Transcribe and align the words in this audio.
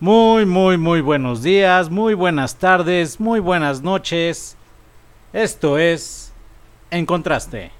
Muy, 0.00 0.46
muy, 0.46 0.78
muy 0.78 1.02
buenos 1.02 1.42
días, 1.42 1.90
muy 1.90 2.14
buenas 2.14 2.56
tardes, 2.56 3.20
muy 3.20 3.38
buenas 3.38 3.82
noches. 3.82 4.56
Esto 5.34 5.76
es 5.76 6.32
En 6.90 7.04
Contraste. 7.04 7.70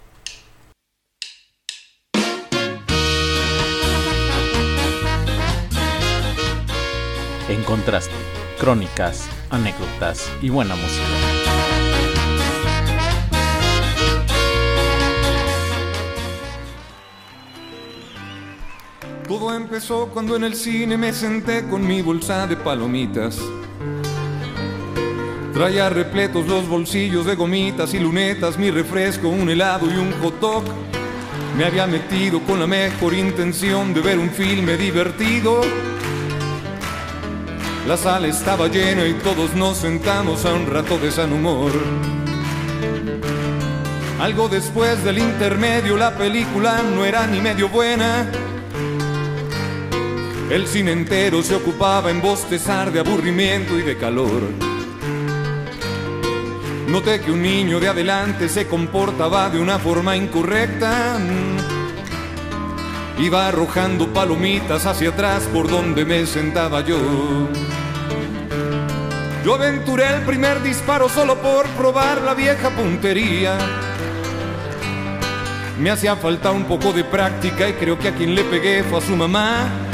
En 7.48 7.62
Contraste, 7.64 8.12
crónicas, 8.58 9.26
anécdotas 9.48 10.30
y 10.42 10.50
buena 10.50 10.76
música. 10.76 11.29
Todo 19.30 19.54
empezó 19.54 20.08
cuando 20.08 20.34
en 20.34 20.42
el 20.42 20.56
cine 20.56 20.96
me 20.96 21.12
senté 21.12 21.64
con 21.68 21.86
mi 21.86 22.02
bolsa 22.02 22.48
de 22.48 22.56
palomitas. 22.56 23.38
Traía 25.54 25.88
repletos 25.88 26.48
los 26.48 26.66
bolsillos 26.66 27.26
de 27.26 27.36
gomitas 27.36 27.94
y 27.94 28.00
lunetas, 28.00 28.58
mi 28.58 28.72
refresco, 28.72 29.28
un 29.28 29.48
helado 29.48 29.86
y 29.86 29.94
un 29.94 30.10
hot 30.20 30.40
dog. 30.40 30.64
Me 31.56 31.64
había 31.64 31.86
metido 31.86 32.40
con 32.40 32.58
la 32.58 32.66
mejor 32.66 33.14
intención 33.14 33.94
de 33.94 34.00
ver 34.00 34.18
un 34.18 34.30
filme 34.30 34.76
divertido. 34.76 35.60
La 37.86 37.96
sala 37.96 38.26
estaba 38.26 38.66
llena 38.66 39.06
y 39.06 39.12
todos 39.12 39.54
nos 39.54 39.76
sentamos 39.76 40.44
a 40.44 40.54
un 40.54 40.66
rato 40.66 40.98
de 40.98 41.12
san 41.12 41.32
humor. 41.32 41.70
Algo 44.18 44.48
después 44.48 45.04
del 45.04 45.18
intermedio 45.18 45.96
la 45.96 46.16
película 46.16 46.82
no 46.82 47.04
era 47.04 47.28
ni 47.28 47.40
medio 47.40 47.68
buena. 47.68 48.28
El 50.50 50.66
cine 50.66 50.90
entero 50.90 51.44
se 51.44 51.54
ocupaba 51.54 52.10
en 52.10 52.20
bostezar 52.20 52.90
de 52.90 52.98
aburrimiento 52.98 53.78
y 53.78 53.82
de 53.82 53.96
calor. 53.96 54.42
Noté 56.88 57.20
que 57.20 57.30
un 57.30 57.40
niño 57.40 57.78
de 57.78 57.86
adelante 57.86 58.48
se 58.48 58.66
comportaba 58.66 59.48
de 59.48 59.60
una 59.60 59.78
forma 59.78 60.16
incorrecta. 60.16 61.20
Iba 63.20 63.46
arrojando 63.46 64.12
palomitas 64.12 64.86
hacia 64.86 65.10
atrás 65.10 65.44
por 65.52 65.70
donde 65.70 66.04
me 66.04 66.26
sentaba 66.26 66.80
yo. 66.80 66.98
Yo 69.44 69.54
aventuré 69.54 70.16
el 70.16 70.22
primer 70.22 70.64
disparo 70.64 71.08
solo 71.08 71.36
por 71.36 71.68
probar 71.68 72.22
la 72.22 72.34
vieja 72.34 72.70
puntería. 72.70 73.56
Me 75.78 75.90
hacía 75.90 76.16
falta 76.16 76.50
un 76.50 76.64
poco 76.64 76.92
de 76.92 77.04
práctica 77.04 77.68
y 77.68 77.74
creo 77.74 77.96
que 78.00 78.08
a 78.08 78.14
quien 78.16 78.34
le 78.34 78.42
pegué 78.42 78.82
fue 78.82 78.98
a 78.98 79.00
su 79.00 79.14
mamá. 79.14 79.89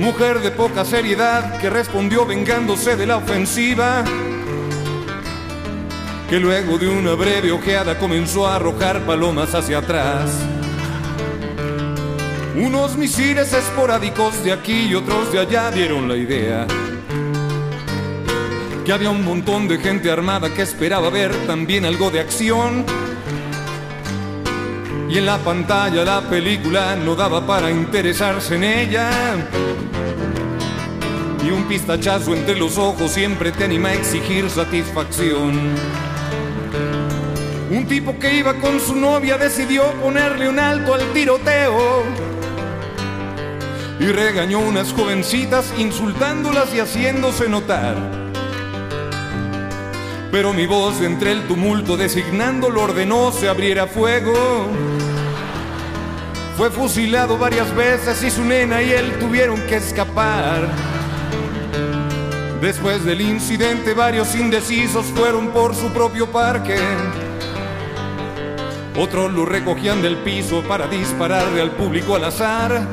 Mujer 0.00 0.40
de 0.40 0.50
poca 0.50 0.86
seriedad 0.86 1.58
que 1.60 1.68
respondió 1.68 2.24
vengándose 2.24 2.96
de 2.96 3.06
la 3.06 3.18
ofensiva. 3.18 4.02
Que 6.30 6.40
luego 6.40 6.78
de 6.78 6.88
una 6.88 7.12
breve 7.12 7.52
ojeada 7.52 7.98
comenzó 7.98 8.46
a 8.46 8.56
arrojar 8.56 9.02
palomas 9.02 9.54
hacia 9.54 9.78
atrás. 9.78 10.30
Unos 12.56 12.96
misiles 12.96 13.52
esporádicos 13.52 14.42
de 14.42 14.52
aquí 14.52 14.86
y 14.86 14.94
otros 14.94 15.30
de 15.32 15.40
allá 15.40 15.70
dieron 15.70 16.08
la 16.08 16.16
idea 16.16 16.66
que 18.84 18.94
había 18.94 19.10
un 19.10 19.22
montón 19.22 19.68
de 19.68 19.78
gente 19.78 20.10
armada 20.10 20.52
que 20.54 20.62
esperaba 20.62 21.10
ver 21.10 21.32
también 21.46 21.84
algo 21.84 22.10
de 22.10 22.20
acción. 22.20 22.86
Y 25.10 25.18
en 25.18 25.26
la 25.26 25.38
pantalla 25.38 26.04
la 26.04 26.20
película 26.20 26.94
no 26.94 27.16
daba 27.16 27.44
para 27.44 27.68
interesarse 27.68 28.54
en 28.54 28.62
ella. 28.62 29.10
Y 31.44 31.50
un 31.50 31.64
pistachazo 31.64 32.32
entre 32.32 32.56
los 32.56 32.78
ojos 32.78 33.10
siempre 33.10 33.50
te 33.50 33.64
anima 33.64 33.88
a 33.88 33.94
exigir 33.94 34.48
satisfacción. 34.48 35.74
Un 37.72 37.86
tipo 37.88 38.16
que 38.20 38.36
iba 38.36 38.54
con 38.54 38.78
su 38.78 38.94
novia 38.94 39.36
decidió 39.36 39.82
ponerle 39.94 40.48
un 40.48 40.60
alto 40.60 40.94
al 40.94 41.12
tiroteo. 41.12 42.04
Y 43.98 44.06
regañó 44.12 44.60
unas 44.60 44.92
jovencitas 44.92 45.74
insultándolas 45.76 46.72
y 46.72 46.78
haciéndose 46.78 47.48
notar. 47.48 47.96
Pero 50.30 50.52
mi 50.52 50.66
voz 50.66 51.00
entre 51.00 51.32
el 51.32 51.48
tumulto 51.48 51.96
designándolo 51.96 52.82
ordenó 52.84 53.32
se 53.32 53.48
abriera 53.48 53.88
fuego. 53.88 54.68
Fue 56.56 56.70
fusilado 56.70 57.38
varias 57.38 57.74
veces 57.74 58.22
y 58.22 58.30
su 58.30 58.44
nena 58.44 58.82
y 58.82 58.90
él 58.90 59.18
tuvieron 59.18 59.60
que 59.66 59.76
escapar. 59.76 60.68
Después 62.60 63.04
del 63.06 63.22
incidente 63.22 63.94
varios 63.94 64.34
indecisos 64.34 65.06
fueron 65.06 65.48
por 65.48 65.74
su 65.74 65.88
propio 65.88 66.30
parque. 66.30 66.76
Otros 68.98 69.32
lo 69.32 69.46
recogían 69.46 70.02
del 70.02 70.18
piso 70.18 70.62
para 70.68 70.86
dispararle 70.86 71.62
al 71.62 71.70
público 71.70 72.16
al 72.16 72.24
azar. 72.24 72.86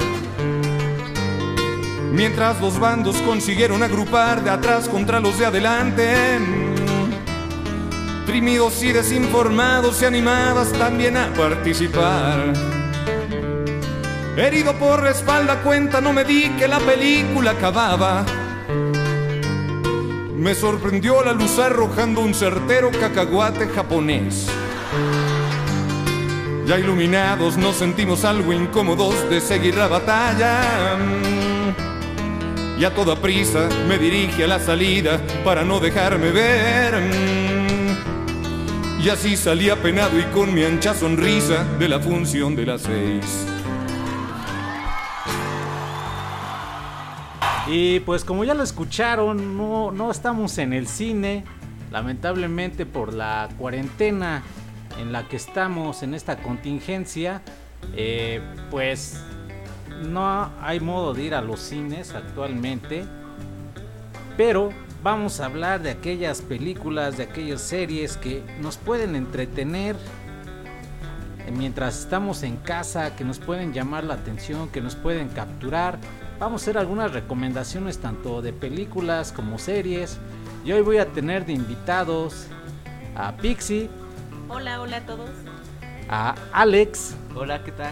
Mientras 2.14 2.62
los 2.62 2.80
bandos 2.80 3.18
consiguieron 3.18 3.84
agrupar 3.84 4.42
de 4.44 4.50
atrás 4.50 4.88
contra 4.88 5.20
los 5.20 5.38
de 5.38 5.48
adelante. 5.48 6.40
Trimidos 8.26 8.82
y 8.84 8.94
desinformados 8.94 10.02
y 10.02 10.06
animadas 10.06 10.72
también 10.74 11.18
a 11.18 11.34
participar. 11.34 12.54
Herido 14.38 14.74
por 14.74 15.02
la 15.02 15.10
espalda 15.10 15.64
cuenta, 15.64 16.00
no 16.00 16.14
me 16.14 16.24
di 16.24 16.50
que 16.60 16.68
la 16.68 16.78
película 16.78 17.52
acababa. 17.52 18.24
Me 20.36 20.54
sorprendió 20.54 21.24
la 21.24 21.34
luz 21.34 21.58
arrojando 21.58 22.22
un 22.22 22.36
certero 22.36 22.92
cacahuate 22.92 23.68
japonés. 23.68 24.48
Ya 26.68 26.78
iluminados 26.78 27.58
nos 27.58 27.78
sentimos 27.78 28.26
algo 28.26 28.54
incómodos 28.54 29.28
de 29.28 29.42
seguir 29.42 29.76
la 29.76 29.88
batalla. 29.88 30.60
Y 32.78 32.86
a 32.86 32.94
toda 32.94 33.16
prisa 33.16 33.68
me 33.88 33.98
dirige 33.98 34.44
a 34.44 34.48
la 34.48 34.60
salida 34.60 35.20
para 35.44 35.64
no 35.64 35.80
dejarme 35.80 36.30
ver. 36.30 36.94
Y 39.04 39.10
así 39.10 39.36
salí 39.36 39.72
apenado 39.72 40.20
y 40.20 40.24
con 40.26 40.54
mi 40.54 40.64
ancha 40.64 40.94
sonrisa 40.94 41.64
de 41.80 41.90
la 41.90 42.00
función 42.00 42.56
de 42.56 42.66
las 42.68 42.82
seis. 42.84 43.57
Y 47.70 48.00
pues 48.02 48.24
como 48.24 48.46
ya 48.46 48.54
lo 48.54 48.64
escucharon, 48.64 49.58
no, 49.58 49.92
no 49.92 50.10
estamos 50.10 50.58
en 50.58 50.72
el 50.72 50.88
cine, 50.88 51.44
lamentablemente 51.92 52.86
por 52.86 53.14
la 53.14 53.50
cuarentena 53.58 54.44
en 55.00 55.12
la 55.12 55.28
que 55.28 55.36
estamos 55.36 56.02
en 56.02 56.14
esta 56.14 56.38
contingencia, 56.38 57.42
eh, 57.94 58.42
pues 58.72 59.22
no 60.10 60.50
hay 60.62 60.80
modo 60.80 61.14
de 61.14 61.24
ir 61.24 61.36
a 61.36 61.42
los 61.42 61.60
cines 61.60 62.14
actualmente, 62.14 63.04
pero 64.38 64.72
vamos 65.04 65.42
a 65.42 65.46
hablar 65.46 65.82
de 65.82 65.92
aquellas 65.92 66.42
películas, 66.42 67.18
de 67.18 67.24
aquellas 67.24 67.60
series 67.60 68.16
que 68.16 68.44
nos 68.62 68.78
pueden 68.78 69.14
entretener 69.16 69.98
mientras 71.52 72.00
estamos 72.00 72.44
en 72.44 72.58
casa, 72.58 73.16
que 73.16 73.24
nos 73.24 73.40
pueden 73.40 73.74
llamar 73.74 74.04
la 74.04 74.16
atención, 74.16 74.70
que 74.70 74.82
nos 74.82 74.96
pueden 74.96 75.30
capturar. 75.30 75.98
Vamos 76.40 76.62
a 76.62 76.64
hacer 76.66 76.78
algunas 76.78 77.14
recomendaciones 77.14 77.98
tanto 77.98 78.44
de 78.44 78.54
películas 78.54 79.32
como 79.32 79.58
series. 79.58 80.20
Y 80.64 80.72
hoy 80.72 80.82
voy 80.82 81.00
a 81.00 81.08
tener 81.08 81.48
de 81.48 81.54
invitados 81.54 82.46
a 83.16 83.36
Pixie. 83.38 83.90
Hola, 84.48 84.80
hola 84.80 84.98
a 84.98 85.02
todos. 85.08 85.32
A 86.10 86.36
Alex. 86.52 87.16
Hola, 87.36 87.64
¿qué 87.64 87.72
tal? 87.72 87.92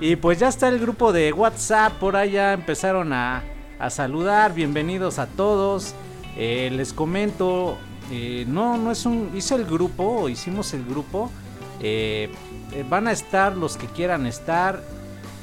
Y 0.00 0.16
pues 0.16 0.38
ya 0.38 0.48
está 0.48 0.68
el 0.68 0.78
grupo 0.78 1.12
de 1.12 1.32
WhatsApp, 1.34 1.92
por 1.94 2.16
allá 2.16 2.54
empezaron 2.54 3.12
a, 3.12 3.42
a 3.78 3.90
saludar, 3.90 4.54
bienvenidos 4.54 5.18
a 5.18 5.26
todos. 5.26 5.94
Eh, 6.38 6.70
les 6.72 6.94
comento, 6.94 7.76
eh, 8.10 8.46
no, 8.48 8.78
no 8.78 8.92
es 8.92 9.04
un, 9.04 9.30
hice 9.36 9.56
el 9.56 9.66
grupo, 9.66 10.30
hicimos 10.30 10.72
el 10.72 10.86
grupo. 10.86 11.30
Eh, 11.80 12.34
van 12.88 13.08
a 13.08 13.12
estar 13.12 13.54
los 13.54 13.76
que 13.76 13.86
quieran 13.88 14.26
estar 14.26 14.82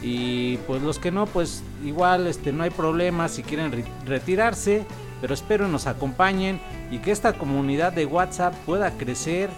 y 0.02 0.58
pues 0.68 0.82
los 0.82 0.98
que 0.98 1.12
no, 1.12 1.28
pues 1.28 1.64
igual 1.84 2.28
este, 2.28 2.52
no 2.52 2.64
hay 2.64 2.72
problema 2.72 3.28
si 3.28 3.44
quieren 3.44 3.72
re 3.72 3.86
retirarse, 4.06 4.86
pero 5.20 5.34
espero 5.34 5.68
nos 5.68 5.86
acompañen 5.86 6.60
y 6.90 6.98
que 7.00 7.12
esta 7.12 7.34
comunidad 7.34 7.94
de 7.94 8.06
WhatsApp 8.06 8.54
pueda 8.66 8.92
crecer. 8.98 9.50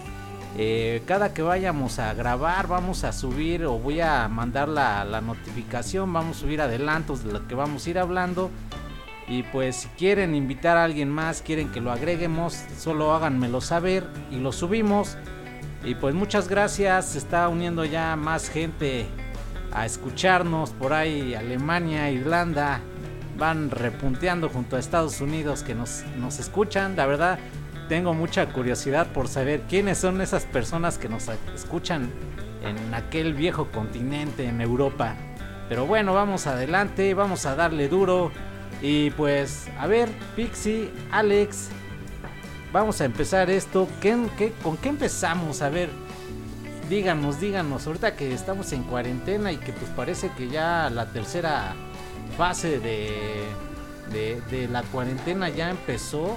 Eh, 0.56 1.02
cada 1.06 1.34
que 1.34 1.42
vayamos 1.42 1.98
a 1.98 2.14
grabar 2.14 2.68
vamos 2.68 3.02
a 3.02 3.12
subir 3.12 3.64
o 3.64 3.76
voy 3.76 4.00
a 4.00 4.28
mandar 4.28 4.68
la, 4.68 5.04
la, 5.04 5.20
notificación, 5.20 6.12
vamos 6.12 6.36
a 6.36 6.40
subir 6.40 6.60
adelantos 6.60 7.24
de 7.24 7.32
lo 7.32 7.48
que 7.48 7.54
vamos 7.54 7.86
a 7.86 7.90
ir 7.90 7.98
hablando. 7.98 8.50
Y 9.26 9.42
pues 9.44 9.76
si 9.76 9.88
quieren 9.88 10.34
invitar 10.34 10.76
a 10.76 10.84
alguien 10.84 11.08
más, 11.08 11.40
quieren 11.40 11.72
que 11.72 11.80
lo 11.80 11.90
agreguemos, 11.90 12.62
solo 12.78 13.14
háganmelo 13.14 13.62
saber 13.62 14.06
y 14.30 14.36
lo 14.36 14.52
subimos. 14.52 15.16
Y 15.82 15.94
pues 15.94 16.14
muchas 16.14 16.48
gracias, 16.48 17.12
se 17.12 17.18
está 17.18 17.48
uniendo 17.48 17.86
ya 17.86 18.14
más 18.16 18.50
gente 18.50 19.06
a 19.74 19.84
escucharnos 19.84 20.70
por 20.70 20.92
ahí, 20.92 21.34
Alemania, 21.34 22.10
Irlanda, 22.10 22.80
van 23.36 23.70
repunteando 23.70 24.48
junto 24.48 24.76
a 24.76 24.78
Estados 24.78 25.20
Unidos 25.20 25.62
que 25.62 25.74
nos, 25.74 26.04
nos 26.16 26.38
escuchan. 26.38 26.96
La 26.96 27.06
verdad, 27.06 27.38
tengo 27.88 28.14
mucha 28.14 28.46
curiosidad 28.46 29.08
por 29.08 29.28
saber 29.28 29.62
quiénes 29.68 29.98
son 29.98 30.20
esas 30.20 30.44
personas 30.44 30.96
que 30.96 31.08
nos 31.08 31.28
escuchan 31.54 32.10
en 32.62 32.94
aquel 32.94 33.34
viejo 33.34 33.70
continente, 33.70 34.46
en 34.46 34.60
Europa. 34.60 35.16
Pero 35.68 35.86
bueno, 35.86 36.14
vamos 36.14 36.46
adelante, 36.46 37.12
vamos 37.14 37.44
a 37.44 37.56
darle 37.56 37.88
duro. 37.88 38.30
Y 38.80 39.10
pues, 39.10 39.66
a 39.78 39.86
ver, 39.86 40.08
Pixie, 40.36 40.90
Alex, 41.10 41.68
vamos 42.72 43.00
a 43.00 43.06
empezar 43.06 43.50
esto. 43.50 43.88
¿Qué, 44.00 44.16
con 44.62 44.76
qué 44.76 44.88
empezamos? 44.88 45.62
A 45.62 45.68
ver, 45.68 45.90
díganos, 46.88 47.40
díganos, 47.40 47.86
ahorita 47.86 48.16
que 48.16 48.32
estamos 48.32 48.72
en 48.72 48.82
cuarentena 48.84 49.52
y 49.52 49.56
que 49.56 49.72
pues 49.72 49.90
parece 49.90 50.30
que 50.36 50.48
ya 50.48 50.90
la 50.90 51.06
tercera 51.06 51.74
fase 52.36 52.80
de, 52.80 53.44
de, 54.12 54.68
la 54.68 54.82
cuarentena 54.82 55.48
ya 55.48 55.70
empezó, 55.70 56.36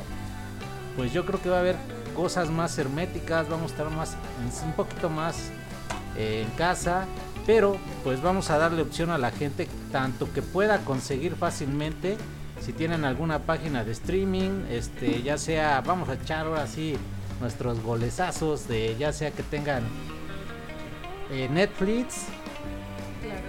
pues 0.95 1.13
yo 1.13 1.25
creo 1.25 1.41
que 1.41 1.49
va 1.49 1.57
a 1.57 1.59
haber 1.59 1.75
cosas 2.15 2.49
más 2.49 2.77
herméticas, 2.77 3.49
vamos 3.49 3.71
a 3.71 3.75
estar 3.75 3.89
más, 3.89 4.15
un 4.63 4.73
poquito 4.73 5.09
más 5.09 5.51
eh, 6.17 6.45
en 6.47 6.57
casa, 6.57 7.05
pero 7.45 7.77
pues 8.03 8.21
vamos 8.21 8.49
a 8.49 8.57
darle 8.57 8.81
opción 8.81 9.09
a 9.11 9.17
la 9.17 9.31
gente 9.31 9.67
tanto 9.91 10.31
que 10.33 10.41
pueda 10.41 10.79
conseguir 10.79 11.35
fácilmente 11.35 12.17
si 12.61 12.73
tienen 12.73 13.05
alguna 13.05 13.39
página 13.39 13.83
de 13.83 13.91
streaming, 13.91 14.65
este 14.69 15.21
ya 15.21 15.37
sea, 15.37 15.81
vamos 15.81 16.09
a 16.09 16.15
echar 16.15 16.47
ahora 16.47 16.67
sí 16.67 16.95
nuestros 17.39 17.81
golezazos 17.81 18.67
de 18.67 18.95
ya 18.97 19.13
sea 19.13 19.31
que 19.31 19.43
tengan 19.43 19.83
eh, 21.31 21.49
Netflix, 21.51 22.25
claro. 23.21 23.41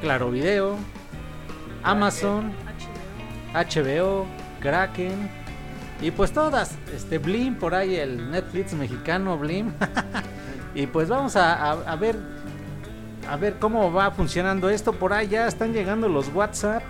claro 0.00 0.30
Video, 0.30 0.76
Amazon, 1.82 2.52
HBO, 3.54 4.26
Kraken 4.60 5.42
y 6.02 6.10
pues 6.10 6.32
todas, 6.32 6.76
este 6.92 7.18
Blim 7.18 7.54
por 7.54 7.76
ahí 7.76 7.94
el 7.94 8.32
Netflix 8.32 8.74
mexicano 8.74 9.38
Blim. 9.38 9.72
y 10.74 10.88
pues 10.88 11.08
vamos 11.08 11.36
a, 11.36 11.96
ver 11.96 12.18
a 13.30 13.36
ver 13.36 13.60
cómo 13.60 13.92
va 13.92 14.10
funcionando 14.10 14.68
esto. 14.68 14.92
Por 14.92 15.12
ahí 15.12 15.28
ya 15.28 15.46
están 15.46 15.72
llegando 15.72 16.08
los 16.08 16.28
WhatsApp. 16.34 16.82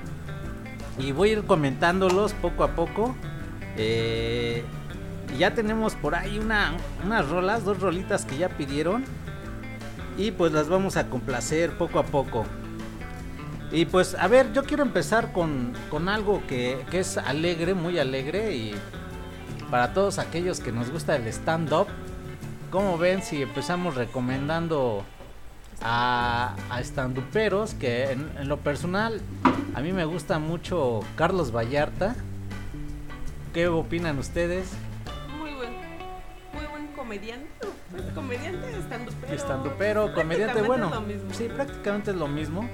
Y 0.99 1.13
voy 1.13 1.29
a 1.29 1.33
ir 1.33 1.45
comentándolos 1.45 2.33
poco 2.33 2.65
a 2.65 2.69
poco. 2.69 3.15
Eh, 3.77 4.65
ya 5.39 5.55
tenemos 5.55 5.95
por 5.95 6.15
ahí 6.15 6.39
una, 6.39 6.73
unas 7.05 7.29
rolas, 7.29 7.65
dos 7.65 7.81
rolitas 7.81 8.25
que 8.25 8.39
ya 8.39 8.49
pidieron. 8.49 9.05
Y 10.17 10.31
pues 10.31 10.53
las 10.53 10.69
vamos 10.69 10.97
a 10.97 11.09
complacer 11.09 11.77
poco 11.79 11.99
a 11.99 12.05
poco. 12.05 12.45
Y 13.73 13.87
pues, 13.87 14.15
a 14.15 14.29
ver, 14.29 14.53
yo 14.53 14.65
quiero 14.65 14.83
empezar 14.83 15.33
con, 15.33 15.73
algo 16.07 16.43
que, 16.47 16.85
es 16.93 17.17
alegre, 17.17 17.73
muy 17.73 17.99
alegre. 17.99 18.55
Y 18.55 18.75
para 19.71 19.95
todos 19.95 20.19
aquellos 20.19 20.61
que 20.61 20.73
nos 20.73 20.91
gusta 20.91 21.17
el 21.17 21.27
stand-up, 21.29 21.87
¿cómo 22.71 22.99
ven 22.99 23.23
si 23.23 23.41
empezamos 23.41 23.95
recomendando 23.95 25.05
a, 25.81 26.55
a 26.69 26.81
stand-uperos? 26.83 27.73
Que 27.73 28.13
en, 28.13 28.47
lo 28.47 28.59
personal, 28.59 29.23
a 29.75 29.81
mí 29.81 29.93
me 29.93 30.05
gusta 30.05 30.39
mucho 30.39 31.01
Carlos 31.17 31.51
Vallarta. 31.51 32.15
¿Qué 33.55 33.69
opinan 33.69 34.19
ustedes? 34.19 34.69
Muy 35.39 35.55
buen, 35.55 35.73
muy 36.53 36.67
buen 36.67 36.89
comediante. 36.89 37.49
Comediante, 38.15 38.81
stand-upero. 38.87 39.39
Stand-upero, 39.39 40.15
comediante, 40.15 40.63
bueno. 40.63 40.91
Sí, 41.33 41.49
prácticamente 41.49 42.11
es 42.11 42.17
lo 42.17 42.29
mismo. 42.29 42.69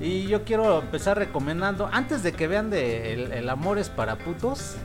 Y 0.00 0.26
yo 0.26 0.44
quiero 0.44 0.80
empezar 0.80 1.16
recomendando, 1.16 1.88
antes 1.90 2.22
de 2.22 2.32
que 2.32 2.46
vean 2.46 2.70
de 2.70 3.12
el, 3.38 3.48
Amor 3.48 3.78
es 3.78 3.88
para 3.88 4.16
putos, 4.16 4.76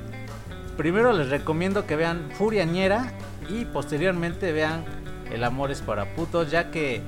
primero 0.77 1.11
les 1.11 1.29
recomiendo 1.29 1.85
que 1.85 1.95
vean 1.95 2.29
Furiañera 2.33 3.11
y 3.49 3.65
posteriormente 3.65 4.53
vean 4.53 4.85
El 5.31 5.43
Amor 5.43 5.71
es 5.71 5.81
para 5.81 6.15
putos, 6.15 6.49
ya 6.49 6.71
que 6.71 7.01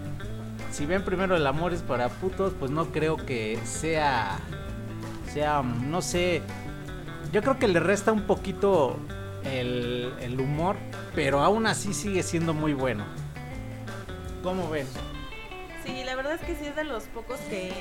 si 0.72 0.86
ven 0.86 1.04
primero 1.04 1.38
El 1.38 1.48
Amor 1.48 1.72
es 1.72 1.82
para 1.82 2.10
putos, 2.10 2.54
pues 2.60 2.72
no 2.72 2.88
creo 2.88 3.16
que 3.16 3.58
sea, 3.64 4.38
sea, 5.32 5.62
no 5.62 6.02
sé, 6.02 6.42
yo 7.32 7.42
creo 7.42 7.58
que 7.58 7.70
le 7.70 7.80
resta 7.80 8.12
un 8.12 8.24
poquito 8.24 8.98
el, 9.46 10.14
el 10.22 10.40
humor, 10.40 10.76
pero 11.16 11.42
aún 11.42 11.68
así 11.68 11.94
sigue 11.94 12.24
siendo 12.24 12.54
muy 12.54 12.74
bueno. 12.74 13.06
¿Cómo 14.42 14.70
ven? 14.70 14.88
Sí, 15.86 16.04
la 16.06 16.16
verdad 16.16 16.34
es 16.34 16.42
que 16.42 16.56
sí 16.56 16.66
es 16.66 16.76
de 16.76 16.84
los 16.84 17.04
pocos 17.06 17.40
que 17.50 17.74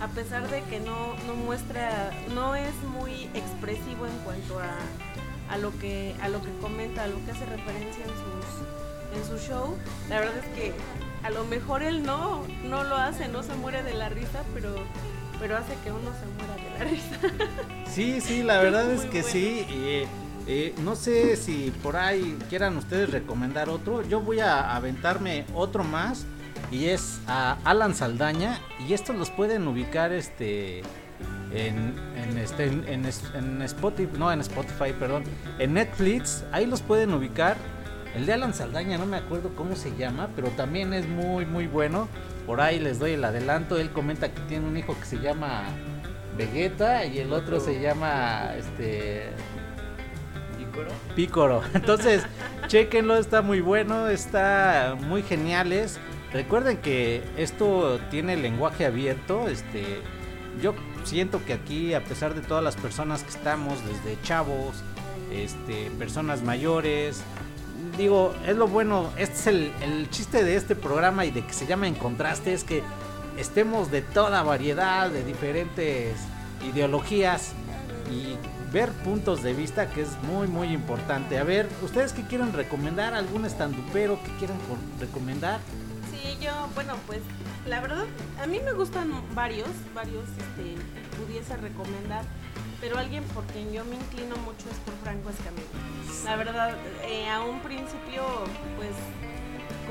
a 0.00 0.08
pesar 0.08 0.48
de 0.50 0.62
que 0.64 0.80
no, 0.80 1.14
no 1.26 1.34
muestra, 1.34 2.10
no 2.34 2.54
es 2.54 2.74
muy 2.98 3.30
expresivo 3.34 4.06
en 4.06 4.16
cuanto 4.24 4.58
a, 4.58 4.76
a 5.52 5.58
lo 5.58 5.76
que 5.78 6.14
a 6.20 6.28
lo 6.28 6.42
que 6.42 6.50
comenta, 6.60 7.04
a 7.04 7.06
lo 7.06 7.24
que 7.24 7.30
hace 7.30 7.46
referencia 7.46 8.04
en 8.04 8.10
sus 8.10 8.66
en 9.16 9.24
su 9.24 9.46
show, 9.46 9.76
la 10.10 10.20
verdad 10.20 10.36
es 10.36 10.58
que 10.58 10.72
a 11.22 11.30
lo 11.30 11.44
mejor 11.44 11.82
él 11.82 12.02
no 12.02 12.44
no 12.64 12.84
lo 12.84 12.96
hace, 12.96 13.28
no 13.28 13.42
se 13.42 13.54
muere 13.54 13.82
de 13.82 13.94
la 13.94 14.08
risa, 14.08 14.42
pero 14.52 14.74
pero 15.40 15.56
hace 15.56 15.74
que 15.84 15.92
uno 15.92 16.10
se 16.12 16.26
muera 16.36 16.56
de 16.56 16.78
la 16.78 16.84
risa. 16.90 17.90
Sí, 17.90 18.20
sí, 18.20 18.42
la 18.42 18.58
verdad 18.62 18.90
es, 18.90 19.02
que 19.06 19.22
sí. 19.22 20.06
Eh, 20.48 20.74
no 20.84 20.94
sé 20.94 21.36
si 21.36 21.72
por 21.82 21.96
ahí 21.96 22.38
quieran 22.48 22.76
ustedes 22.76 23.10
recomendar 23.10 23.68
otro. 23.68 24.02
Yo 24.06 24.20
voy 24.20 24.40
a 24.40 24.76
aventarme 24.76 25.44
otro 25.54 25.82
más 25.82 26.24
y 26.70 26.86
es 26.86 27.20
a 27.26 27.58
Alan 27.64 27.94
Saldaña 27.94 28.60
y 28.86 28.92
estos 28.92 29.16
los 29.16 29.30
pueden 29.30 29.66
ubicar 29.66 30.12
este 30.12 30.82
en, 31.52 31.94
en 32.16 32.38
este 32.38 32.66
en, 32.66 33.06
Spotify 33.62 34.10
no 34.18 34.32
en 34.32 34.40
Spotify 34.40 34.92
perdón 34.98 35.24
en 35.58 35.74
Netflix. 35.74 36.44
Ahí 36.52 36.66
los 36.66 36.80
pueden 36.80 37.12
ubicar. 37.12 37.56
El 38.14 38.24
de 38.24 38.32
Alan 38.32 38.54
Saldaña 38.54 38.96
no 38.96 39.04
me 39.04 39.18
acuerdo 39.18 39.54
cómo 39.54 39.76
se 39.76 39.94
llama 39.96 40.30
pero 40.36 40.48
también 40.50 40.92
es 40.92 41.08
muy 41.08 41.44
muy 41.44 41.66
bueno. 41.66 42.08
Por 42.46 42.60
ahí 42.60 42.78
les 42.78 43.00
doy 43.00 43.12
el 43.12 43.24
adelanto. 43.24 43.78
Él 43.78 43.90
comenta 43.90 44.32
que 44.32 44.40
tiene 44.42 44.68
un 44.68 44.76
hijo 44.76 44.96
que 44.96 45.06
se 45.06 45.18
llama 45.18 45.64
Vegeta 46.38 47.04
y 47.04 47.18
el 47.18 47.32
otro 47.32 47.58
se 47.58 47.80
llama 47.80 48.52
este 48.56 49.32
Pícoro. 51.14 51.62
Entonces, 51.74 52.22
chequenlo, 52.66 53.16
está 53.16 53.42
muy 53.42 53.60
bueno, 53.60 54.08
está 54.08 54.96
muy 55.00 55.22
geniales. 55.22 55.98
Recuerden 56.32 56.78
que 56.78 57.22
esto 57.36 57.98
tiene 58.10 58.36
lenguaje 58.36 58.84
abierto, 58.84 59.48
este 59.48 60.02
yo 60.60 60.74
siento 61.04 61.44
que 61.44 61.52
aquí 61.52 61.94
a 61.94 62.02
pesar 62.02 62.34
de 62.34 62.40
todas 62.40 62.64
las 62.64 62.76
personas 62.76 63.22
que 63.22 63.30
estamos 63.30 63.78
desde 63.86 64.20
chavos, 64.22 64.76
este 65.32 65.90
personas 65.98 66.42
mayores, 66.42 67.22
digo, 67.96 68.34
es 68.46 68.56
lo 68.56 68.66
bueno, 68.66 69.10
este 69.16 69.34
es 69.34 69.46
el, 69.46 69.72
el 69.82 70.10
chiste 70.10 70.44
de 70.44 70.56
este 70.56 70.74
programa 70.74 71.24
y 71.24 71.30
de 71.30 71.44
que 71.44 71.52
se 71.52 71.66
llama 71.66 71.86
En 71.86 71.94
Contraste 71.94 72.52
es 72.52 72.64
que 72.64 72.82
estemos 73.38 73.90
de 73.90 74.02
toda 74.02 74.42
variedad, 74.42 75.10
de 75.10 75.24
diferentes 75.24 76.16
ideologías 76.66 77.52
y 78.10 78.36
ver 78.72 78.90
puntos 78.92 79.42
de 79.42 79.52
vista 79.52 79.90
que 79.90 80.02
es 80.02 80.10
muy 80.22 80.46
muy 80.46 80.68
importante. 80.68 81.38
A 81.38 81.44
ver, 81.44 81.68
¿ustedes 81.82 82.12
qué 82.12 82.22
quieren 82.22 82.52
recomendar? 82.52 83.14
¿Algún 83.14 83.44
estandupero 83.44 84.18
que 84.22 84.30
quieran 84.38 84.58
recomendar? 85.00 85.60
Sí, 86.10 86.36
yo, 86.40 86.52
bueno, 86.74 86.94
pues 87.06 87.20
la 87.66 87.80
verdad, 87.80 88.04
a 88.40 88.46
mí 88.46 88.60
me 88.64 88.72
gustan 88.72 89.10
varios, 89.34 89.68
varios, 89.94 90.24
este, 90.28 90.76
pudiese 91.16 91.56
recomendar, 91.56 92.24
pero 92.80 92.98
alguien 92.98 93.24
por 93.24 93.44
quien 93.46 93.72
yo 93.72 93.84
me 93.84 93.96
inclino 93.96 94.36
mucho 94.36 94.70
es 94.70 94.76
por 94.84 94.94
Franco 95.02 95.30
Escamilla. 95.30 96.24
La 96.24 96.36
verdad, 96.36 96.74
eh, 97.04 97.28
a 97.28 97.42
un 97.42 97.60
principio, 97.60 98.22
pues 98.76 98.92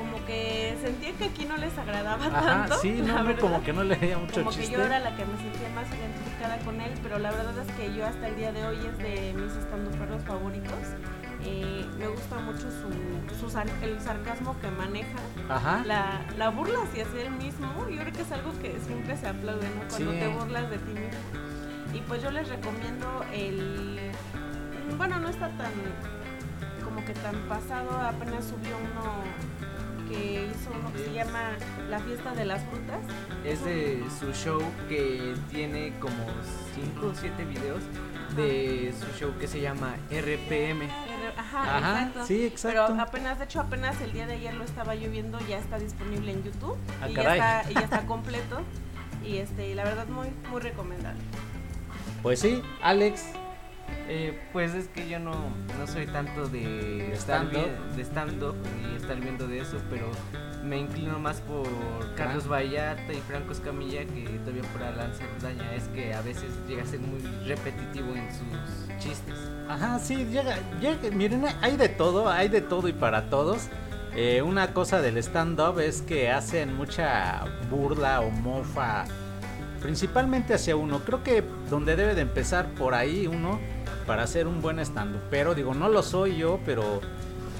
como 0.06 0.24
que 0.24 0.76
sentía 0.80 1.12
que 1.12 1.24
aquí 1.24 1.44
no 1.44 1.56
les 1.56 1.76
agradaba 1.76 2.30
tanto. 2.30 2.78
Sí, 2.78 2.92
no, 2.92 3.36
como 3.40 3.62
que 3.62 3.72
no 3.72 3.84
le 3.84 3.96
veía 3.96 4.18
mucho 4.18 4.42
Como 4.42 4.50
que 4.50 4.68
yo 4.68 4.82
era 4.82 4.98
la 4.98 5.16
que 5.16 5.24
me 5.24 5.36
sentía 5.36 5.68
más 5.74 5.86
identificada 5.88 6.58
con 6.58 6.80
él, 6.80 6.92
pero 7.02 7.18
la 7.18 7.30
verdad 7.30 7.58
es 7.58 7.72
que 7.74 7.94
yo 7.94 8.06
hasta 8.06 8.28
el 8.28 8.36
día 8.36 8.52
de 8.52 8.64
hoy 8.66 8.78
es 8.78 8.98
de 8.98 9.34
mis 9.34 9.52
estandoperos 9.52 10.22
favoritos. 10.22 10.78
Eh, 11.44 11.86
me 11.98 12.08
gusta 12.08 12.38
mucho 12.38 12.68
su, 12.70 13.56
el 13.82 14.00
sarcasmo 14.00 14.58
que 14.60 14.70
maneja, 14.70 15.18
La, 15.84 16.22
la 16.36 16.50
burla 16.50 16.80
hacia 16.82 17.02
él 17.02 17.30
mismo, 17.30 17.88
yo 17.88 18.00
creo 18.00 18.12
que 18.12 18.22
es 18.22 18.32
algo 18.32 18.52
que 18.60 18.78
siempre 18.84 19.16
se 19.16 19.28
aplaude, 19.28 19.68
¿no? 19.68 19.88
Cuando 19.88 20.12
te 20.12 20.28
burlas 20.28 20.70
de 20.70 20.78
ti 20.78 20.92
mismo. 20.92 21.20
Y 21.94 22.00
pues 22.00 22.22
yo 22.22 22.30
les 22.30 22.48
recomiendo 22.48 23.24
el... 23.32 24.10
Bueno, 24.96 25.20
no 25.20 25.28
está 25.28 25.48
tan 25.50 25.72
como 26.84 27.04
que 27.04 27.14
tan 27.14 27.36
pasado, 27.48 27.90
apenas 28.00 28.44
subió 28.44 28.76
uno 28.78 29.55
que 30.08 30.50
hizo 30.50 30.70
uno 30.78 30.92
que 30.92 30.98
se 30.98 31.12
llama 31.12 31.52
La 31.88 31.98
Fiesta 32.00 32.34
de 32.34 32.44
las 32.44 32.62
Frutas. 32.64 33.00
Es 33.44 33.64
de 33.64 34.02
su 34.18 34.32
show 34.32 34.60
que 34.88 35.34
tiene 35.50 35.92
como 36.00 36.24
5 36.74 37.06
o 37.06 37.14
7 37.14 37.44
videos 37.44 37.82
de 38.34 38.92
su 38.98 39.18
show 39.18 39.34
que 39.38 39.46
se 39.46 39.60
llama 39.60 39.96
RPM. 40.10 40.88
Ajá, 41.36 41.78
exacto. 41.78 42.26
Sí, 42.26 42.46
exacto. 42.46 42.86
Pero 42.88 43.02
apenas, 43.02 43.38
de 43.38 43.44
hecho, 43.44 43.60
apenas 43.60 44.00
el 44.00 44.12
día 44.12 44.26
de 44.26 44.34
ayer 44.34 44.54
lo 44.54 44.64
estaba 44.64 44.94
lloviendo, 44.94 45.38
ya 45.48 45.58
está 45.58 45.78
disponible 45.78 46.32
en 46.32 46.44
YouTube. 46.44 46.76
Ah, 47.00 47.08
y, 47.08 47.14
ya 47.14 47.34
está, 47.34 47.70
y 47.70 47.74
ya 47.74 47.80
está 47.80 48.00
completo. 48.06 48.60
Y 49.24 49.38
este, 49.38 49.74
la 49.74 49.84
verdad, 49.84 50.06
muy, 50.06 50.28
muy 50.50 50.60
recomendable. 50.60 51.20
Pues 52.22 52.40
sí, 52.40 52.62
Alex, 52.82 53.26
Eh, 54.08 54.38
pues 54.52 54.72
es 54.74 54.86
que 54.88 55.08
yo 55.08 55.18
no, 55.18 55.32
no 55.32 55.86
soy 55.86 56.06
tanto 56.06 56.46
de 56.48 56.60
¿De 56.60 57.12
estar 57.12 57.42
stand-up? 57.44 57.66
vi- 57.90 57.96
de 57.96 58.02
stand-up 58.04 58.54
y 58.92 58.96
estar 58.96 59.16
viendo 59.20 59.48
de 59.48 59.58
eso, 59.60 59.78
pero 59.90 60.10
me 60.62 60.78
inclino 60.78 61.18
más 61.18 61.40
por 61.40 61.66
Carlos 62.14 62.44
Ah. 62.46 62.50
Vallarta 62.50 63.12
y 63.12 63.16
Franco 63.22 63.52
Escamilla 63.52 64.04
que 64.04 64.22
todavía 64.44 64.62
por 64.72 64.82
Alan 64.84 65.12
Cerdaña. 65.14 65.74
Es 65.74 65.84
que 65.88 66.14
a 66.14 66.20
veces 66.22 66.50
llega 66.68 66.82
a 66.84 66.86
ser 66.86 67.00
muy 67.00 67.20
repetitivo 67.46 68.14
en 68.14 68.28
sus 68.32 68.88
chistes. 69.04 69.34
Ajá, 69.68 69.98
sí, 69.98 70.24
llega, 70.26 70.56
llega, 70.80 71.10
miren, 71.12 71.44
hay 71.60 71.76
de 71.76 71.88
todo, 71.88 72.28
hay 72.30 72.48
de 72.48 72.60
todo 72.60 72.86
y 72.88 72.92
para 72.92 73.28
todos. 73.28 73.68
Eh, 74.14 74.40
una 74.40 74.72
cosa 74.72 75.02
del 75.02 75.18
stand-up 75.18 75.80
es 75.80 76.00
que 76.02 76.30
hacen 76.30 76.74
mucha 76.76 77.44
burla 77.70 78.20
o 78.20 78.30
mofa, 78.30 79.04
principalmente 79.82 80.54
hacia 80.54 80.76
uno. 80.76 81.00
Creo 81.00 81.22
que 81.22 81.42
donde 81.68 81.96
debe 81.96 82.14
de 82.14 82.22
empezar 82.22 82.66
por 82.74 82.94
ahí 82.94 83.26
uno 83.26 83.58
para 84.06 84.22
hacer 84.22 84.46
un 84.46 84.60
buen 84.62 84.78
stand-up. 84.80 85.20
Pero 85.30 85.54
digo, 85.54 85.74
no 85.74 85.88
lo 85.88 86.02
soy 86.02 86.36
yo, 86.36 86.58
pero, 86.64 87.00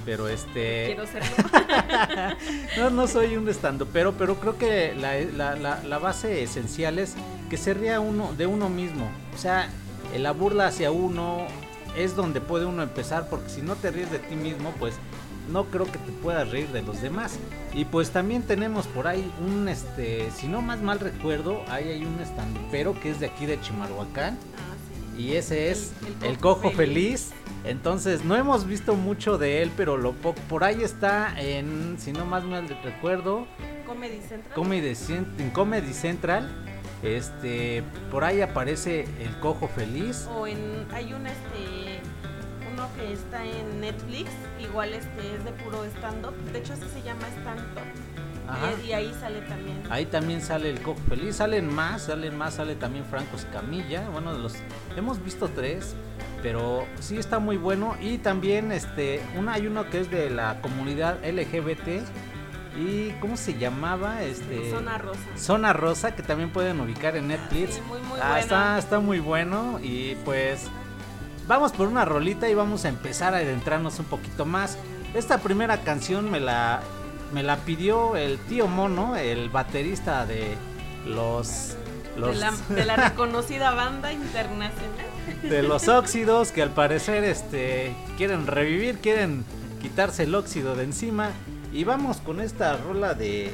pero 0.05 0.29
este... 0.29 0.87
Quiero 0.87 1.07
serlo. 1.07 1.31
No, 2.77 2.91
no 2.91 3.07
soy 3.09 3.37
un 3.37 3.49
estando, 3.49 3.87
pero, 3.87 4.13
pero 4.13 4.37
creo 4.37 4.59
que 4.59 4.95
la, 4.95 5.19
la- 5.21 5.57
la- 5.57 5.83
la 5.83 5.99
base 5.99 6.43
esencial 6.43 6.99
es 6.99 7.15
que 7.51 7.57
se 7.57 7.75
ría 7.75 8.01
uno 8.01 8.33
de 8.37 8.47
uno 8.47 8.69
mismo. 8.69 9.09
O 9.35 9.39
sea, 9.39 9.69
la 10.17 10.33
burla 10.33 10.67
hacia 10.67 10.91
uno 10.91 11.47
es 11.97 12.15
donde 12.17 12.41
puede 12.41 12.67
uno 12.67 12.83
empezar, 12.83 13.29
porque 13.31 13.49
si 13.49 13.63
no 13.63 13.75
te 13.77 13.91
ríes 13.91 14.11
de 14.11 14.19
ti 14.19 14.35
mismo, 14.37 14.73
pues 14.79 14.95
no 15.51 15.65
creo 15.67 15.87
que 15.87 15.99
te 15.99 16.13
puedas 16.23 16.51
reír 16.51 16.69
de 16.69 16.83
los 16.83 17.01
demás. 17.01 17.39
Y 17.73 17.85
pues 17.87 18.11
también 18.11 18.43
tenemos 18.43 18.87
por 18.87 19.07
ahí 19.07 19.31
un, 19.47 19.69
este, 19.69 20.31
si 20.33 20.47
no 20.49 20.61
más 20.61 20.81
mal 20.83 21.01
recuerdo, 21.01 21.63
ahí 21.69 21.89
hay 21.89 22.05
un 22.05 22.21
estando, 22.21 22.61
pero 22.71 22.99
que 23.01 23.11
es 23.11 23.21
de 23.21 23.27
aquí 23.27 23.47
de 23.47 23.61
Chimalhuacán. 23.61 24.35
Ah. 24.59 24.76
Y 25.17 25.33
ese 25.35 25.71
es 25.71 25.93
El- 26.07 26.25
el, 26.25 26.31
el 26.33 26.39
cojo, 26.39 26.71
feliz. 26.71 27.31
Entonces, 27.65 28.25
no 28.25 28.37
hemos 28.37 28.67
visto 28.67 28.95
mucho 28.95 29.39
de 29.39 29.63
él, 29.63 29.71
pero 29.77 29.97
lo 29.97 30.13
po- 30.13 30.35
por 30.49 30.63
ahí 30.63 30.83
está 30.83 31.35
en, 31.41 31.97
si 31.99 32.13
no 32.13 32.25
más 32.25 32.45
mal 32.45 32.69
recuerdo, 32.85 33.47
Comedy 33.87 34.21
Central. 34.21 34.55
Comedy, 34.55 34.95
en 35.39 35.51
Comedy 35.51 35.93
Central. 35.93 36.49
Este, 37.03 37.83
por 38.11 38.25
ahí 38.25 38.41
aparece 38.41 39.03
el 39.21 39.39
cojo 39.41 39.69
feliz. 39.69 40.27
o 40.35 40.47
en 40.47 40.87
hay 40.93 41.13
un 41.13 41.27
este 41.27 42.01
uno 42.73 42.89
que 42.97 43.13
está 43.13 43.45
en 43.45 43.81
Netflix 43.81 44.31
igual 44.61 44.93
este 44.95 45.35
es 45.35 45.45
de 45.45 45.53
puro 45.63 45.85
stand 45.85 46.25
up 46.27 46.35
de 46.53 46.59
hecho 46.59 46.73
así 46.73 46.83
se 46.93 47.03
llama 47.03 47.27
stand 47.41 47.61
up 47.61 48.16
Ajá. 48.49 48.71
y, 48.85 48.89
y 48.89 48.93
ahí 48.93 49.15
sale 49.21 49.41
también 49.43 49.83
Ahí 49.91 50.07
también 50.07 50.41
sale 50.41 50.71
el 50.71 50.81
cojo 50.81 50.99
feliz. 51.09 51.37
Salen 51.37 51.73
más, 51.75 52.03
salen 52.03 52.37
más, 52.37 52.55
sale 52.55 52.75
también 52.75 53.05
Franco 53.05 53.37
Escamilla. 53.37 54.09
Bueno, 54.11 54.33
los 54.33 54.55
hemos 54.97 55.23
visto 55.25 55.49
tres, 55.49 55.95
pero 56.43 56.87
sí 57.01 57.19
está 57.19 57.39
muy 57.39 57.57
bueno. 57.57 57.97
Y 58.01 58.19
también 58.19 58.73
este, 58.73 59.21
una 59.37 59.55
hay 59.55 59.67
uno 59.67 59.89
que 59.91 60.01
es 60.01 60.11
de 60.11 60.31
la 60.31 60.61
comunidad 60.61 61.19
LGBT. 61.25 62.03
¿Y 62.79 63.11
cómo 63.21 63.37
se 63.39 63.57
llamaba? 63.57 64.23
Este 64.23 64.71
zona 64.71 64.99
rosa 64.99 65.21
Zona 65.37 65.73
Rosa, 65.73 66.15
que 66.15 66.23
también 66.23 66.51
pueden 66.51 66.79
ubicar 66.81 67.17
en 67.17 67.29
Netflix. 67.29 67.75
Sí, 67.77 67.81
muy 67.89 68.01
muy 68.01 68.19
Ah, 68.21 68.25
bueno 68.29 68.39
está, 68.41 68.79
está 68.79 69.01
muy 69.01 69.19
bueno. 69.19 69.79
Y 69.83 70.15
pues 70.27 70.67
vamos 71.49 71.73
por 71.73 71.89
una 71.89 72.05
rolita 72.05 72.49
y 72.51 72.55
vamos 72.55 72.85
a 72.85 72.89
empezar 72.91 73.35
a 73.35 73.39
adentrarnos 73.39 73.99
un 73.99 74.05
poquito 74.05 74.45
más. 74.45 74.77
Esta 75.15 75.39
primera 75.39 75.79
canción 75.85 76.31
me 76.31 76.39
la, 76.39 76.83
me 77.33 77.43
la 77.43 77.57
pidió 77.59 78.17
el 78.17 78.39
tío 78.39 78.67
Mono, 78.67 79.17
el 79.17 79.51
baterista 79.51 80.27
de 80.27 80.55
los... 81.07 81.77
los 82.17 82.31
de, 82.31 82.35
la, 82.37 82.53
de 82.69 82.85
la 82.85 82.97
reconocida 83.09 83.73
banda 83.73 84.13
internacional. 84.13 85.07
de 85.43 85.63
los 85.63 85.89
óxidos 85.89 86.53
que 86.53 86.63
al 86.63 86.71
parecer 86.71 87.25
este 87.25 87.95
quieren 88.17 88.47
revivir, 88.47 88.99
quieren 88.99 89.45
quitarse 89.81 90.25
el 90.25 90.35
óxido 90.35 90.75
de 90.75 90.85
encima. 90.85 91.31
Y 91.73 91.85
vamos 91.85 92.19
con 92.19 92.41
esta 92.41 92.77
rola 92.77 93.15
de 93.15 93.53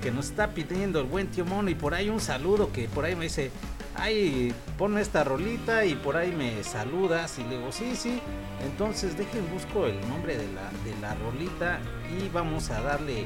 que 0.00 0.10
nos 0.10 0.26
está 0.26 0.48
pidiendo 0.48 1.00
el 1.00 1.06
buen 1.06 1.28
tío 1.28 1.44
Mono. 1.44 1.70
Y 1.70 1.74
por 1.74 1.94
ahí 1.94 2.08
un 2.08 2.20
saludo 2.20 2.72
que 2.72 2.88
por 2.88 3.04
ahí 3.04 3.16
me 3.16 3.24
dice, 3.24 3.50
"Ay, 3.98 4.54
pon 4.76 4.96
esta 4.98 5.24
rolita 5.24 5.84
y 5.84 5.94
por 5.94 6.16
ahí 6.16 6.32
me 6.32 6.62
saludas" 6.64 7.38
y 7.38 7.44
le 7.44 7.56
digo, 7.58 7.72
"Sí, 7.72 7.94
sí." 7.96 8.20
Entonces, 8.64 9.16
dejen 9.16 9.48
busco 9.52 9.86
el 9.86 10.00
nombre 10.08 10.36
de 10.36 10.46
la 10.52 10.70
de 10.84 11.00
la 11.00 11.14
rolita 11.14 11.78
y 12.18 12.28
vamos 12.30 12.70
a 12.70 12.80
darle 12.82 13.24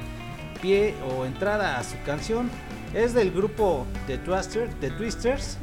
pie 0.61 0.95
o 1.11 1.25
entrada 1.25 1.79
a 1.79 1.85
su 1.85 1.97
canción. 2.05 2.51
Es 2.95 3.15
del 3.15 3.31
grupo 3.31 3.87
The 4.07 4.19
The 4.19 4.91
Twisters 4.91 5.59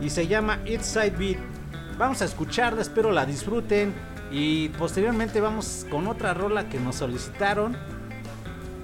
y 0.00 0.10
se 0.10 0.26
llama 0.26 0.58
It's 0.66 0.86
Side 0.86 1.14
Beat. 1.18 1.38
Vamos 1.98 2.20
a 2.20 2.26
escucharla, 2.26 2.82
espero 2.82 3.10
la 3.10 3.24
disfruten 3.24 3.94
y 4.30 4.68
posteriormente 4.70 5.40
vamos 5.40 5.86
con 5.90 6.06
otra 6.06 6.34
rola 6.34 6.68
que 6.68 6.78
nos 6.78 6.96
solicitaron. 6.96 7.76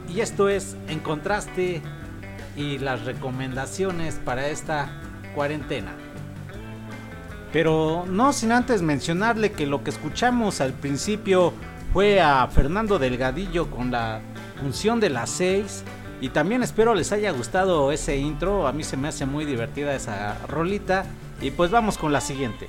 Y 0.09 0.21
esto 0.21 0.49
es 0.49 0.77
En 0.89 1.01
Contraste 1.01 1.83
y 2.57 2.79
las 2.79 3.05
recomendaciones 3.05 4.17
para 4.25 4.49
esta 4.49 4.91
cuarentena. 5.35 5.93
Pero 7.53 8.05
no 8.09 8.33
sin 8.33 8.53
antes 8.53 8.81
mencionarle 8.81 9.53
que 9.53 9.67
lo 9.67 9.85
que 9.85 9.91
escuchamos 9.91 10.61
al 10.61 10.73
principio 10.73 11.53
fue 11.93 12.21
a 12.21 12.47
Fernando 12.49 12.99
Delgadillo 12.99 13.71
con 13.71 13.91
la 13.91 14.23
función 14.61 15.01
de 15.01 15.11
las 15.11 15.29
6. 15.31 15.85
Y 16.23 16.31
también 16.31 16.63
espero 16.63 16.95
les 16.95 17.13
haya 17.13 17.31
gustado 17.33 17.93
ese 17.93 18.17
intro. 18.17 18.67
A 18.67 18.73
mí 18.73 18.85
se 18.85 18.97
me 18.97 19.09
hace 19.09 19.27
muy 19.27 19.45
divertida 19.45 19.95
esa 19.95 20.39
rolita. 20.49 21.05
Y 21.43 21.51
pues 21.51 21.71
vamos 21.71 21.99
con 21.99 22.13
la 22.13 22.21
siguiente. 22.21 22.69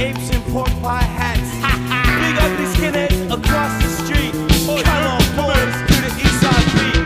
Apes 0.00 0.30
and 0.30 0.44
pork 0.52 0.68
pie 0.82 1.02
hats. 1.02 1.50
Big 2.20 2.36
ugly 2.42 2.66
skinheads 2.74 3.30
across 3.32 3.72
the 3.82 3.88
street. 4.04 4.32
Oh, 4.68 4.80
Come 4.84 5.04
on, 5.14 5.24
boys, 5.36 5.74
to 5.88 5.96
the 6.04 6.10
east 6.20 6.40
side 6.40 6.68
beat. 6.76 7.02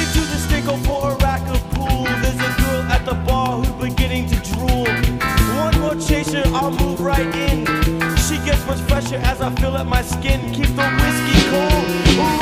Into 0.00 0.20
the 0.32 0.38
stickle 0.46 0.76
for 0.78 1.12
a 1.12 1.16
rack 1.16 1.42
of 1.48 1.60
pool. 1.70 2.04
There's 2.22 2.36
a 2.36 2.52
girl 2.60 2.82
at 2.92 3.04
the 3.04 3.14
bar 3.26 3.58
who's 3.58 3.90
beginning 3.90 4.28
to 4.28 4.36
drool. 4.50 4.86
One 5.56 5.80
more 5.80 5.94
chaser, 5.96 6.42
I'll 6.54 6.70
move 6.70 7.00
right 7.00 7.34
in. 7.34 7.66
She 8.16 8.36
gets 8.44 8.64
much 8.66 8.80
fresher 8.88 9.16
as 9.16 9.40
I 9.40 9.50
fill 9.56 9.76
up 9.76 9.86
my 9.86 10.02
skin. 10.02 10.52
Keep 10.52 10.76
the 10.76 10.88
whiskey 11.00 11.50
cold. 11.50 11.86
Rolling 12.18 12.41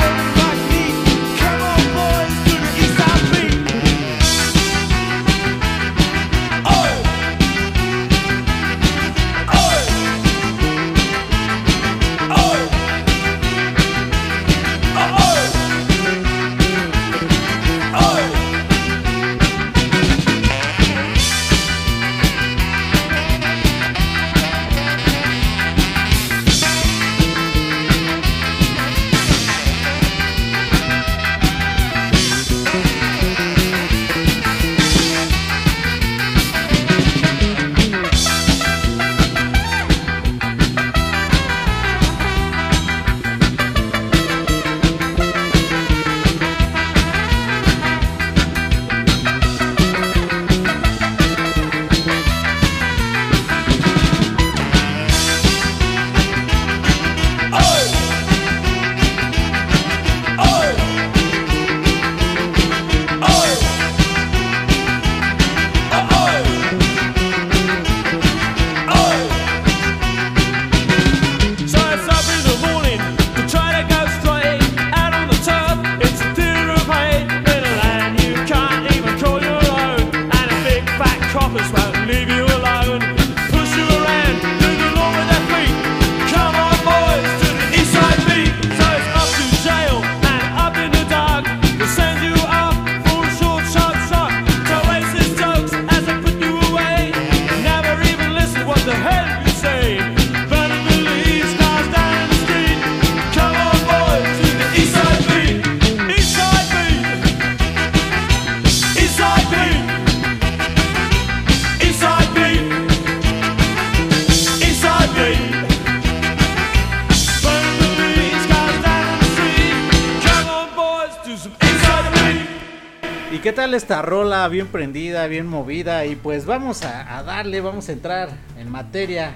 Bien 124.51 124.67
prendida, 124.67 125.27
bien 125.27 125.47
movida. 125.47 126.05
Y 126.05 126.17
pues 126.17 126.45
vamos 126.45 126.83
a, 126.83 127.23
darle, 127.23 127.61
vamos 127.61 127.87
a 127.87 127.93
entrar 127.93 128.29
en 128.57 128.69
materia. 128.69 129.35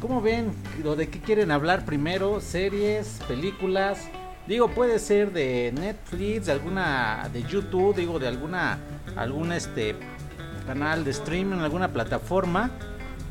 ¿Cómo 0.00 0.22
ven? 0.22 0.52
¿O 0.86 0.96
de 0.96 1.10
qué 1.10 1.20
quieren 1.20 1.50
hablar 1.50 1.84
primero? 1.84 2.40
¿Series? 2.40 3.20
¿Películas? 3.28 4.08
Digo, 4.46 4.68
puede 4.68 4.98
ser 5.00 5.34
de 5.34 5.70
Netflix, 5.78 6.46
de 6.46 6.52
alguna. 6.52 7.28
de 7.30 7.42
YouTube, 7.42 7.94
digo, 7.94 8.18
de 8.18 8.26
alguna. 8.26 8.78
algún 9.16 9.52
este 9.52 9.96
canal 10.66 11.04
de 11.04 11.10
streaming, 11.10 11.58
alguna 11.58 11.92
plataforma. 11.92 12.70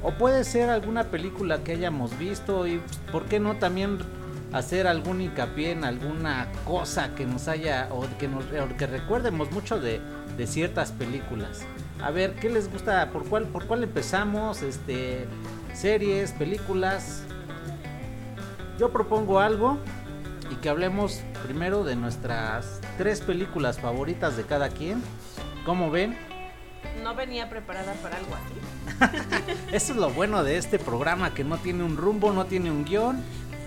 O 0.03 0.11
puede 0.11 0.43
ser 0.43 0.69
alguna 0.69 1.05
película 1.05 1.63
que 1.63 1.71
hayamos 1.71 2.15
visto. 2.19 2.67
Y 2.67 2.79
por 3.11 3.25
qué 3.25 3.39
no 3.39 3.55
también 3.55 3.97
hacer 4.53 4.87
algún 4.87 5.21
hincapié 5.21 5.71
en 5.71 5.83
alguna 5.83 6.47
cosa 6.65 7.15
que 7.15 7.25
nos 7.25 7.47
haya. 7.47 7.89
o 7.91 8.07
que 8.17 8.27
nos 8.27 8.45
o 8.45 8.77
que 8.77 8.87
recuerdemos 8.87 9.51
mucho 9.51 9.79
de, 9.79 9.99
de 10.37 10.47
ciertas 10.47 10.91
películas. 10.91 11.61
A 12.01 12.11
ver, 12.11 12.35
¿qué 12.35 12.49
les 12.49 12.71
gusta? 12.71 13.09
¿Por 13.11 13.27
cuál, 13.27 13.47
por 13.47 13.65
cuál 13.65 13.83
empezamos? 13.83 14.61
Este. 14.61 15.27
Series, 15.73 16.31
películas. 16.33 17.23
Yo 18.77 18.91
propongo 18.91 19.39
algo 19.39 19.79
y 20.51 20.55
que 20.55 20.69
hablemos 20.69 21.21
primero 21.43 21.83
de 21.83 21.95
nuestras 21.95 22.79
tres 22.97 23.21
películas 23.21 23.79
favoritas 23.79 24.37
de 24.37 24.43
cada 24.43 24.69
quien. 24.69 25.01
¿Cómo 25.65 25.89
ven? 25.89 26.15
No 27.03 27.15
venía 27.15 27.49
preparada 27.49 27.93
para 27.93 28.17
algo 28.17 28.35
así. 28.35 29.53
Eso 29.71 29.93
es 29.93 29.99
lo 29.99 30.09
bueno 30.11 30.43
de 30.43 30.57
este 30.57 30.77
programa 30.79 31.33
que 31.33 31.43
no 31.43 31.57
tiene 31.57 31.83
un 31.83 31.97
rumbo, 31.97 32.31
no 32.33 32.45
tiene 32.45 32.69
un 32.69 32.85
guion. 32.85 33.23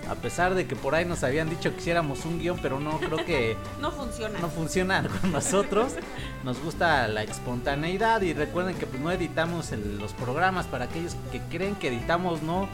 A 0.09 0.15
pesar 0.15 0.55
de 0.55 0.67
que 0.67 0.75
por 0.75 0.95
ahí 0.95 1.05
nos 1.05 1.23
habían 1.23 1.49
dicho 1.49 1.71
que 1.73 1.79
hiciéramos 1.79 2.25
un 2.25 2.39
guion, 2.39 2.57
pero 2.61 2.79
no 2.79 2.97
creo 2.99 3.25
que 3.25 3.57
No 3.81 3.91
funciona. 3.91 4.39
no 4.39 4.49
funciona 4.49 5.03
con 5.21 5.31
nosotros. 5.31 5.93
Nos 6.43 6.59
gusta 6.63 7.07
la 7.07 7.23
espontaneidad 7.23 8.21
y 8.21 8.33
recuerden 8.33 8.75
que 8.75 8.85
pues, 8.85 9.01
no 9.01 9.11
editamos 9.11 9.71
el- 9.71 9.97
los 9.99 10.13
programas 10.13 10.65
para 10.65 10.85
aquellos 10.85 11.15
que 11.31 11.39
creen 11.49 11.75
que 11.75 11.89
editamos, 11.89 12.41
no. 12.41 12.67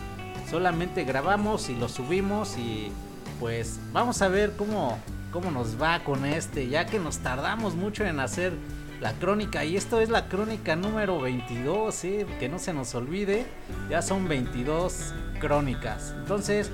Solamente 0.49 1.03
grabamos 1.05 1.69
y 1.69 1.75
lo 1.75 1.89
subimos 1.89 2.57
y 2.57 2.91
pues 3.39 3.79
vamos 3.91 4.21
a 4.21 4.27
ver 4.27 4.53
cómo, 4.55 4.99
cómo 5.31 5.49
nos 5.51 5.81
va 5.81 6.03
con 6.03 6.25
este, 6.25 6.67
ya 6.67 6.85
que 6.85 6.99
nos 6.99 7.19
tardamos 7.19 7.73
mucho 7.75 8.03
en 8.05 8.19
hacer 8.19 8.53
la 9.01 9.13
crónica 9.13 9.65
y 9.65 9.75
esto 9.75 9.99
es 9.99 10.09
la 10.09 10.27
crónica 10.29 10.75
número 10.75 11.19
22, 11.19 11.93
¿sí? 11.95 12.25
que 12.39 12.47
no 12.49 12.59
se 12.59 12.73
nos 12.73 12.93
olvide, 12.95 13.45
ya 13.89 14.01
son 14.01 14.27
22 14.27 15.13
crónicas. 15.39 16.13
Entonces, 16.19 16.69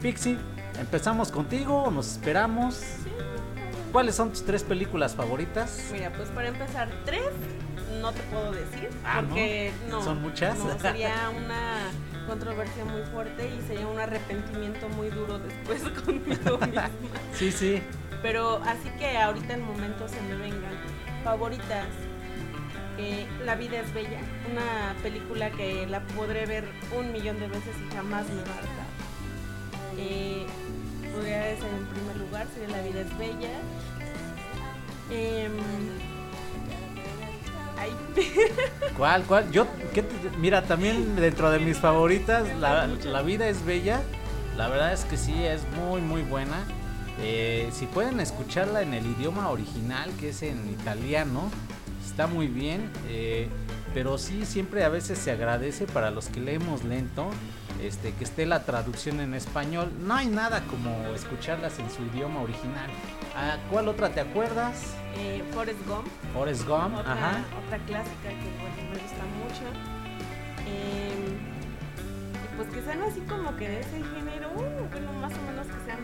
Pixie, 0.00 0.38
empezamos 0.78 1.30
contigo, 1.30 1.90
nos 1.90 2.12
esperamos. 2.12 2.82
¿Cuáles 3.92 4.14
son 4.14 4.30
tus 4.30 4.44
tres 4.44 4.62
películas 4.62 5.14
favoritas? 5.14 5.88
Mira, 5.92 6.12
pues 6.12 6.28
para 6.30 6.48
empezar, 6.48 6.88
tres 7.04 7.28
no 8.00 8.12
te 8.12 8.20
puedo 8.24 8.52
decir. 8.52 8.88
Ah, 9.04 9.22
porque 9.28 9.72
no. 9.88 10.02
¿Son 10.02 10.22
muchas? 10.22 10.56
No, 10.58 10.78
sería 10.78 11.12
una 11.36 11.78
controversia 12.26 12.84
muy 12.84 13.02
fuerte 13.12 13.48
y 13.48 13.60
sería 13.66 13.86
un 13.88 13.98
arrepentimiento 13.98 14.88
muy 14.90 15.10
duro 15.10 15.38
después 15.38 15.82
conmigo 16.04 16.58
misma. 16.58 16.88
Sí, 17.34 17.50
sí. 17.50 17.82
Pero 18.22 18.60
así 18.64 18.88
que 18.98 19.18
ahorita 19.18 19.54
en 19.54 19.62
momento 19.62 20.06
se 20.08 20.20
me 20.22 20.36
vengan. 20.36 20.72
Favoritas. 21.24 21.86
eh, 22.98 23.26
la 23.44 23.56
vida 23.56 23.80
es 23.80 23.92
bella. 23.92 24.20
Una 24.50 24.94
película 25.02 25.50
que 25.50 25.86
la 25.88 26.00
podré 26.00 26.46
ver 26.46 26.68
un 26.96 27.12
millón 27.12 27.40
de 27.40 27.48
veces 27.48 27.74
y 27.90 27.94
jamás 27.94 28.26
me 28.28 28.42
va. 28.42 28.79
Eh, 30.00 30.46
ser 31.60 31.68
en 31.72 31.86
primer 31.86 32.16
lugar, 32.16 32.46
sería 32.54 32.76
La 32.76 32.82
vida 32.82 33.00
es 33.00 33.18
bella. 33.18 33.50
Em, 35.10 35.52
¿Cuál, 38.96 39.22
cuál? 39.24 39.50
Yo, 39.50 39.66
¿qué 39.94 40.02
te- 40.02 40.36
mira, 40.38 40.62
también 40.62 41.16
dentro 41.16 41.50
de 41.50 41.58
mis 41.58 41.78
favoritas, 41.78 42.46
la, 42.58 42.86
La 42.86 43.22
vida 43.22 43.48
es 43.48 43.64
bella. 43.64 44.00
La 44.56 44.68
verdad 44.68 44.92
es 44.92 45.04
que 45.04 45.16
sí, 45.16 45.42
es 45.44 45.62
muy, 45.76 46.00
muy 46.00 46.22
buena. 46.22 46.56
Eh, 47.22 47.68
si 47.72 47.86
pueden 47.86 48.20
escucharla 48.20 48.82
en 48.82 48.94
el 48.94 49.06
idioma 49.06 49.48
original, 49.50 50.10
que 50.18 50.30
es 50.30 50.42
en 50.42 50.68
italiano, 50.70 51.50
está 52.06 52.26
muy 52.26 52.46
bien. 52.48 52.90
eh, 53.08 53.48
pero 53.94 54.18
sí, 54.18 54.44
siempre 54.46 54.84
a 54.84 54.88
veces 54.88 55.18
se 55.18 55.32
agradece 55.32 55.86
para 55.86 56.10
los 56.12 56.26
que 56.28 56.38
leemos 56.40 56.84
lento, 56.84 57.28
este, 57.86 58.12
que 58.12 58.24
esté 58.24 58.46
la 58.46 58.64
traducción 58.64 59.20
en 59.20 59.34
español. 59.34 59.92
No 60.00 60.14
hay 60.14 60.26
nada 60.26 60.62
como 60.68 60.90
escucharlas 61.14 61.78
en 61.78 61.90
su 61.90 62.02
idioma 62.04 62.40
original. 62.42 62.90
¿A 63.36 63.56
cuál 63.70 63.88
otra 63.88 64.10
te 64.10 64.20
acuerdas? 64.20 64.94
eh, 65.16 65.42
Forrest 65.52 65.84
Gump. 65.86 66.06
Forrest 66.32 66.66
Gump, 66.66 66.96
otra, 66.98 67.12
ajá. 67.12 67.44
otra 67.66 67.78
clásica 67.86 68.28
que 68.28 68.50
pues, 68.60 68.76
me 68.90 68.98
gusta 69.02 69.24
mucho. 69.40 69.66
Em, 70.66 72.56
pues 72.56 72.68
que 72.68 72.82
sean 72.82 73.02
así 73.02 73.20
como 73.20 73.56
que 73.56 73.68
de 73.68 73.80
ese 73.80 74.02
género, 74.14 74.50
uh, 74.54 74.88
bueno, 74.90 75.12
más 75.14 75.32
o 75.32 75.42
menos 75.50 75.66
que 75.66 75.84
sean, 75.84 75.98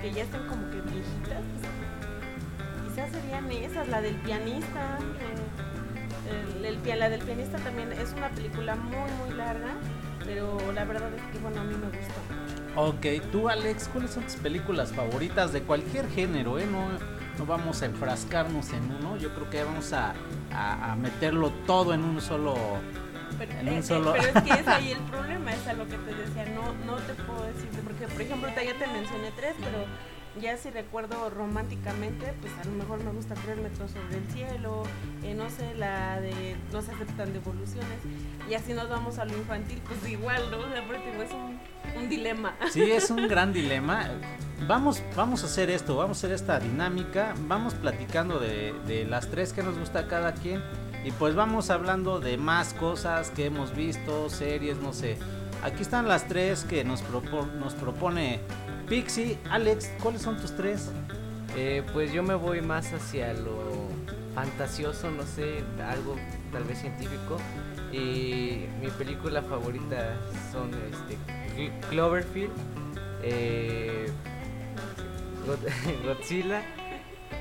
que 0.00 0.12
ya 0.12 0.22
estén 0.22 0.46
como 0.46 0.70
que 0.70 0.80
viejitas. 0.80 1.42
pues, 1.60 2.88
quizás 2.88 3.10
serían 3.12 3.50
esas, 3.50 3.88
la 3.88 4.00
del 4.00 4.14
pianista. 4.16 4.98
eh, 5.20 6.58
el, 6.58 6.64
el 6.64 6.76
pia- 6.78 6.96
la 6.96 7.08
del 7.08 7.20
pianista 7.22 7.58
también 7.58 7.92
es 7.92 8.12
una 8.12 8.28
película 8.28 8.76
muy, 8.76 9.10
muy 9.26 9.36
larga, 9.36 9.74
pero 10.34 10.72
la 10.72 10.84
verdad 10.84 11.10
es 11.14 11.22
que, 11.32 11.38
bueno, 11.38 11.60
a 11.60 11.64
mí 11.64 11.74
me 11.74 11.86
gusta. 11.86 12.14
Ok, 12.76 13.30
tú 13.32 13.48
Alex, 13.48 13.88
¿cuáles 13.92 14.12
son 14.12 14.22
tus 14.24 14.36
películas 14.36 14.92
favoritas 14.92 15.52
de 15.52 15.62
cualquier 15.62 16.08
género? 16.08 16.58
Eh? 16.58 16.66
No, 16.70 16.88
no 17.38 17.46
vamos 17.46 17.82
a 17.82 17.86
enfrascarnos 17.86 18.72
en 18.72 18.84
uno, 18.92 19.16
yo 19.16 19.34
creo 19.34 19.50
que 19.50 19.64
vamos 19.64 19.92
a, 19.92 20.14
a- 20.52 20.92
a 20.92 20.96
meterlo 20.96 21.50
todo 21.66 21.92
en 21.94 22.04
un 22.04 22.20
solo... 22.20 22.54
Pero, 23.38 23.52
En 23.52 23.68
un 23.68 23.74
eh, 23.74 23.78
eh, 23.78 23.82
solo- 23.82 24.12
pero 24.12 24.24
es 24.38 24.42
que 24.44 24.60
es 24.60 24.68
ahí 24.68 24.92
el 24.92 24.98
problema, 25.00 25.52
es 25.52 25.66
a 25.66 25.72
lo 25.72 25.84
que 25.88 25.96
te 25.96 26.14
decía, 26.14 26.44
no, 26.54 26.74
no 26.86 26.96
te 26.98 27.14
puedo 27.14 27.42
decir, 27.46 27.68
porque 27.82 28.06
por 28.06 28.20
ejemplo 28.22 28.48
ya 28.50 28.74
te 28.78 28.86
mencioné 28.86 29.32
tres, 29.34 29.54
pero 29.58 29.84
ya 30.40 30.56
si 30.56 30.70
recuerdo 30.70 31.30
románticamente, 31.30 32.32
pues 32.40 32.52
a 32.60 32.64
lo 32.64 32.72
mejor 32.72 33.02
me 33.04 33.10
gusta 33.12 33.34
tres 33.34 33.58
metros 33.58 33.90
sobre 33.90 34.18
el 34.18 34.26
cielo, 34.32 34.82
eh, 35.22 35.34
no 35.34 35.50
sé, 35.50 35.74
la 35.74 36.20
de 36.20 36.56
no 36.72 36.82
se 36.82 36.92
aceptan 36.92 37.32
devoluciones, 37.32 37.98
y 38.48 38.54
así 38.54 38.72
nos 38.72 38.88
vamos 38.88 39.18
a 39.18 39.24
lo 39.24 39.36
infantil, 39.36 39.80
pues 39.86 40.10
igual, 40.10 40.50
¿no? 40.50 40.58
O 40.58 40.68
sea, 40.68 40.84
porque 40.86 41.22
es 41.22 41.32
un, 41.32 41.60
un 42.02 42.08
dilema. 42.08 42.56
Sí, 42.70 42.82
es 42.82 43.10
un 43.10 43.28
gran 43.28 43.52
dilema. 43.52 44.08
Vamos, 44.66 45.02
vamos 45.16 45.42
a 45.42 45.46
hacer 45.46 45.70
esto, 45.70 45.96
vamos 45.96 46.18
a 46.18 46.20
hacer 46.20 46.32
esta 46.32 46.60
dinámica, 46.60 47.34
vamos 47.46 47.74
platicando 47.74 48.38
de, 48.38 48.74
de 48.86 49.04
las 49.04 49.30
tres 49.30 49.52
que 49.52 49.62
nos 49.62 49.78
gusta 49.78 50.00
a 50.00 50.08
cada 50.08 50.34
quien 50.34 50.62
y 51.04 51.12
pues 51.12 51.34
vamos 51.34 51.70
hablando 51.70 52.20
de 52.20 52.36
más 52.36 52.74
cosas 52.74 53.30
que 53.30 53.46
hemos 53.46 53.74
visto, 53.74 54.28
series, 54.28 54.76
no 54.78 54.92
sé. 54.92 55.16
Aquí 55.62 55.82
están 55.82 56.08
las 56.08 56.26
tres 56.28 56.64
que 56.64 56.84
nos, 56.84 57.02
nos 57.58 57.74
propone 57.74 58.40
Pixie. 58.90 59.38
Alex, 59.50 59.88
¿cuáles 60.02 60.20
son 60.22 60.36
tus 60.40 60.54
tres? 60.56 60.90
Eh, 61.56 61.82
pues 61.92 62.12
yo 62.12 62.22
me 62.24 62.34
voy 62.34 62.60
más 62.60 62.92
hacia 62.92 63.32
lo 63.34 63.88
fantasioso, 64.34 65.10
no 65.10 65.22
sé, 65.24 65.64
algo 65.88 66.16
tal 66.52 66.64
vez 66.64 66.80
científico. 66.80 67.38
Y 67.92 68.66
mi 68.80 68.88
película 68.98 69.42
favorita 69.42 70.16
son 70.52 70.70
este, 70.74 71.16
Cl- 71.56 71.72
Cloverfield, 71.88 72.50
eh, 73.22 74.10
God- 75.46 75.68
Godzilla, 76.04 76.62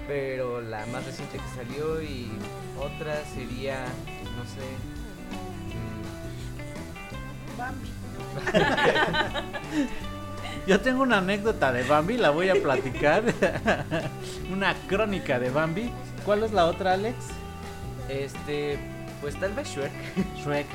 pero 0.07 0.61
la 0.61 0.85
más 0.87 1.03
reciente 1.05 1.37
que 1.39 1.47
salió 1.55 1.99
y 2.01 2.29
otra 2.79 3.23
sería, 3.25 3.85
no 4.37 4.45
sé, 4.45 4.61
mm, 5.75 7.57
Bambi. 7.57 7.89
Yo 10.69 10.79
tengo 10.79 11.01
una 11.01 11.17
anécdota 11.17 11.71
de 11.71 11.81
Bambi, 11.81 12.15
la 12.15 12.29
voy 12.29 12.49
a 12.49 12.53
platicar. 12.53 13.23
una 14.53 14.75
crónica 14.87 15.39
de 15.39 15.49
Bambi. 15.49 15.89
¿Cuál 16.23 16.43
es 16.43 16.51
la 16.51 16.67
otra, 16.67 16.93
Alex? 16.93 17.15
este, 18.07 18.77
pues 19.19 19.35
tal 19.39 19.53
vez 19.53 19.67
Shrek. 19.67 19.91
Shrek. 20.37 20.67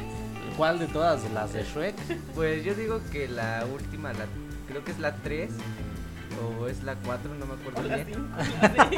¿Cuál 0.56 0.80
de 0.80 0.88
todas 0.88 1.22
las 1.30 1.52
de 1.52 1.62
Shrek? 1.62 1.94
Pues 2.34 2.64
yo 2.64 2.74
digo 2.74 3.00
que 3.12 3.28
la 3.28 3.64
última, 3.72 4.12
la, 4.12 4.26
creo 4.66 4.82
que 4.82 4.90
es 4.90 4.98
la 4.98 5.14
3 5.14 5.52
o 6.60 6.66
es 6.66 6.82
la 6.82 6.96
4, 6.96 7.32
no 7.32 7.46
me 7.46 7.54
acuerdo 7.54 7.80
Hola, 7.80 7.96
bien. 7.98 8.28
sí. 8.90 8.96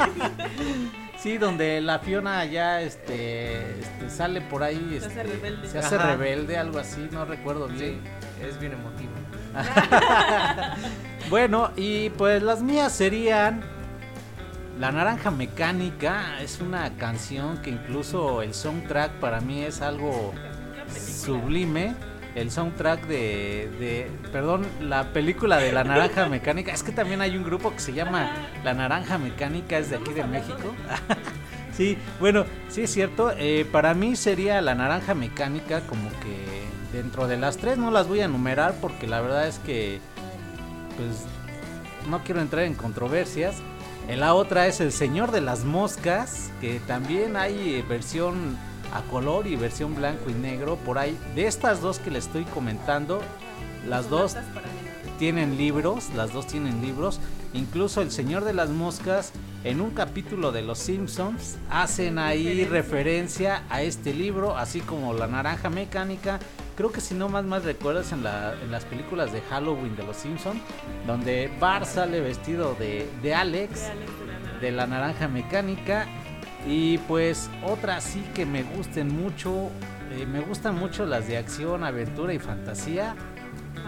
Sí, 1.19 1.37
donde 1.37 1.79
la 1.81 1.99
Fiona 1.99 2.43
ya 2.45 2.81
este, 2.81 3.79
este, 3.79 4.09
sale 4.09 4.41
por 4.41 4.63
ahí. 4.63 4.97
Se 4.99 5.05
hace 5.05 5.21
este, 5.21 5.23
rebelde. 5.23 5.67
Se 5.67 5.77
hace 5.77 5.95
Ajá. 5.95 6.15
rebelde, 6.15 6.57
algo 6.57 6.79
así, 6.79 7.07
no 7.11 7.23
recuerdo 7.25 7.69
Sí, 7.69 7.75
bien. 7.75 8.01
es 8.41 8.59
bien 8.59 8.73
emotivo. 8.73 9.11
Bueno, 11.29 11.71
y 11.75 12.09
pues 12.11 12.41
las 12.41 12.61
mías 12.61 12.93
serían 12.93 13.61
La 14.79 14.91
Naranja 14.91 15.29
Mecánica. 15.29 16.41
Es 16.41 16.61
una 16.61 16.89
canción 16.97 17.57
que 17.61 17.69
incluso 17.71 18.41
el 18.41 18.53
soundtrack 18.53 19.11
para 19.19 19.41
mí 19.41 19.61
es 19.63 19.81
algo 19.81 20.33
sublime. 20.89 21.95
El 22.33 22.51
soundtrack 22.51 23.07
de, 23.07 23.69
de, 23.79 24.11
perdón, 24.31 24.65
la 24.79 25.11
película 25.11 25.57
de 25.57 25.71
La 25.73 25.83
Naranja 25.83 26.27
Mecánica. 26.29 26.71
Es 26.71 26.83
que 26.83 26.91
también 26.91 27.19
hay 27.21 27.35
un 27.35 27.43
grupo 27.43 27.73
que 27.73 27.79
se 27.79 27.93
llama 27.93 28.29
La 28.63 28.73
Naranja 28.73 29.17
Mecánica, 29.17 29.77
es 29.79 29.89
de 29.89 29.97
aquí 29.97 30.13
de 30.13 30.23
México. 30.23 30.73
Sí, 31.73 31.95
bueno, 32.19 32.43
sí 32.69 32.81
es 32.81 32.91
cierto. 32.91 33.31
eh, 33.37 33.63
para 33.71 33.93
mí 33.93 34.15
sería 34.15 34.59
la 34.61 34.73
naranja 34.73 35.13
mecánica, 35.13 35.81
como 35.81 36.09
que 36.21 36.56
dentro 36.97 37.27
de 37.27 37.37
las 37.37 37.57
tres 37.57 37.77
no 37.77 37.91
las 37.91 38.07
voy 38.07 38.21
a 38.21 38.25
enumerar 38.25 38.75
porque 38.81 39.07
la 39.07 39.21
verdad 39.21 39.47
es 39.47 39.59
que, 39.59 39.99
pues, 40.97 41.25
no 42.09 42.23
quiero 42.23 42.41
entrar 42.41 42.65
en 42.65 42.73
controversias. 42.73 43.55
En 44.07 44.19
la 44.19 44.33
otra 44.33 44.67
es 44.67 44.79
El 44.79 44.91
Señor 44.91 45.31
de 45.31 45.41
las 45.41 45.63
Moscas, 45.63 46.49
que 46.59 46.79
también 46.87 47.35
hay 47.37 47.75
eh, 47.75 47.85
versión 47.87 48.57
a 48.93 49.01
color 49.11 49.47
y 49.47 49.55
versión 49.55 49.95
blanco 49.95 50.29
y 50.29 50.33
negro. 50.33 50.77
Por 50.77 50.97
ahí, 50.97 51.17
de 51.35 51.45
estas 51.45 51.81
dos 51.81 51.99
que 51.99 52.09
le 52.09 52.19
estoy 52.19 52.45
comentando, 52.45 53.21
las 53.87 54.09
dos 54.09 54.35
tienen 55.19 55.57
libros, 55.57 56.09
las 56.15 56.33
dos 56.33 56.47
tienen 56.47 56.81
libros. 56.81 57.19
Incluso 57.53 58.01
el 58.01 58.11
Señor 58.11 58.43
de 58.43 58.53
las 58.53 58.69
Moscas, 58.69 59.33
en 59.63 59.81
un 59.81 59.91
capítulo 59.91 60.51
de 60.51 60.61
Los 60.61 60.79
Simpsons, 60.79 61.57
hacen 61.69 62.17
ahí 62.17 62.63
referencia 62.65 63.63
a 63.69 63.81
este 63.81 64.13
libro, 64.13 64.57
así 64.57 64.79
como 64.79 65.13
La 65.13 65.27
Naranja 65.27 65.69
Mecánica. 65.69 66.39
Creo 66.77 66.91
que 66.91 67.01
si 67.01 67.15
no 67.15 67.27
más 67.27 67.43
más 67.43 67.63
recuerdas 67.65 68.11
en, 68.11 68.23
la- 68.23 68.53
en 68.61 68.71
las 68.71 68.85
películas 68.85 69.33
de 69.33 69.41
Halloween 69.41 69.95
de 69.95 70.03
Los 70.03 70.17
Simpsons, 70.17 70.59
donde 71.07 71.51
Bart 71.59 71.85
sale 71.85 72.21
vestido 72.21 72.75
de, 72.75 73.09
de 73.23 73.33
Alex, 73.35 73.81
De 73.81 73.87
Alex 73.89 74.11
de 74.19 74.25
la 74.27 74.37
Naranja. 74.39 74.59
de 74.61 74.71
la 74.71 74.87
Naranja 74.87 75.27
Mecánica. 75.27 76.05
Y 76.67 76.97
pues 76.99 77.49
otras 77.65 78.03
sí 78.03 78.23
que 78.35 78.45
me 78.45 78.61
gusten 78.63 79.07
mucho, 79.07 79.69
eh, 80.11 80.25
me 80.25 80.39
gustan 80.41 80.75
mucho 80.77 81.05
las 81.05 81.27
de 81.27 81.37
acción, 81.37 81.83
aventura 81.83 82.33
y 82.33 82.39
fantasía. 82.39 83.15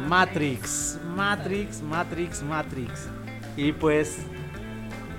Matrix, 0.08 0.98
Matrix, 1.16 1.82
Matrix, 1.82 2.42
Matrix. 2.42 3.08
Y 3.58 3.74
pues, 3.74 4.18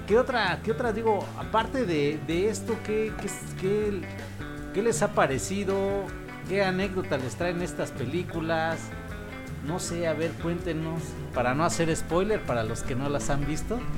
¿qué 0.06 0.18
otra, 0.18 0.58
qué 0.64 0.72
otra 0.72 0.92
digo? 0.92 1.24
Aparte 1.38 1.84
de, 1.84 2.18
de 2.26 2.48
esto, 2.48 2.76
¿qué, 2.84 3.12
qué, 3.20 3.28
qué- 3.60 4.00
qué 4.72 4.82
les 4.82 5.02
ha 5.02 5.12
parecido? 5.12 5.76
¿Qué 6.50 6.64
anécdota 6.64 7.16
les 7.16 7.36
traen 7.36 7.62
estas 7.62 7.92
películas? 7.92 8.80
No 9.68 9.78
sé, 9.78 10.08
a 10.08 10.14
ver, 10.14 10.32
cuéntenos. 10.32 11.00
Para 11.32 11.54
no 11.54 11.64
hacer 11.64 11.94
spoiler 11.94 12.40
para 12.42 12.64
los 12.64 12.82
que 12.82 12.96
no 12.96 13.08
las 13.08 13.30
han 13.30 13.46
visto. 13.46 13.78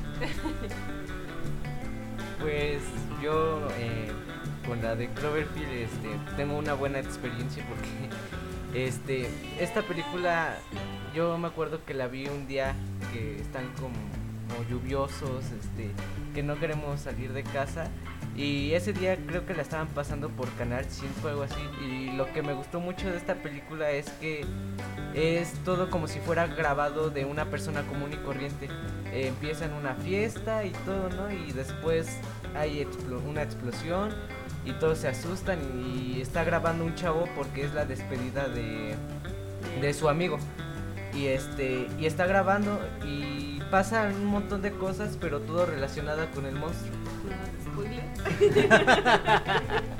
Pues 2.39 2.83
yo 3.23 3.69
eh, 3.77 4.11
con 4.67 4.81
la 4.81 4.97
de 4.97 5.07
Cloverfield 5.07 5.71
este, 5.71 6.09
tengo 6.35 6.57
una 6.57 6.73
buena 6.73 6.99
experiencia 6.99 7.65
porque 7.69 8.85
este, 8.85 9.29
esta 9.61 9.81
película 9.81 10.57
yo 11.15 11.37
me 11.37 11.47
acuerdo 11.47 11.85
que 11.85 11.93
la 11.93 12.07
vi 12.07 12.27
un 12.27 12.45
día 12.45 12.75
que 13.13 13.39
están 13.39 13.65
como, 13.79 13.95
como 14.49 14.69
lluviosos, 14.69 15.45
este, 15.57 15.91
que 16.35 16.43
no 16.43 16.59
queremos 16.59 16.99
salir 16.99 17.31
de 17.31 17.43
casa 17.43 17.87
y 18.35 18.73
ese 18.73 18.93
día 18.93 19.15
creo 19.27 19.45
que 19.45 19.53
la 19.53 19.61
estaban 19.61 19.87
pasando 19.89 20.29
por 20.29 20.49
Canal 20.53 20.85
5 20.89 21.11
o 21.23 21.27
algo 21.27 21.43
así 21.43 21.61
y 21.87 22.11
lo 22.17 22.31
que 22.33 22.41
me 22.41 22.53
gustó 22.53 22.79
mucho 22.79 23.09
de 23.11 23.17
esta 23.17 23.35
película 23.35 23.91
es 23.91 24.09
que 24.21 24.45
es 25.13 25.53
todo 25.63 25.89
como 25.91 26.07
si 26.07 26.19
fuera 26.19 26.47
grabado 26.47 27.09
de 27.11 27.25
una 27.25 27.45
persona 27.45 27.83
común 27.83 28.11
y 28.13 28.17
corriente. 28.17 28.67
Empieza 29.11 29.65
en 29.65 29.73
una 29.73 29.93
fiesta 29.95 30.65
y 30.65 30.71
todo, 30.85 31.09
¿no? 31.09 31.31
Y 31.31 31.51
después 31.51 32.17
hay 32.55 32.83
explo- 32.83 33.21
una 33.23 33.43
explosión 33.43 34.09
y 34.65 34.71
todos 34.73 34.97
se 34.99 35.09
asustan 35.09 35.59
y 35.85 36.19
está 36.19 36.43
grabando 36.43 36.83
un 36.85 36.95
chavo 36.95 37.27
porque 37.35 37.63
es 37.65 37.73
la 37.75 37.85
despedida 37.85 38.47
de, 38.47 38.95
de 39.79 39.93
su 39.93 40.09
amigo. 40.09 40.39
Y 41.13 41.27
este 41.27 41.87
y 41.99 42.07
está 42.07 42.25
grabando 42.25 42.79
y 43.05 43.59
pasan 43.69 44.15
un 44.15 44.25
montón 44.25 44.63
de 44.63 44.71
cosas, 44.71 45.15
pero 45.21 45.39
todo 45.41 45.67
relacionado 45.67 46.25
con 46.33 46.47
el 46.47 46.55
monstruo. 46.55 46.95
Spoiler. 47.73 48.03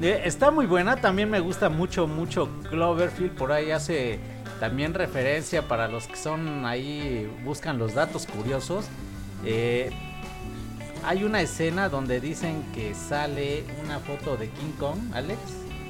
Eh, 0.00 0.22
Está 0.24 0.52
muy 0.52 0.66
buena, 0.66 1.00
también 1.00 1.28
me 1.28 1.40
gusta 1.40 1.68
mucho, 1.68 2.06
mucho 2.06 2.48
Cloverfield, 2.70 3.32
por 3.34 3.50
ahí 3.50 3.72
hace 3.72 4.20
también 4.60 4.94
referencia 4.94 5.66
para 5.66 5.88
los 5.88 6.06
que 6.06 6.14
son 6.16 6.66
ahí, 6.66 7.28
buscan 7.44 7.78
los 7.78 7.94
datos 7.94 8.26
curiosos. 8.26 8.86
Eh, 9.44 9.90
hay 11.04 11.24
una 11.24 11.40
escena 11.40 11.88
donde 11.88 12.20
dicen 12.20 12.62
que 12.74 12.94
sale 12.94 13.64
una 13.84 13.98
foto 13.98 14.36
de 14.36 14.48
King 14.50 14.72
Kong, 14.78 14.98
Alex. 15.14 15.40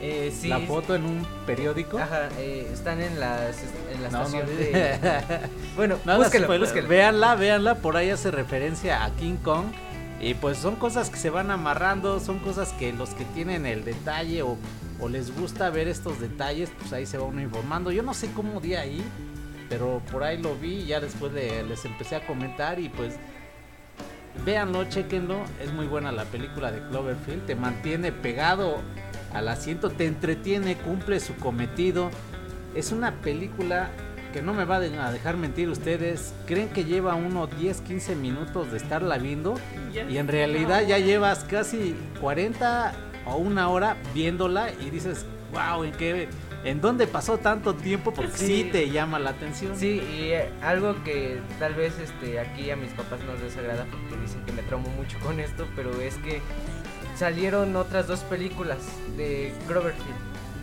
Eh, 0.00 0.32
sí, 0.34 0.48
la 0.48 0.60
foto 0.60 0.94
en 0.94 1.04
un 1.04 1.26
periódico. 1.44 1.98
Ajá, 1.98 2.28
eh, 2.38 2.70
están 2.72 3.00
en, 3.00 3.18
las, 3.18 3.56
en 3.92 4.02
la 4.02 4.10
No, 4.10 4.18
no, 4.20 4.24
estación 4.24 4.46
de... 4.46 5.20
Bueno, 5.76 5.98
No 6.04 6.18
búsquelo. 6.18 6.48
Véanla, 6.88 7.34
véanla, 7.34 7.74
por 7.76 7.96
ahí 7.96 8.10
hace 8.10 8.30
referencia 8.30 9.04
a 9.04 9.10
King 9.10 9.36
Kong. 9.42 9.66
Y 10.20 10.34
pues 10.34 10.58
son 10.58 10.76
cosas 10.76 11.10
que 11.10 11.16
se 11.16 11.30
van 11.30 11.50
amarrando, 11.50 12.18
son 12.18 12.40
cosas 12.40 12.72
que 12.72 12.92
los 12.92 13.10
que 13.10 13.24
tienen 13.24 13.66
el 13.66 13.84
detalle 13.84 14.42
o, 14.42 14.56
les 15.08 15.32
gusta 15.38 15.70
ver 15.70 15.86
estos 15.86 16.18
detalles, 16.20 16.70
pues 16.76 16.92
ahí 16.92 17.06
se 17.06 17.18
va 17.18 17.24
uno 17.24 17.40
informando. 17.40 17.92
Yo 17.92 18.02
no 18.02 18.14
sé 18.14 18.32
cómo 18.32 18.60
di 18.60 18.74
ahí, 18.74 19.00
pero 19.68 20.02
por 20.10 20.24
ahí 20.24 20.38
lo 20.42 20.56
vi 20.56 20.86
ya 20.86 20.98
después 20.98 21.32
le- 21.32 21.62
les 21.62 21.84
empecé 21.84 22.16
a 22.16 22.26
comentar 22.26 22.80
y 22.80 22.88
pues 22.88 23.14
véanlo, 24.44 24.84
chequenlo. 24.86 25.36
Es 25.62 25.72
muy 25.72 25.86
buena 25.86 26.10
la 26.10 26.24
película 26.24 26.72
de 26.72 26.80
Cloverfield, 26.88 27.46
te 27.46 27.54
mantiene 27.54 28.10
pegado 28.10 28.78
al 29.32 29.46
asiento, 29.48 29.90
te 29.90 30.06
entretiene, 30.06 30.76
cumple 30.76 31.20
su 31.20 31.36
cometido. 31.36 32.10
Es 32.74 32.90
una 32.90 33.12
película 33.20 33.90
que 34.32 34.42
no 34.42 34.52
me 34.54 34.64
va 34.64 34.76
a 34.76 34.80
dejar 35.12 35.36
mentir 35.36 35.68
ustedes. 35.68 36.34
¿Creen 36.46 36.68
que 36.68 36.84
lleva 36.84 37.14
uno 37.14 37.46
10, 37.46 37.80
15 37.80 38.14
minutos 38.16 38.70
de 38.70 38.76
estarla 38.78 39.18
viendo? 39.18 39.54
Y 40.08 40.16
en 40.18 40.28
realidad 40.28 40.82
ya 40.86 40.98
llevas 40.98 41.44
casi 41.44 41.94
40 42.20 42.92
o 43.26 43.36
una 43.36 43.68
hora 43.68 43.96
viéndola 44.14 44.70
y 44.80 44.90
dices, 44.90 45.24
wow, 45.52 45.84
¿en 45.84 45.92
qué? 45.92 46.28
¿En 46.64 46.80
dónde 46.80 47.06
pasó 47.06 47.38
tanto 47.38 47.74
tiempo? 47.74 48.12
Porque 48.12 48.32
sí, 48.36 48.46
Sí. 48.46 48.68
te 48.72 48.90
llama 48.90 49.18
la 49.18 49.30
atención. 49.30 49.76
Sí, 49.76 50.02
y 50.02 50.32
eh, 50.32 50.50
algo 50.62 51.02
que 51.04 51.38
tal 51.58 51.74
vez 51.74 51.98
este 51.98 52.40
aquí 52.40 52.70
a 52.70 52.76
mis 52.76 52.90
papás 52.92 53.20
no 53.26 53.34
les 53.42 53.56
agrada 53.56 53.86
porque 53.90 54.20
dicen 54.22 54.44
que 54.44 54.52
me 54.52 54.62
traumo 54.62 54.88
mucho 54.90 55.18
con 55.20 55.38
esto, 55.40 55.66
pero 55.76 56.00
es 56.00 56.16
que 56.16 56.40
salieron 57.16 57.74
otras 57.76 58.06
dos 58.08 58.20
películas 58.20 58.78
de 59.16 59.52
Cloverfield 59.66 60.16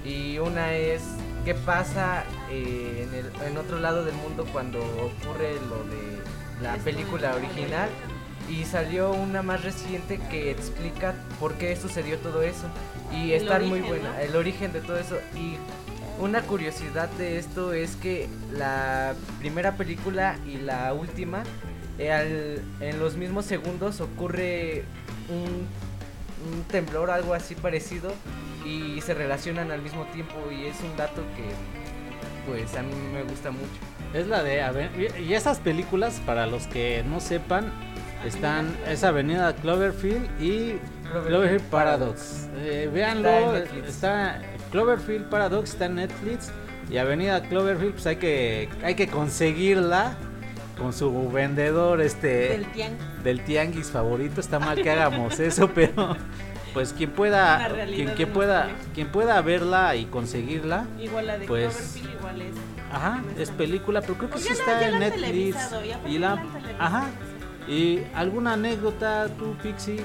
y 0.06 0.38
una 0.40 0.74
es 0.74 1.02
qué 1.46 1.54
pasa 1.56 2.24
eh, 2.50 3.08
en, 3.08 3.14
el, 3.16 3.32
en 3.48 3.58
otro 3.58 3.80
lado 3.80 4.04
del 4.04 4.16
mundo 4.16 4.46
cuando 4.52 4.80
ocurre 4.80 5.54
lo 5.70 5.84
de 5.86 6.20
la 6.62 6.76
película 6.78 7.36
original. 7.36 7.90
y 8.50 8.64
salió 8.66 9.12
una 9.12 9.42
más 9.42 9.64
reciente 9.64 10.20
que 10.30 10.52
explica 10.52 11.16
por 11.40 11.54
qué 11.54 11.76
sucedió 11.76 12.18
todo 12.20 12.42
eso. 12.42 12.68
Y 13.14 13.32
El 13.32 13.44
está 13.44 13.60
muy 13.60 13.82
buena 13.82 14.10
¿no? 14.14 14.20
el 14.20 14.36
origen 14.36 14.74
de 14.74 14.82
todo 14.82 14.98
eso. 14.98 15.18
Y 15.36 15.56
una 16.20 16.42
curiosidad 16.42 17.10
de 17.18 17.38
esto 17.38 17.74
es 17.74 17.96
que 17.96 18.28
la 18.52 19.14
primera 19.40 19.78
película 19.78 20.38
y 20.48 20.58
la 20.58 20.94
última 20.94 21.44
eh, 21.98 22.12
al- 22.12 22.62
en 22.82 23.00
los 23.00 23.16
mismos 23.16 23.46
segundos 23.46 24.00
ocurre 24.02 24.84
un, 25.30 25.68
un 26.46 26.64
temblor 26.64 27.10
algo 27.12 27.34
así 27.34 27.56
parecido 27.56 28.12
y 28.66 29.00
se 29.02 29.14
relacionan 29.14 29.72
al 29.72 29.82
mismo 29.82 30.06
tiempo 30.06 30.34
y 30.52 30.66
es 30.66 30.80
un 30.82 30.96
dato 30.98 31.22
que 31.36 31.44
pues 32.52 32.76
a 32.76 32.84
mí 32.84 32.94
me 33.14 33.24
gusta 33.24 33.52
mucho. 33.52 33.68
Es 34.14 34.28
la 34.28 34.44
de 34.44 34.62
Aven- 34.62 34.92
y 35.20 35.34
esas 35.34 35.60
películas 35.60 36.22
para 36.26 36.46
los 36.48 36.68
que 36.68 37.04
no 37.08 37.20
sepan 37.20 37.72
están 38.26 38.68
Avenida 38.68 38.92
es 38.92 39.04
Avenida 39.04 39.56
Cloverfield 39.56 40.42
y 40.42 40.76
Cloverfield 41.28 41.64
Paradox. 41.70 42.48
Eh, 42.58 42.90
véanlo, 42.94 43.56
Está 43.56 43.88
está 43.88 44.42
Cloverfield 44.72 45.30
Paradox 45.30 45.72
está 45.72 45.86
en 45.86 45.96
Netflix 45.96 46.52
y 46.90 46.98
Avenida 46.98 47.42
Cloverfield 47.42 47.94
pues 47.94 48.06
hay 48.08 48.16
que 48.18 48.70
hay 48.84 48.96
que 48.96 49.08
conseguirla 49.08 50.16
con 50.78 50.94
su 50.94 51.30
vendedor 51.32 52.02
este 52.02 52.50
Del 52.50 52.66
tianguis. 52.72 53.24
del 53.24 53.44
tianguis 53.46 53.88
favorito. 53.92 54.42
Está 54.42 54.60
mal 54.60 54.82
que 54.82 54.90
hagamos 54.92 55.40
eso, 55.40 55.70
pero 55.76 56.16
pues 56.74 56.92
quien 56.94 57.12
pueda 57.12 57.70
quien, 58.16 58.30
pueda 58.34 58.70
quien 58.94 59.08
pueda 59.10 59.42
verla 59.42 59.96
y 59.96 60.06
conseguirla. 60.06 60.86
Igual 61.00 61.28
la 61.28 61.38
de 61.38 61.46
Pues- 61.48 61.98
igual 61.98 62.42
es. 62.42 62.56
Ajá, 62.92 63.24
es 63.38 63.50
película, 63.52 64.02
pero 64.02 64.14
creo 64.16 64.30
que 64.30 64.34
Pues 64.34 64.44
sí 64.44 64.50
la- 64.54 64.56
está 64.60 64.88
en 64.90 65.00
Netflix. 65.00 65.58
y 66.08 66.14
ya 66.14 66.20
la 66.20 66.36
la 66.36 66.42
ajá. 66.86 67.06
¿Y 67.68 68.02
alguna 68.14 68.54
anécdota 68.54 69.28
tú, 69.40 69.56
Pixie? 69.64 69.96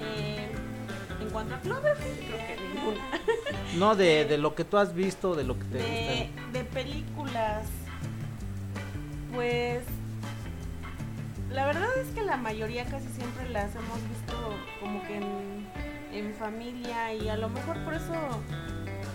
Eh, 0.00 0.48
en 1.20 1.30
cuanto 1.30 1.54
a 1.56 1.58
Cloverfield, 1.58 2.18
creo 2.18 2.46
que 2.46 2.56
ninguna. 2.74 3.00
No 3.78 3.94
de, 3.96 4.24
de 4.24 4.36
lo 4.38 4.54
que 4.54 4.64
tú 4.64 4.78
has 4.78 4.94
visto, 4.94 5.34
de 5.36 5.44
lo 5.44 5.56
que 5.58 5.64
te 5.64 5.78
De, 5.78 6.30
gusta. 6.34 6.58
de 6.58 6.64
películas, 6.64 7.64
pues 9.34 9.82
la 11.52 11.66
verdad 11.66 11.88
es 11.98 12.08
que 12.14 12.22
la 12.22 12.36
mayoría 12.36 12.84
casi 12.84 13.08
siempre 13.08 13.48
las 13.50 13.74
hemos 13.74 14.08
visto 14.08 14.56
como 14.80 15.02
que 15.02 15.16
en, 15.16 16.34
familia 16.38 17.12
y 17.12 17.28
a 17.28 17.36
lo 17.36 17.48
mejor 17.50 17.76
por 17.84 17.92
eso 17.92 18.14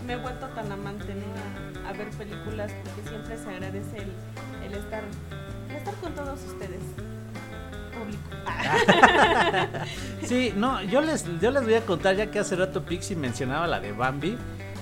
me 0.06 0.14
he 0.14 0.16
vuelto 0.16 0.48
tan 0.50 0.72
amante 0.72 1.16
¿no? 1.16 1.88
a, 1.88 1.92
ver 1.94 2.10
películas 2.12 2.72
porque 2.84 3.10
siempre 3.10 3.38
se 3.38 3.50
agradece 3.50 3.98
el, 3.98 4.12
el 4.66 4.74
estar 4.78 5.04
estar 5.76 5.94
con 5.96 6.14
todos 6.14 6.40
ustedes. 6.44 6.82
público. 7.98 8.24
Sí, 10.26 10.54
no, 10.56 10.82
yo 10.84 11.02
les, 11.02 11.26
yo 11.40 11.52
les 11.52 11.64
voy 11.64 11.76
a 11.76 11.82
contar 11.82 12.16
ya 12.16 12.32
que 12.32 12.40
hace 12.40 12.56
rato 12.56 12.84
Pixie 12.84 13.16
mencionaba 13.16 13.68
la 13.68 13.80
de 13.80 13.92
Bambi. 13.92 14.38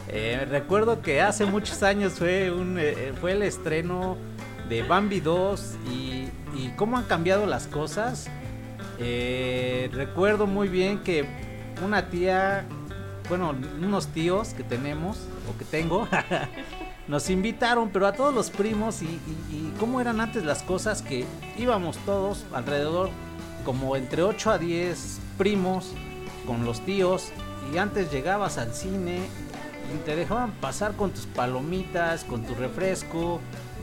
Eh, 0.07 0.45
recuerdo 0.49 1.01
que 1.01 1.21
hace 1.21 1.45
muchos 1.45 1.83
años 1.83 2.13
fue, 2.13 2.51
un, 2.51 2.77
eh, 2.79 3.13
fue 3.19 3.33
el 3.33 3.41
estreno 3.41 4.17
de 4.69 4.83
Bambi 4.83 5.19
2 5.19 5.75
y, 5.91 6.29
y 6.55 6.69
cómo 6.75 6.97
han 6.97 7.03
cambiado 7.05 7.45
las 7.45 7.67
cosas. 7.67 8.27
Eh, 8.99 9.89
recuerdo 9.93 10.47
muy 10.47 10.67
bien 10.67 10.99
que 10.99 11.25
una 11.83 12.09
tía, 12.09 12.65
bueno, 13.29 13.53
unos 13.81 14.07
tíos 14.07 14.49
que 14.53 14.63
tenemos 14.63 15.17
o 15.53 15.57
que 15.57 15.65
tengo, 15.65 16.07
nos 17.07 17.29
invitaron, 17.29 17.89
pero 17.89 18.07
a 18.07 18.13
todos 18.13 18.33
los 18.33 18.49
primos 18.49 19.01
y, 19.01 19.05
y- 19.05 19.73
cómo 19.79 19.99
eran 19.99 20.21
antes 20.21 20.45
las 20.45 20.61
cosas 20.63 21.01
que 21.01 21.25
íbamos 21.57 21.97
todos 22.05 22.45
alrededor, 22.53 23.09
como 23.65 23.95
entre 23.95 24.21
8 24.23 24.51
a 24.51 24.57
10 24.57 25.19
primos 25.37 25.91
con 26.45 26.63
los 26.65 26.81
tíos 26.81 27.31
y 27.73 27.77
antes 27.77 28.11
llegabas 28.11 28.57
al 28.57 28.73
cine 28.73 29.19
y 29.93 29.97
te 30.05 30.15
dejaban 30.15 30.51
pasar 30.51 30.93
con 30.95 31.11
tus 31.11 31.25
palomitas, 31.25 32.23
con 32.25 32.43
tu 32.43 32.53
refresco, 32.55 33.39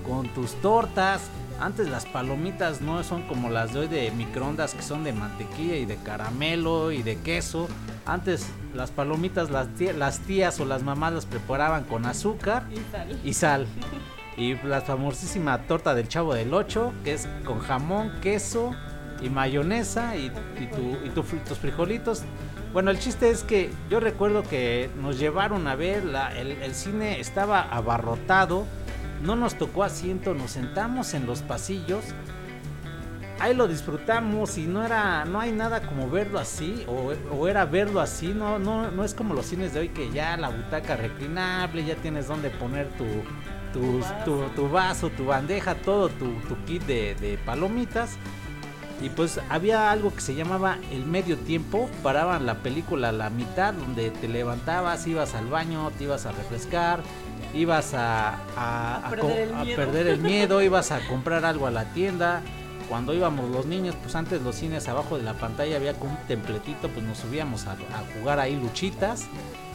con 0.06 0.28
tus 0.28 0.54
tortas. 0.62 1.22
Antes 1.61 1.88
las 1.90 2.07
palomitas 2.07 2.81
no 2.81 3.03
son 3.05 3.23
como 3.23 3.51
las 3.51 3.75
de 3.75 3.81
hoy 3.81 3.88
de 3.88 4.11
microondas 4.12 4.75
que 4.75 4.83
son 4.83 5.05
de 5.05 5.12
mantequilla 5.12 5.77
y 5.77 5.85
de 5.85 5.96
caramelo 5.96 6.90
y 6.90 7.03
de 7.03 7.16
queso. 7.18 7.68
Antes 8.07 8.46
las 8.75 8.90
palomitas 8.90 9.51
las, 9.51 9.68
tí- 9.75 9.92
las 9.92 10.20
tías 10.20 10.59
o 10.61 10.64
las 10.64 10.83
mamás 10.83 11.12
las 11.12 11.27
preparaban 11.27 11.85
con 11.85 12.07
azúcar 12.07 12.64
Y 12.73 12.79
tal. 12.90 13.20
y 13.25 13.33
sal. 13.35 13.66
Y 14.38 14.55
la 14.66 14.81
famosísima 14.81 15.59
torta 15.64 15.94
del 15.94 16.09
Chavo 16.09 16.33
del 16.35 16.55
8, 16.55 16.92
que 17.05 17.12
es 17.12 17.29
con 17.44 17.59
jamón, 17.61 18.11
queso 18.23 18.75
y 19.20 19.29
mayonesa 19.29 20.16
y, 20.16 20.33
y 20.59 20.66
tu- 20.66 20.96
y 21.05 21.11
tu 21.11 21.23
tus 21.46 21.59
frijolitos. 21.59 22.23
Bueno, 22.73 22.90
el 22.90 22.99
chiste 23.01 23.29
es 23.31 23.42
que 23.42 23.70
yo 23.90 24.01
recuerdo 24.01 24.44
que 24.44 24.88
nos 25.03 25.18
llevaron 25.18 25.66
a 25.66 25.75
ver, 25.75 26.05
la- 26.07 26.35
el, 26.38 26.53
el 26.53 26.75
cine 26.75 27.20
estaba 27.20 27.61
abarrotado, 27.61 28.64
no 29.22 29.37
nos 29.37 29.54
tocó 29.56 29.85
asiento, 29.85 30.35
nos 30.35 30.52
sentamos 30.52 31.14
en 31.14 31.26
los 31.26 31.42
pasillos. 31.42 32.04
Ahí 33.38 33.54
lo 33.54 33.66
disfrutamos 33.68 34.59
y 34.59 34.66
no 34.66 34.85
era, 34.85 35.24
no 35.24 35.40
hay 35.40 35.50
nada 35.50 35.80
como 35.80 36.11
verlo 36.11 36.38
así, 36.38 36.85
o, 36.87 37.12
o 37.35 37.48
era 37.48 37.64
verlo 37.64 38.00
así, 38.00 38.28
no, 38.28 38.59
no, 38.59 38.90
no 38.90 39.02
es 39.02 39.14
como 39.14 39.33
los 39.33 39.46
cines 39.46 39.72
de 39.72 39.80
hoy 39.80 39.88
que 39.88 40.11
ya 40.11 40.37
la 40.37 40.50
butaca 40.50 40.94
reclinable, 40.96 41.83
ya 41.85 41.94
tienes 41.96 42.28
donde 42.28 42.50
poner 42.50 42.88
tu, 42.98 43.06
tus- 43.72 44.24
tu, 44.26 44.42
tu 44.54 44.68
vaso, 44.68 45.09
tu 45.09 45.24
bandeja, 45.24 45.74
todo 45.74 46.11
tu, 46.11 46.33
tu 46.48 46.56
kit 46.66 46.83
de, 46.83 47.14
de 47.14 47.38
palomitas. 47.38 48.16
Y 49.00 49.09
pues 49.09 49.40
había 49.48 49.90
algo 49.90 50.14
que 50.14 50.20
se 50.20 50.35
llamaba 50.35 50.76
el 50.92 51.06
medio 51.06 51.38
tiempo, 51.38 51.88
paraban 52.02 52.44
la 52.44 52.56
película 52.56 53.09
a 53.09 53.12
la 53.12 53.30
mitad, 53.30 53.72
donde 53.72 54.11
te 54.11 54.28
levantabas, 54.28 55.06
ibas 55.06 55.35
al 55.35 55.46
baño, 55.46 55.90
te 55.96 56.04
ibas 56.04 56.26
a 56.26 56.33
refrescar, 56.33 57.00
ibas 57.55 57.95
a, 57.95 58.35
a- 58.57 58.97
A 58.97 59.07
a 59.07 59.11
perder 59.11 59.39
el 59.49 59.55
a 59.55 59.65
miedo. 59.65 59.77
perder 59.77 60.07
el 60.07 60.21
miedo, 60.21 60.63
ibas 60.63 60.91
a 60.93 61.01
comprar 61.09 61.45
algo 61.45 61.67
a 61.67 61.71
la 61.71 61.85
tienda. 61.93 62.43
Cuando 62.89 63.15
íbamos 63.15 63.49
los 63.51 63.67
niños, 63.67 63.95
pues 64.03 64.17
antes 64.17 64.43
los 64.43 64.57
cines 64.57 64.89
abajo 64.89 65.17
de 65.17 65.23
la 65.23 65.35
pantalla 65.35 65.77
había 65.77 65.95
como 65.95 66.11
un 66.13 66.27
templetito, 66.27 66.89
pues 66.89 67.05
nos 67.07 67.19
subíamos 67.19 67.67
a, 67.67 67.73
a 67.73 68.19
jugar 68.19 68.41
ahí 68.41 68.57
luchitas. 68.57 69.27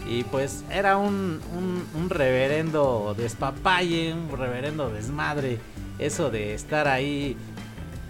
Y 0.07 0.23
pues 0.25 0.63
era 0.69 0.97
un, 0.97 1.39
un, 1.57 1.87
un 1.95 2.09
reverendo 2.09 3.15
despapalle, 3.17 4.13
un 4.13 4.37
reverendo 4.37 4.89
desmadre. 4.89 5.59
Eso 5.97 6.29
de 6.29 6.53
estar 6.53 6.87
ahí 6.89 7.37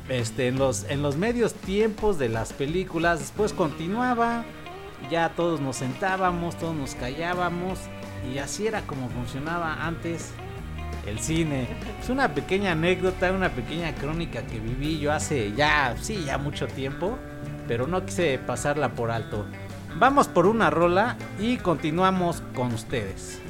este, 0.09 0.47
en, 0.47 0.57
los, 0.57 0.85
en 0.89 1.01
los 1.03 1.15
medios 1.17 1.53
tiempos 1.53 2.17
de 2.17 2.29
las 2.29 2.51
películas. 2.51 3.19
Después 3.19 3.53
continuaba, 3.53 4.43
ya 5.11 5.29
todos 5.35 5.61
nos 5.61 5.75
sentábamos, 5.77 6.57
todos 6.57 6.75
nos 6.75 6.95
callábamos. 6.95 7.77
Y 8.33 8.39
así 8.39 8.67
era 8.67 8.81
como 8.81 9.09
funcionaba 9.09 9.85
antes 9.85 10.33
el 11.05 11.19
cine. 11.19 11.67
Es 12.01 12.09
una 12.09 12.33
pequeña 12.33 12.71
anécdota, 12.71 13.31
una 13.31 13.49
pequeña 13.49 13.93
crónica 13.95 14.43
que 14.43 14.59
viví 14.59 14.99
yo 14.99 15.13
hace 15.13 15.53
ya, 15.53 15.95
sí, 16.01 16.23
ya 16.25 16.37
mucho 16.37 16.67
tiempo. 16.67 17.17
Pero 17.67 17.87
no 17.87 18.05
quise 18.05 18.37
pasarla 18.39 18.89
por 18.89 19.11
alto. 19.11 19.45
Vamos 19.97 20.27
por 20.27 20.45
una 20.45 20.69
rola 20.69 21.17
y 21.39 21.57
continuamos 21.57 22.43
con 22.53 22.73
ustedes. 22.73 23.41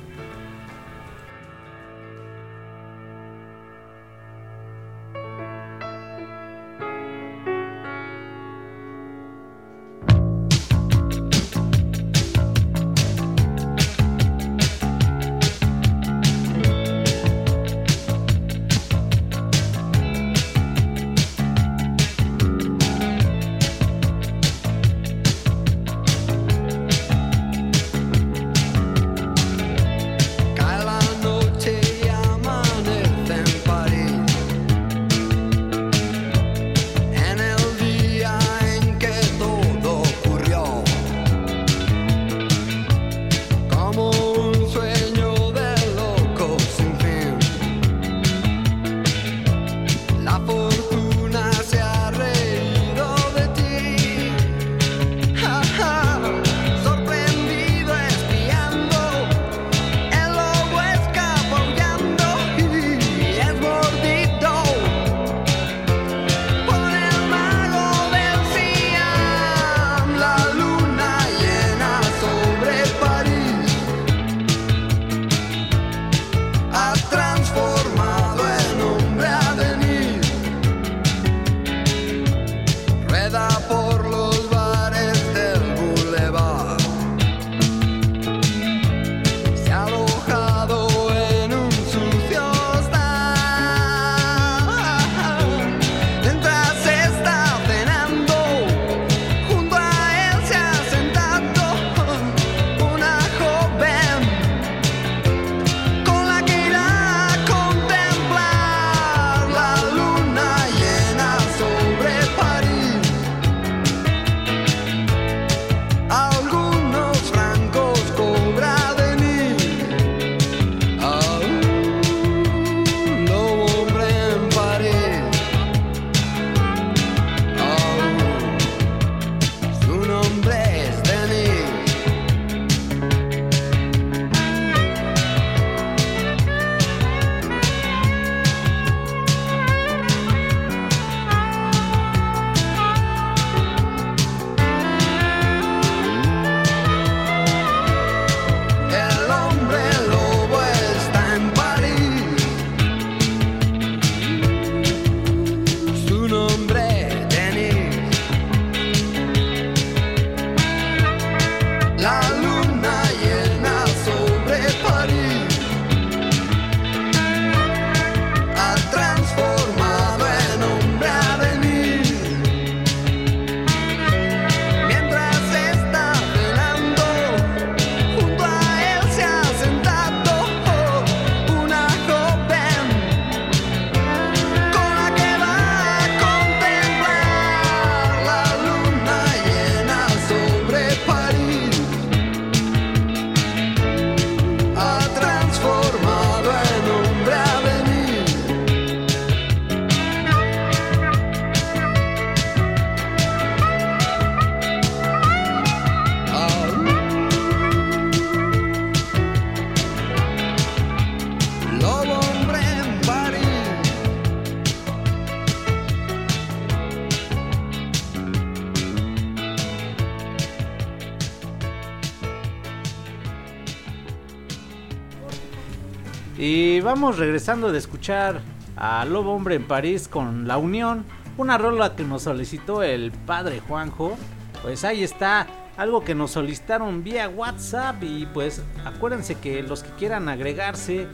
Vamos 226.96 227.18
regresando 227.18 227.74
de 227.74 227.78
escuchar 227.78 228.40
a 228.78 229.04
Lobo 229.04 229.34
Hombre 229.34 229.56
en 229.56 229.68
París 229.68 230.08
con 230.08 230.48
La 230.48 230.58
Unión, 230.58 231.04
una 231.38 231.58
rola 231.58 231.94
que 231.94 232.06
nos 232.06 232.22
solicitó 232.22 232.84
el 232.84 233.12
padre 233.12 233.60
Juanjo. 233.60 234.16
Pues 234.62 234.86
ahí 234.86 235.04
está, 235.04 235.46
algo 235.76 236.06
que 236.06 236.16
nos 236.16 236.32
solicitaron 236.32 237.04
vía 237.04 237.28
WhatsApp 237.28 238.02
y 238.02 238.26
pues 238.28 238.64
acuérdense 238.86 239.36
que 239.36 239.62
los 239.62 239.84
que 239.84 239.90
quieran 239.98 240.30
agregarse, 240.30 241.06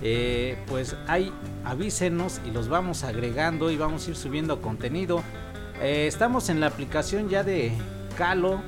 eh, 0.00 0.56
pues 0.68 0.96
ahí 1.06 1.30
avísenos 1.66 2.40
y 2.46 2.50
los 2.50 2.70
vamos 2.70 3.04
agregando 3.04 3.70
y 3.70 3.76
vamos 3.76 4.06
a 4.06 4.10
ir 4.12 4.16
subiendo 4.16 4.62
contenido. 4.62 5.22
Eh, 5.82 6.06
estamos 6.06 6.48
en 6.48 6.60
la 6.60 6.68
aplicación 6.68 7.28
ya 7.28 7.42
de 7.42 7.72
Calo. 8.16 8.62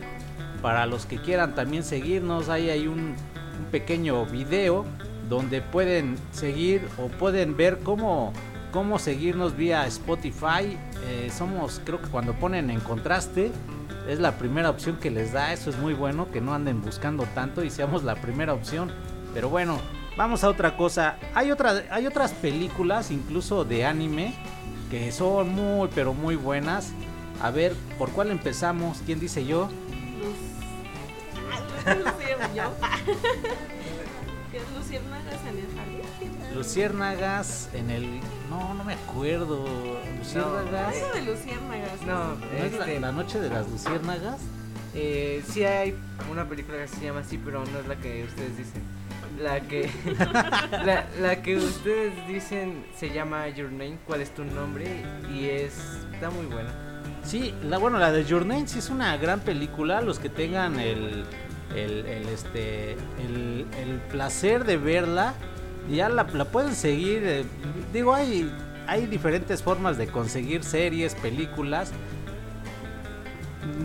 Para 0.60 0.84
los 0.84 1.06
que 1.06 1.16
quieran 1.16 1.54
también 1.54 1.82
seguirnos, 1.82 2.50
ahí 2.50 2.68
hay 2.68 2.88
un, 2.88 3.14
un 3.58 3.64
pequeño 3.70 4.26
video 4.26 4.84
donde 5.28 5.60
pueden 5.60 6.16
seguir 6.32 6.86
o 6.98 7.08
pueden 7.08 7.56
ver 7.56 7.78
cómo, 7.80 8.32
cómo 8.72 8.98
seguirnos 8.98 9.56
vía 9.56 9.86
Spotify. 9.86 10.76
Eh, 11.06 11.30
somos, 11.36 11.80
creo 11.84 12.00
que 12.00 12.08
cuando 12.08 12.32
ponen 12.34 12.70
en 12.70 12.80
contraste, 12.80 13.50
es 14.08 14.18
la 14.18 14.32
primera 14.38 14.70
opción 14.70 14.96
que 14.96 15.10
les 15.10 15.32
da. 15.32 15.52
Eso 15.52 15.70
es 15.70 15.76
muy 15.78 15.94
bueno, 15.94 16.30
que 16.30 16.40
no 16.40 16.54
anden 16.54 16.80
buscando 16.82 17.24
tanto 17.34 17.62
y 17.62 17.70
seamos 17.70 18.04
la 18.04 18.14
primera 18.16 18.54
opción. 18.54 18.90
Pero 19.34 19.48
bueno, 19.50 19.78
vamos 20.16 20.44
a 20.44 20.48
otra 20.48 20.76
cosa. 20.76 21.16
Hay, 21.34 21.50
otra, 21.50 21.82
hay 21.90 22.06
otras 22.06 22.32
películas, 22.32 23.10
incluso 23.10 23.64
de 23.64 23.84
anime, 23.84 24.34
que 24.90 25.12
son 25.12 25.50
muy, 25.54 25.88
pero 25.94 26.14
muy 26.14 26.36
buenas. 26.36 26.92
A 27.42 27.50
ver, 27.50 27.74
¿por 27.98 28.10
cuál 28.10 28.30
empezamos? 28.30 29.02
¿Quién 29.04 29.20
dice 29.20 29.44
yo? 29.44 29.68
Luz. 30.18 30.36
Ay, 31.86 31.98
Lucier- 31.98 32.54
yo. 32.54 32.72
¿Qué 34.50 34.56
es 34.58 34.62
Luciérnagas 34.76 35.40
en 35.46 35.58
el 35.58 35.66
jardín? 35.76 36.54
Luciérnagas 36.54 37.68
en 37.74 37.90
el... 37.90 38.20
No, 38.48 38.72
no 38.74 38.84
me 38.84 38.94
acuerdo. 38.94 39.66
Luciérnagas... 40.18 40.96
Algo 40.96 41.12
de 41.14 41.22
Luciérnagas. 41.22 42.02
No, 42.06 42.34
¿No 42.34 42.64
es 42.64 42.72
la, 42.72 42.78
este, 42.86 43.00
la 43.00 43.12
noche 43.12 43.40
de 43.40 43.50
las 43.50 43.68
luciérnagas? 43.68 44.40
eh, 44.94 45.42
sí 45.46 45.64
hay 45.64 45.94
una 46.30 46.48
película 46.48 46.78
que 46.78 46.88
se 46.88 47.04
llama 47.04 47.20
así, 47.20 47.38
pero 47.38 47.64
no 47.66 47.78
es 47.78 47.86
la 47.86 47.96
que 47.96 48.24
ustedes 48.24 48.56
dicen. 48.56 48.82
La 49.38 49.60
que 49.60 49.90
la, 50.84 51.06
la 51.20 51.42
que 51.42 51.56
ustedes 51.56 52.26
dicen 52.26 52.86
se 52.96 53.10
llama 53.10 53.48
Your 53.50 53.70
Name, 53.70 53.98
¿cuál 54.06 54.22
es 54.22 54.34
tu 54.34 54.44
nombre? 54.44 55.04
Y 55.32 55.44
es 55.46 55.74
está 56.12 56.30
muy 56.30 56.46
buena. 56.46 56.70
Sí, 57.22 57.54
la, 57.62 57.76
bueno, 57.78 57.98
la 57.98 58.10
de 58.10 58.24
Your 58.24 58.46
Name 58.46 58.66
sí 58.66 58.78
es 58.78 58.88
una 58.88 59.16
gran 59.18 59.40
película. 59.40 60.00
Los 60.00 60.18
que 60.18 60.30
tengan 60.30 60.80
el, 60.80 61.24
el, 61.74 62.06
el, 62.06 62.28
este, 62.28 62.92
el, 62.92 63.66
el 63.80 64.00
placer 64.10 64.64
de 64.64 64.76
verla, 64.76 65.34
ya 65.90 66.08
la, 66.08 66.24
la 66.24 66.44
pueden 66.46 66.74
seguir. 66.74 67.22
eh, 67.24 67.44
digo, 67.92 68.14
hay, 68.14 68.52
hay 68.86 69.06
diferentes 69.06 69.62
formas 69.62 69.96
de 69.98 70.06
conseguir 70.08 70.64
series, 70.64 71.14
películas, 71.14 71.92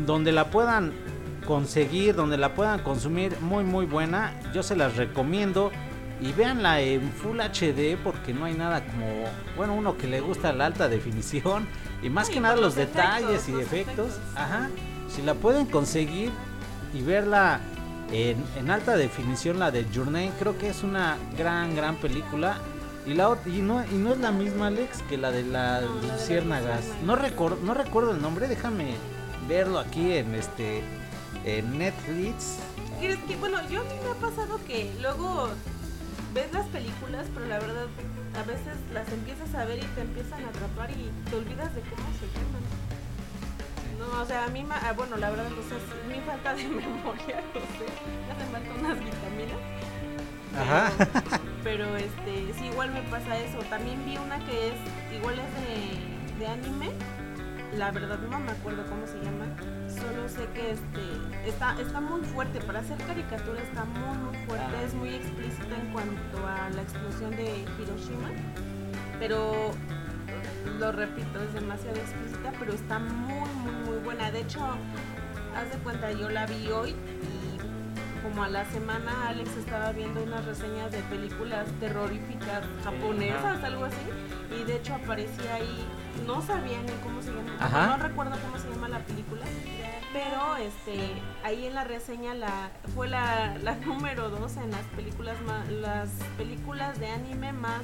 donde 0.05 0.31
la 0.31 0.45
puedan 0.49 0.93
conseguir, 1.45 2.15
donde 2.15 2.37
la 2.37 2.53
puedan 2.53 2.79
consumir, 2.79 3.37
muy, 3.41 3.63
muy 3.63 3.85
buena. 3.85 4.33
Yo 4.53 4.63
se 4.63 4.75
las 4.75 4.95
recomiendo. 4.95 5.71
Y 6.21 6.31
véanla 6.31 6.79
en 6.79 7.11
Full 7.11 7.39
HD 7.41 7.97
porque 8.01 8.33
no 8.33 8.45
hay 8.45 8.53
nada 8.53 8.85
como, 8.85 9.25
bueno, 9.57 9.73
uno 9.75 9.97
que 9.97 10.07
le 10.07 10.21
gusta 10.21 10.53
la 10.53 10.67
alta 10.67 10.87
definición 10.87 11.67
y 12.01 12.09
más 12.09 12.27
Sí, 12.27 12.35
que 12.35 12.39
nada 12.39 12.55
los, 12.55 12.63
los 12.63 12.75
detalles 12.75 13.41
efectos, 13.41 13.49
y 13.49 13.51
los 13.51 13.61
efectos. 13.61 14.05
efectos. 14.07 14.37
Ajá. 14.37 14.69
Si 15.09 15.21
la 15.21 15.33
pueden 15.33 15.65
conseguir 15.65 16.31
y 16.93 17.01
verla 17.01 17.59
en, 18.11 18.69
alta 18.69 18.95
definición, 18.95 19.59
la 19.59 19.71
de 19.71 19.85
Journey, 19.93 20.31
creo 20.39 20.57
que 20.57 20.69
es 20.69 20.83
una 20.83 21.17
gran, 21.37 21.75
gran 21.75 21.95
película. 21.95 22.57
Y, 23.05 23.13
la, 23.13 23.37
y, 23.45 23.61
no, 23.61 23.83
y 23.85 23.95
no 23.95 24.13
es 24.13 24.19
la 24.19 24.31
misma, 24.31 24.67
Alex, 24.67 25.01
que 25.09 25.17
la 25.17 25.31
de 25.31 25.43
la 25.43 25.81
Luciérnagas. 25.81 26.85
No, 27.03 27.15
recuerdo 27.15 27.57
no 27.63 27.73
recuerdo 27.73 28.11
el 28.11 28.21
nombre, 28.21 28.47
déjame 28.47 28.95
verlo 29.47 29.79
aquí 29.79 30.13
en 30.13 30.33
este 30.35 30.83
en 31.45 31.77
Netflix. 31.77 32.59
¿Quieres 32.99 33.19
que, 33.27 33.35
bueno, 33.35 33.57
yo 33.69 33.81
a 33.81 33.83
mí 33.83 33.95
me 34.03 34.11
ha 34.11 34.29
pasado 34.29 34.59
que 34.65 34.89
luego 35.01 35.49
ves 36.33 36.51
las 36.53 36.65
películas, 36.67 37.27
pero 37.33 37.45
la 37.47 37.59
verdad 37.59 37.87
a 38.35 38.43
veces 38.43 38.77
las 38.93 39.07
empiezas 39.11 39.53
a 39.55 39.65
ver 39.65 39.79
y 39.79 39.85
te 39.95 40.01
empiezan 40.01 40.43
a 40.45 40.49
atrapar 40.49 40.89
y 40.91 41.11
te 41.29 41.35
olvidas 41.35 41.73
de 41.75 41.81
cómo 41.81 42.07
se 42.19 42.27
llaman. 42.33 42.82
No, 44.11 44.21
o 44.21 44.25
sea, 44.25 44.45
a 44.45 44.47
mí, 44.49 44.63
ma- 44.63 44.79
ah, 44.83 44.93
bueno, 44.93 45.17
la 45.17 45.29
verdad, 45.29 45.47
o 45.51 45.63
sea, 45.69 45.77
es 45.77 46.07
mi 46.07 46.21
falta 46.25 46.53
de 46.53 46.63
memoria, 46.67 47.41
no 47.53 47.61
sé, 47.61 47.85
me 48.27 48.33
hacen 48.33 48.51
falta 48.51 48.69
unas 48.79 48.99
vitaminas. 48.99 49.59
Ajá. 50.55 50.91
Pero 51.63 51.95
este, 51.95 52.53
sí, 52.53 52.65
igual 52.65 52.91
me 52.91 53.01
pasa 53.03 53.37
eso. 53.39 53.57
También 53.69 54.05
vi 54.05 54.17
una 54.17 54.37
que 54.45 54.67
es, 54.69 54.75
igual 55.17 55.35
es 55.39 55.45
de, 56.37 56.37
de 56.39 56.47
anime. 56.47 56.91
La 57.75 57.89
verdad 57.89 58.19
no 58.29 58.39
me 58.39 58.51
acuerdo 58.51 58.85
cómo 58.87 59.07
se 59.07 59.17
llama. 59.23 59.45
Solo 59.87 60.29
sé 60.29 60.45
que 60.53 60.71
este 60.73 61.49
está, 61.49 61.79
está 61.81 61.99
muy 62.01 62.21
fuerte. 62.21 62.59
Para 62.61 62.81
hacer 62.81 62.97
caricatura 62.99 63.59
está 63.63 63.83
muy 63.85 64.15
muy 64.17 64.37
fuerte. 64.45 64.75
Ah. 64.77 64.83
Es 64.85 64.93
muy 64.93 65.15
explícita 65.15 65.75
en 65.75 65.91
cuanto 65.91 66.47
a 66.47 66.69
la 66.69 66.81
explosión 66.83 67.31
de 67.31 67.65
Hiroshima. 67.79 68.29
Pero 69.17 69.71
lo 70.77 70.91
repito, 70.91 71.41
es 71.41 71.53
demasiado 71.53 71.95
explícita, 71.97 72.51
pero 72.59 72.73
está 72.73 72.99
muy 72.99 73.49
buena. 74.13 74.31
De 74.31 74.41
hecho, 74.41 74.59
haz 75.55 75.71
de 75.71 75.77
cuenta, 75.83 76.11
yo 76.11 76.29
la 76.29 76.45
vi 76.45 76.69
hoy 76.69 76.91
y 76.91 78.21
como 78.23 78.43
a 78.43 78.49
la 78.49 78.63
semana 78.65 79.27
Alex 79.29 79.49
estaba 79.57 79.91
viendo 79.91 80.23
unas 80.23 80.45
reseñas 80.45 80.91
de 80.91 80.99
películas 81.03 81.67
terroríficas 81.79 82.63
japonesas, 82.83 83.57
Ajá. 83.57 83.67
algo 83.67 83.85
así, 83.85 83.97
y 84.59 84.63
de 84.63 84.77
hecho 84.77 84.95
aparecía 84.95 85.55
ahí, 85.55 85.85
no 86.25 86.41
sabía 86.41 86.81
ni 86.81 86.91
cómo 87.03 87.21
se 87.21 87.31
llama, 87.33 87.51
Ajá. 87.59 87.87
no 87.87 88.03
recuerdo 88.03 88.31
cómo 88.45 88.57
se 88.63 88.69
llama 88.69 88.87
la 88.87 88.99
película, 88.99 89.41
pero 90.13 90.55
este 90.55 91.11
ahí 91.43 91.65
en 91.65 91.75
la 91.75 91.83
reseña 91.83 92.33
la 92.33 92.69
fue 92.95 93.09
la, 93.09 93.57
la 93.61 93.75
número 93.85 94.29
dos 94.29 94.55
en 94.55 94.71
las 94.71 94.85
películas 94.95 95.35
ma- 95.41 95.65
las 95.69 96.09
películas 96.37 96.97
de 97.01 97.09
anime 97.09 97.51
más 97.51 97.81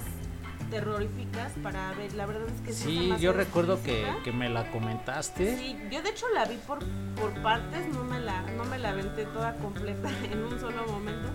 terroríficas 0.70 1.52
para 1.64 1.92
ver, 1.94 2.14
la 2.14 2.26
verdad 2.26 2.48
es 2.48 2.62
que 2.62 2.74
sí, 2.74 2.84
Sí, 2.84 3.14
yo 3.20 3.34
recuerdo 3.34 3.82
que, 3.84 4.06
que 4.24 4.32
me 4.32 4.50
la 4.50 4.70
comentaste. 4.72 5.58
Sí, 5.58 5.78
yo 5.92 6.02
de 6.02 6.10
hecho 6.10 6.26
la 6.34 6.46
vi 6.46 6.56
por, 6.68 6.80
por 7.20 7.34
partes, 7.42 7.88
no 7.88 8.04
me 8.04 8.20
la 8.20 8.42
no 8.42 8.66
me 8.66 8.78
la 8.78 8.90
aventé 8.90 9.26
toda 9.26 9.56
completa 9.58 10.10
en 10.32 10.44
un 10.44 10.60
solo 10.60 10.86
momento, 10.88 11.30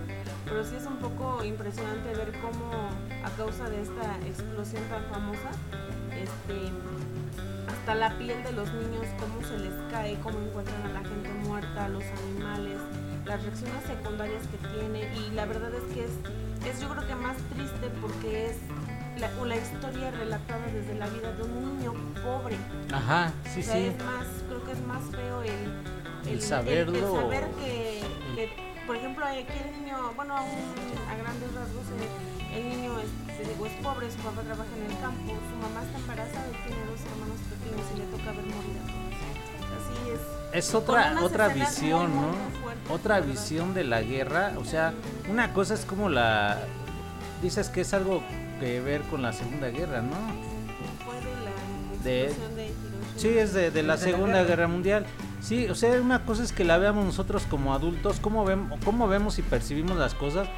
pero 0.44 0.64
sí 0.64 0.76
es 0.76 0.86
un 0.86 0.96
poco 0.96 1.44
impresionante 1.44 2.14
ver 2.14 2.32
cómo 2.40 2.70
a 3.24 3.30
causa 3.36 3.68
de 3.68 3.82
esta 3.82 4.16
explosión 4.26 4.82
tan 4.84 5.04
famosa, 5.06 5.50
este 6.10 6.70
hasta 7.68 7.94
la 7.94 8.16
piel 8.18 8.42
de 8.44 8.52
los 8.52 8.72
niños 8.72 9.06
cómo 9.18 9.46
se 9.46 9.58
les 9.58 9.74
cae, 9.90 10.18
cómo 10.22 10.38
encuentran 10.38 10.82
a 10.82 10.88
la 10.88 11.00
gente 11.00 11.30
muerta, 11.46 11.86
a 11.86 11.88
los 11.88 12.04
animales, 12.04 12.78
las 13.24 13.42
reacciones 13.42 13.84
secundarias 13.86 14.42
que 14.48 14.58
tiene 14.68 15.14
y 15.16 15.34
la 15.34 15.46
verdad 15.46 15.72
es 15.74 15.82
que 15.94 16.04
es 16.04 16.10
es 16.66 16.80
yo 16.80 16.88
creo 16.88 17.06
que 17.06 17.14
más 17.14 17.36
triste 17.52 17.90
porque 18.00 18.46
es 18.46 18.56
la, 19.18 19.30
o 19.40 19.44
la 19.44 19.56
historia 19.56 20.10
relatada 20.10 20.66
desde 20.72 20.94
la 20.94 21.06
vida 21.08 21.32
de 21.32 21.42
un 21.42 21.78
niño 21.78 21.94
pobre. 22.22 22.56
Ajá, 22.92 23.32
sí, 23.52 23.60
O 23.60 23.62
sea, 23.62 23.74
sí. 23.74 23.86
es 23.86 24.04
más, 24.04 24.26
creo 24.48 24.64
que 24.64 24.72
es 24.72 24.80
más 24.86 25.02
feo 25.10 25.42
el, 25.42 26.30
El 26.32 26.42
saberlo. 26.42 26.96
el 27.16 27.22
saber 27.22 27.44
que, 27.60 28.02
que, 28.34 28.82
por 28.86 28.96
ejemplo, 28.96 29.24
aquí 29.24 29.44
el 29.64 29.80
niño, 29.82 30.12
bueno, 30.16 30.36
a, 30.36 30.42
un- 30.42 31.08
a 31.10 31.16
grandes 31.16 31.52
rasgos, 31.54 31.84
el, 32.52 32.56
el 32.58 32.68
niño 32.68 32.98
es, 33.00 33.48
digo, 33.48 33.66
es 33.66 33.72
pobre, 33.82 34.10
su 34.10 34.18
papá 34.18 34.42
trabaja 34.42 34.70
en 34.76 34.90
el 34.90 34.98
campo, 35.00 35.32
su 35.50 35.56
mamá 35.62 35.82
está 35.84 35.98
embarazada 35.98 36.46
y 36.48 36.66
tiene 36.68 36.84
dos 36.86 37.00
hermanos 37.00 37.38
pequeños 37.50 37.86
y 37.94 37.98
le 37.98 38.04
toca 38.06 38.32
ver 38.32 38.46
morir 38.46 38.78
a 38.82 38.86
todos. 38.86 39.14
Así 39.74 40.10
es. 40.10 40.20
Es 40.68 40.74
otra 40.74 41.16
otra 41.22 41.48
visión, 41.48 42.10
muy, 42.14 42.20
¿no? 42.26 42.28
muy, 42.28 42.74
Otra 42.94 43.16
verdad. 43.16 43.28
visión 43.30 43.74
de 43.74 43.84
la 43.84 44.02
guerra, 44.02 44.52
o 44.58 44.64
sea, 44.64 44.92
una 45.28 45.52
cosa 45.52 45.74
es 45.74 45.84
como 45.84 46.08
la 46.08 46.58
dices 47.42 47.68
que 47.70 47.80
es 47.80 47.92
algo 47.92 48.22
que 48.58 48.80
ver 48.80 49.02
con 49.02 49.22
la 49.22 49.32
Segunda 49.32 49.68
Guerra, 49.68 50.02
¿no? 50.02 50.16
De 52.02 52.28
la 52.28 52.54
De-. 52.54 52.72
Sí, 53.16 53.28
es 53.28 53.54
de, 53.54 53.70
de 53.70 53.82
la 53.82 53.96
Segunda 53.96 54.38
guerra. 54.38 54.48
Guerra 54.48 54.68
Mundial. 54.68 55.06
Sí, 55.40 55.68
o 55.68 55.74
sea, 55.74 56.00
una 56.00 56.24
cosa 56.24 56.42
es 56.42 56.52
que 56.52 56.64
la 56.64 56.78
veamos 56.78 57.04
nosotros 57.04 57.44
como 57.48 57.74
adultos, 57.74 58.18
cómo 58.20 58.44
vemos, 58.44 58.80
cómo 58.84 59.08
vemos 59.08 59.38
y 59.38 59.42
percibimos 59.42 59.96
las 59.96 60.14
cosas. 60.14 60.48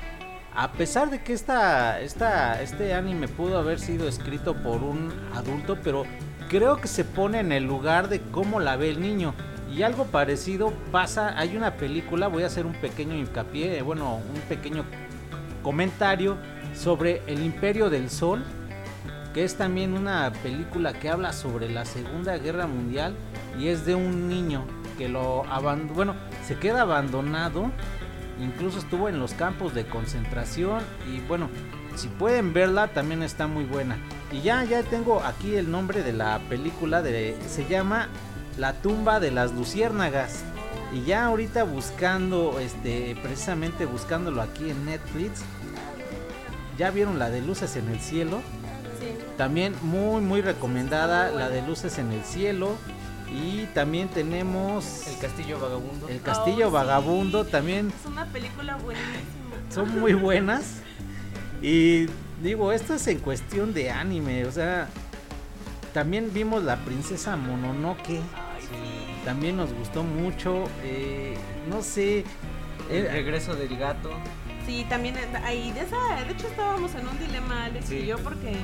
A 0.55 0.73
pesar 0.73 1.11
de 1.11 1.23
que 1.23 1.35
esta, 1.35 2.01
esta, 2.01 2.63
este 2.63 2.95
anime 2.95 3.29
pudo 3.29 3.59
haber 3.59 3.79
sido 3.79 4.09
escrito 4.09 4.55
por 4.55 4.83
un 4.83 5.13
adulto, 5.35 5.77
pero 5.83 6.05
creo 6.49 6.81
que 6.81 6.89
se 6.89 7.05
pone 7.05 7.41
en 7.41 7.53
el 7.53 7.65
lugar 7.65 8.09
de 8.09 8.21
cómo 8.23 8.59
la 8.61 8.77
ve 8.77 8.89
el 8.89 9.01
niño. 9.01 9.35
Y 9.71 9.83
algo 9.83 10.07
parecido 10.07 10.73
pasa, 10.93 11.39
hay 11.39 11.57
una 11.57 11.75
película, 11.75 12.29
voy 12.29 12.45
a 12.45 12.47
hacer 12.47 12.65
un 12.65 12.73
pequeño 12.75 13.15
hincapié, 13.15 13.83
bueno, 13.83 14.17
un 14.17 14.41
pequeño 14.49 14.85
comentario 15.63 16.39
sobre 16.77 17.23
El 17.27 17.43
Imperio 17.43 17.91
del 17.91 18.11
Sol, 18.11 18.45
que 19.35 19.45
es 19.45 19.57
también 19.57 19.95
una 19.95 20.33
película 20.43 20.93
que 20.93 21.09
habla 21.09 21.33
sobre 21.33 21.69
la 21.69 21.85
Segunda 21.85 22.39
Guerra 22.39 22.67
Mundial 22.67 23.15
y 23.59 23.69
es 23.69 23.85
de 23.87 23.95
un 23.95 24.29
niño 24.29 24.65
que 24.99 25.09
lo 25.09 25.45
abandona, 25.45 25.93
bueno, 25.93 26.15
se 26.47 26.57
queda 26.59 26.83
abandonado 26.83 27.71
incluso 28.41 28.79
estuvo 28.79 29.09
en 29.09 29.19
los 29.19 29.33
campos 29.35 29.75
de 29.75 29.87
concentración 29.87 30.83
y 31.11 31.21
bueno, 31.21 31.49
si 31.95 32.09
pueden 32.09 32.53
verla 32.53 32.89
también 32.89 33.23
está 33.23 33.47
muy 33.47 33.65
buena. 33.65 33.97
Y 34.33 34.43
ya 34.43 34.65
ya 34.65 34.83
tengo 34.83 35.23
aquí 35.23 35.55
el 35.57 35.71
nombre 35.71 36.03
de 36.03 36.13
la 36.13 36.39
película 36.49 37.03
de 37.03 37.37
se 37.49 37.67
llama 37.67 38.09
La 38.59 38.75
tumba 38.75 39.21
de 39.21 39.31
las 39.31 39.53
luciérnagas. 39.53 40.45
Y 40.93 41.05
ya 41.05 41.27
ahorita 41.27 41.65
buscando 41.65 42.59
este 42.61 43.17
precisamente 43.23 43.87
buscándolo 43.87 44.43
aquí 44.43 44.71
en 44.71 44.85
Netflix. 44.85 45.43
Ya 46.79 46.91
vieron 46.91 47.19
la 47.19 47.31
de 47.31 47.41
Luces 47.43 47.77
en 47.77 47.89
el 47.89 48.01
cielo. 48.01 48.41
Sí. 49.01 49.07
También 49.37 49.75
muy 49.83 50.21
muy 50.23 50.41
recomendada 50.43 51.31
la 51.31 51.49
de 51.49 51.63
Luces 51.63 51.99
en 51.99 52.13
el 52.13 52.23
cielo. 52.25 52.77
Y 53.33 53.67
también 53.75 54.09
tenemos 54.09 55.07
El 55.09 55.19
Castillo 55.19 55.59
Vagabundo. 55.59 56.09
El 56.09 56.21
Castillo 56.23 56.67
Oh, 56.67 56.71
sí. 56.71 56.75
Vagabundo. 56.75 57.45
También 57.45 57.89
Es 58.01 58.07
una 58.07 58.25
película 58.27 58.77
buenísima. 58.77 59.15
son 59.75 59.99
muy 60.01 60.15
buenas. 60.29 60.77
Y 61.63 62.07
digo, 62.43 62.71
esto 62.73 62.95
es 62.95 63.07
en 63.09 63.19
cuestión 63.19 63.75
de 63.75 63.91
anime. 63.91 64.45
O 64.45 64.53
sea, 64.53 64.89
también 65.93 66.31
vimos 66.33 66.63
la 66.63 66.77
princesa 66.77 67.37
Mononoke. 67.37 68.21
También 69.25 69.57
nos 69.57 69.73
gustó 69.73 70.03
mucho. 70.05 70.65
eh, 70.85 71.37
no 71.69 71.83
sé. 71.83 72.25
El 72.91 73.07
eh, 73.07 73.11
regreso 73.11 73.55
del 73.57 73.77
gato. 73.77 74.11
Sí, 74.67 74.85
también 74.89 75.17
eh, 75.17 75.27
ahí 75.45 75.71
de 75.73 75.81
esa, 75.83 75.97
de 76.25 76.33
hecho 76.33 76.49
estábamos 76.49 76.95
en 76.97 77.07
un 77.07 77.19
dilema 77.19 77.65
Alex 77.67 77.87
Sí. 77.87 77.97
y 77.99 78.07
yo 78.07 78.19
porque 78.19 78.57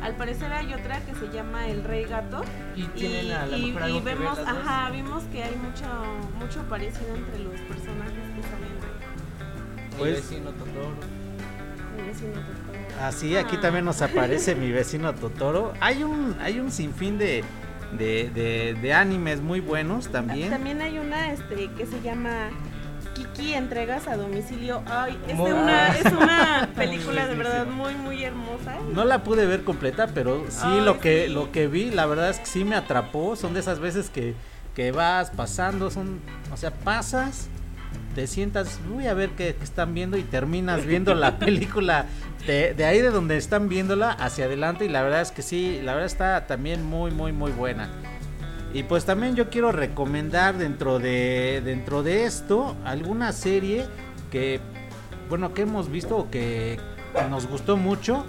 al 0.00 0.14
parecer 0.16 0.52
hay 0.52 0.72
otra 0.72 1.00
que 1.00 1.14
se 1.16 1.28
llama 1.34 1.66
El 1.66 1.82
Rey 1.82 2.04
Gato 2.04 2.42
Y 2.76 2.82
y, 2.82 2.86
tienen 2.88 3.32
a 3.32 3.46
lo 3.46 3.56
y- 3.56 3.72
mejor 3.72 3.80
y 3.82 3.84
algo 3.86 3.98
que 3.98 4.04
ver 4.04 4.18
vemos, 4.18 4.38
ajá, 4.38 4.90
vimos 4.90 5.24
que 5.32 5.42
hay 5.42 5.56
mucho 5.56 5.86
mucho 6.38 6.62
parecido 6.68 7.16
entre 7.16 7.38
los 7.40 7.60
personajes 7.62 8.12
que 8.36 8.42
salen 8.42 8.72
ahí. 8.78 9.96
Pues- 9.98 10.10
El 10.10 10.22
vecino 10.22 10.50
Totoro. 10.52 10.94
Mi 11.96 12.02
vecino 12.06 12.32
Totoro. 12.34 13.02
Así, 13.02 13.36
aquí 13.36 13.56
Ah. 13.58 13.60
también 13.62 13.84
nos 13.84 14.00
aparece 14.02 14.54
mi 14.54 14.70
vecino 14.70 15.12
Totoro. 15.14 15.72
Hay 15.80 16.04
un, 16.04 16.36
hay 16.40 16.60
un 16.60 16.70
sinfín 16.70 17.18
de, 17.18 17.42
de, 17.98 18.30
de, 18.32 18.76
de 18.80 18.92
animes 18.94 19.40
muy 19.40 19.58
buenos 19.58 20.06
también. 20.08 20.50
También 20.50 20.80
hay 20.82 20.98
una 21.00 21.32
este 21.32 21.68
que 21.76 21.84
se 21.86 22.00
llama 22.00 22.50
Kiki 23.18 23.54
entregas 23.54 24.06
a 24.06 24.16
domicilio. 24.16 24.82
Ay, 24.86 25.18
es, 25.26 25.38
una, 25.38 25.88
es 25.88 26.12
una 26.12 26.68
película 26.76 27.26
de 27.26 27.34
verdad 27.34 27.66
muy 27.66 27.94
muy 27.96 28.22
hermosa. 28.22 28.76
No 28.94 29.04
la 29.04 29.24
pude 29.24 29.44
ver 29.46 29.64
completa, 29.64 30.08
pero 30.14 30.44
sí 30.48 30.60
Ay, 30.62 30.80
lo 30.82 31.00
que 31.00 31.26
sí. 31.26 31.32
lo 31.32 31.50
que 31.50 31.66
vi, 31.66 31.90
la 31.90 32.06
verdad 32.06 32.30
es 32.30 32.38
que 32.38 32.46
sí 32.46 32.64
me 32.64 32.76
atrapó. 32.76 33.34
Son 33.34 33.54
de 33.54 33.60
esas 33.60 33.80
veces 33.80 34.08
que, 34.08 34.34
que 34.74 34.92
vas 34.92 35.30
pasando, 35.30 35.90
son, 35.90 36.20
o 36.52 36.56
sea, 36.56 36.70
pasas, 36.70 37.48
te 38.14 38.28
sientas, 38.28 38.78
voy 38.88 39.08
a 39.08 39.14
ver 39.14 39.30
qué, 39.30 39.54
qué 39.56 39.64
están 39.64 39.94
viendo 39.94 40.16
y 40.16 40.22
terminas 40.22 40.86
viendo 40.86 41.14
la 41.14 41.38
película 41.40 42.06
de, 42.46 42.74
de 42.74 42.84
ahí 42.84 43.00
de 43.00 43.10
donde 43.10 43.36
están 43.36 43.68
viéndola 43.68 44.12
hacia 44.12 44.44
adelante 44.44 44.84
y 44.84 44.88
la 44.88 45.02
verdad 45.02 45.22
es 45.22 45.32
que 45.32 45.42
sí, 45.42 45.80
la 45.82 45.92
verdad 45.94 46.06
está 46.06 46.46
también 46.46 46.84
muy 46.84 47.10
muy 47.10 47.32
muy 47.32 47.50
buena. 47.50 47.88
Y 48.74 48.82
pues 48.82 49.04
también 49.04 49.34
yo 49.34 49.48
quiero 49.48 49.72
recomendar 49.72 50.58
dentro 50.58 50.98
de 50.98 51.62
dentro 51.64 52.02
de 52.02 52.24
esto 52.24 52.76
alguna 52.84 53.32
serie 53.32 53.86
que 54.30 54.60
bueno, 55.28 55.52
que 55.54 55.62
hemos 55.62 55.90
visto 55.90 56.16
o 56.16 56.30
que 56.30 56.78
nos 57.30 57.46
gustó 57.46 57.76
mucho 57.76 58.24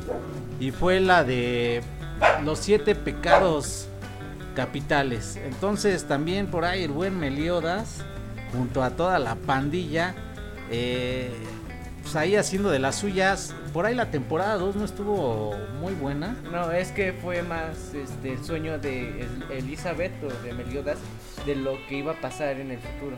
y 0.60 0.72
fue 0.72 1.00
la 1.00 1.24
de 1.24 1.82
los 2.44 2.60
siete 2.60 2.96
pecados 2.96 3.88
capitales. 4.56 5.38
Entonces 5.38 6.06
también 6.06 6.48
por 6.48 6.66
ahí 6.66 6.84
el 6.84 6.92
buen 6.92 7.20
Meliodas 7.20 8.04
junto 8.52 8.84
a 8.84 8.92
toda 8.92 9.20
la 9.20 9.36
pandilla 9.36 10.16
eh, 10.72 11.32
pues 12.12 12.16
ahí 12.16 12.36
haciendo 12.36 12.72
de 12.72 12.80
las 12.80 12.95
suyas. 12.95 13.53
Por 13.72 13.86
ahí 13.86 13.93
la 13.93 14.10
temporada 14.10 14.55
2 14.55 14.76
no 14.78 14.84
estuvo 14.86 15.55
muy 15.80 15.93
buena. 15.93 16.36
No, 16.51 16.72
es 16.72 16.91
que 16.91 17.14
fue 17.14 17.43
más 17.43 17.93
este, 17.93 18.34
el 18.34 18.43
sueño 18.43 18.80
de 18.80 19.22
El- 19.22 19.43
Elizabeth 19.51 20.12
o 20.24 20.43
de 20.43 20.53
Meliodas 20.53 20.97
de 21.45 21.55
lo 21.55 21.78
que 21.88 21.97
iba 21.99 22.14
a 22.14 22.16
pasar 22.16 22.60
en 22.60 22.72
el 22.72 22.80
futuro. 22.80 23.16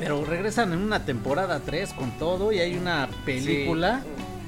Pero 0.00 0.24
regresan 0.24 0.72
en 0.72 0.80
una 0.80 1.04
temporada 1.04 1.60
3 1.64 1.92
con 1.92 2.10
todo 2.18 2.50
y 2.50 2.58
hay 2.58 2.76
una 2.76 3.08
película 3.24 4.00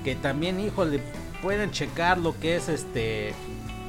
que 0.03 0.17
también, 0.17 0.59
híjole, 0.59 0.99
pueden 1.41 1.71
checar 1.71 2.19
lo 2.19 2.37
que 2.41 2.57
es 2.57 2.69
este 2.69 3.35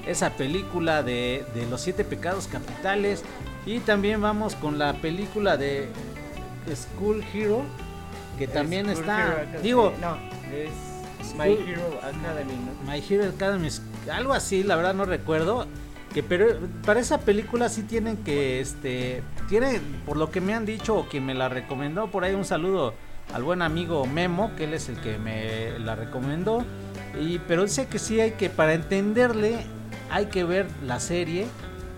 esa 0.05 0.29
película 0.33 1.01
de, 1.01 1.43
de 1.55 1.65
los 1.65 1.81
siete 1.81 2.03
pecados 2.03 2.45
capitales 2.47 3.23
y 3.65 3.79
también 3.79 4.21
vamos 4.21 4.53
con 4.53 4.77
la 4.77 4.93
película 4.93 5.57
de 5.57 5.87
School 6.75 7.23
Hero 7.33 7.63
que 8.37 8.47
también 8.47 8.89
Es 8.89 8.99
está 8.99 9.45
digo 9.61 9.93
No, 10.01 10.17
es 10.53 11.35
My 11.35 11.51
Hero 11.51 11.99
Academy, 12.01 12.53
¿no? 12.53 12.91
My 12.91 13.03
Hero 13.07 13.29
Academy 13.29 13.69
algo 14.11 14.33
así 14.33 14.63
la 14.63 14.75
verdad 14.75 14.93
no 14.93 15.05
recuerdo 15.05 15.67
que 16.13 16.23
pero 16.23 16.47
para 16.85 16.99
esa 16.99 17.19
película 17.19 17.69
sí 17.69 17.83
tienen 17.83 18.17
que 18.17 18.61
este 18.61 19.21
tiene 19.49 19.81
por 20.05 20.17
lo 20.17 20.31
que 20.31 20.41
me 20.41 20.53
han 20.53 20.65
dicho 20.65 20.95
o 20.95 21.07
quien 21.07 21.25
me 21.25 21.33
la 21.33 21.49
recomendó 21.49 22.09
por 22.09 22.23
ahí 22.23 22.33
un 22.35 22.45
saludo 22.45 22.93
al 23.33 23.43
buen 23.43 23.61
amigo 23.61 24.05
Memo 24.05 24.51
que 24.55 24.65
él 24.65 24.73
es 24.73 24.87
el 24.87 24.97
que 25.01 25.17
me 25.17 25.77
la 25.79 25.95
recomendó 25.95 26.63
y 27.19 27.39
pero 27.39 27.63
dice 27.63 27.87
que 27.87 27.99
sí 27.99 28.19
hay 28.21 28.31
que 28.31 28.49
para 28.49 28.73
entenderle 28.73 29.57
hay 30.11 30.27
que 30.27 30.43
ver 30.43 30.67
la 30.85 30.99
serie 30.99 31.47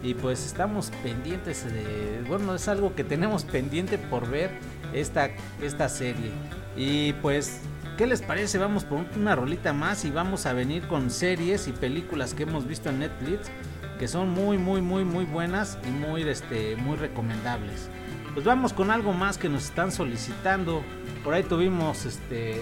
y 0.03 0.13
pues 0.13 0.45
estamos 0.45 0.91
pendientes 1.03 1.65
de 1.65 2.23
bueno 2.27 2.55
es 2.55 2.67
algo 2.67 2.95
que 2.95 3.03
tenemos 3.03 3.43
pendiente 3.43 3.97
por 3.97 4.29
ver 4.29 4.51
esta 4.93 5.29
esta 5.61 5.89
serie 5.89 6.31
y 6.75 7.13
pues 7.13 7.61
¿Qué 7.97 8.05
les 8.05 8.21
parece? 8.21 8.59
Vamos 8.59 8.83
por 8.83 9.03
una 9.15 9.35
rolita 9.35 9.73
más 9.73 10.05
y 10.05 10.11
vamos 10.11 10.45
a 10.45 10.53
venir 10.53 10.87
con 10.87 11.09
series 11.09 11.67
y 11.67 11.71
películas 11.71 12.35
que 12.35 12.43
hemos 12.43 12.67
visto 12.67 12.89
en 12.91 12.99
Netflix 12.99 13.49
que 13.97 14.07
son 14.07 14.29
muy 14.29 14.57
muy 14.57 14.81
muy 14.81 15.03
muy 15.03 15.25
buenas 15.25 15.77
y 15.83 15.89
muy 15.89 16.21
este 16.21 16.75
muy 16.75 16.95
recomendables. 16.95 17.89
Pues 18.33 18.45
vamos 18.45 18.71
con 18.71 18.91
algo 18.91 19.13
más 19.13 19.39
que 19.39 19.49
nos 19.49 19.65
están 19.65 19.91
solicitando. 19.91 20.83
Por 21.23 21.33
ahí 21.33 21.43
tuvimos 21.43 22.05
este 22.05 22.61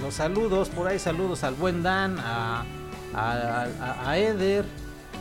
los 0.00 0.14
saludos, 0.14 0.68
por 0.68 0.86
ahí 0.86 0.98
saludos 0.98 1.42
al 1.42 1.54
buen 1.54 1.82
Dan, 1.82 2.16
a, 2.20 2.64
a, 3.12 4.16
Eder, 4.16 4.64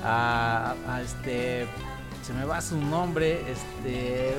a, 0.03 0.75
a 0.87 1.01
este 1.01 1.65
se 2.29 2.35
me 2.35 2.45
va 2.45 2.61
su 2.61 2.77
nombre, 2.77 3.41
este 3.51 4.35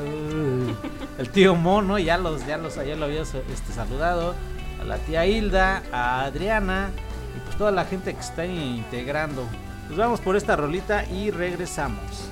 el 1.18 1.28
tío 1.30 1.56
Mono, 1.56 1.98
ya 1.98 2.18
los 2.18 2.46
ya 2.46 2.56
los 2.56 2.76
ya 2.76 2.94
lo 2.94 3.06
había 3.06 3.22
este, 3.22 3.72
saludado, 3.74 4.36
a 4.80 4.84
la 4.84 4.98
tía 4.98 5.26
Hilda, 5.26 5.82
a 5.90 6.22
Adriana 6.22 6.90
y 7.36 7.40
pues 7.40 7.56
toda 7.56 7.72
la 7.72 7.84
gente 7.84 8.14
que 8.14 8.20
está 8.20 8.46
integrando. 8.46 9.44
Pues 9.88 9.98
vamos 9.98 10.20
por 10.20 10.36
esta 10.36 10.54
rolita 10.54 11.04
y 11.06 11.32
regresamos. 11.32 12.30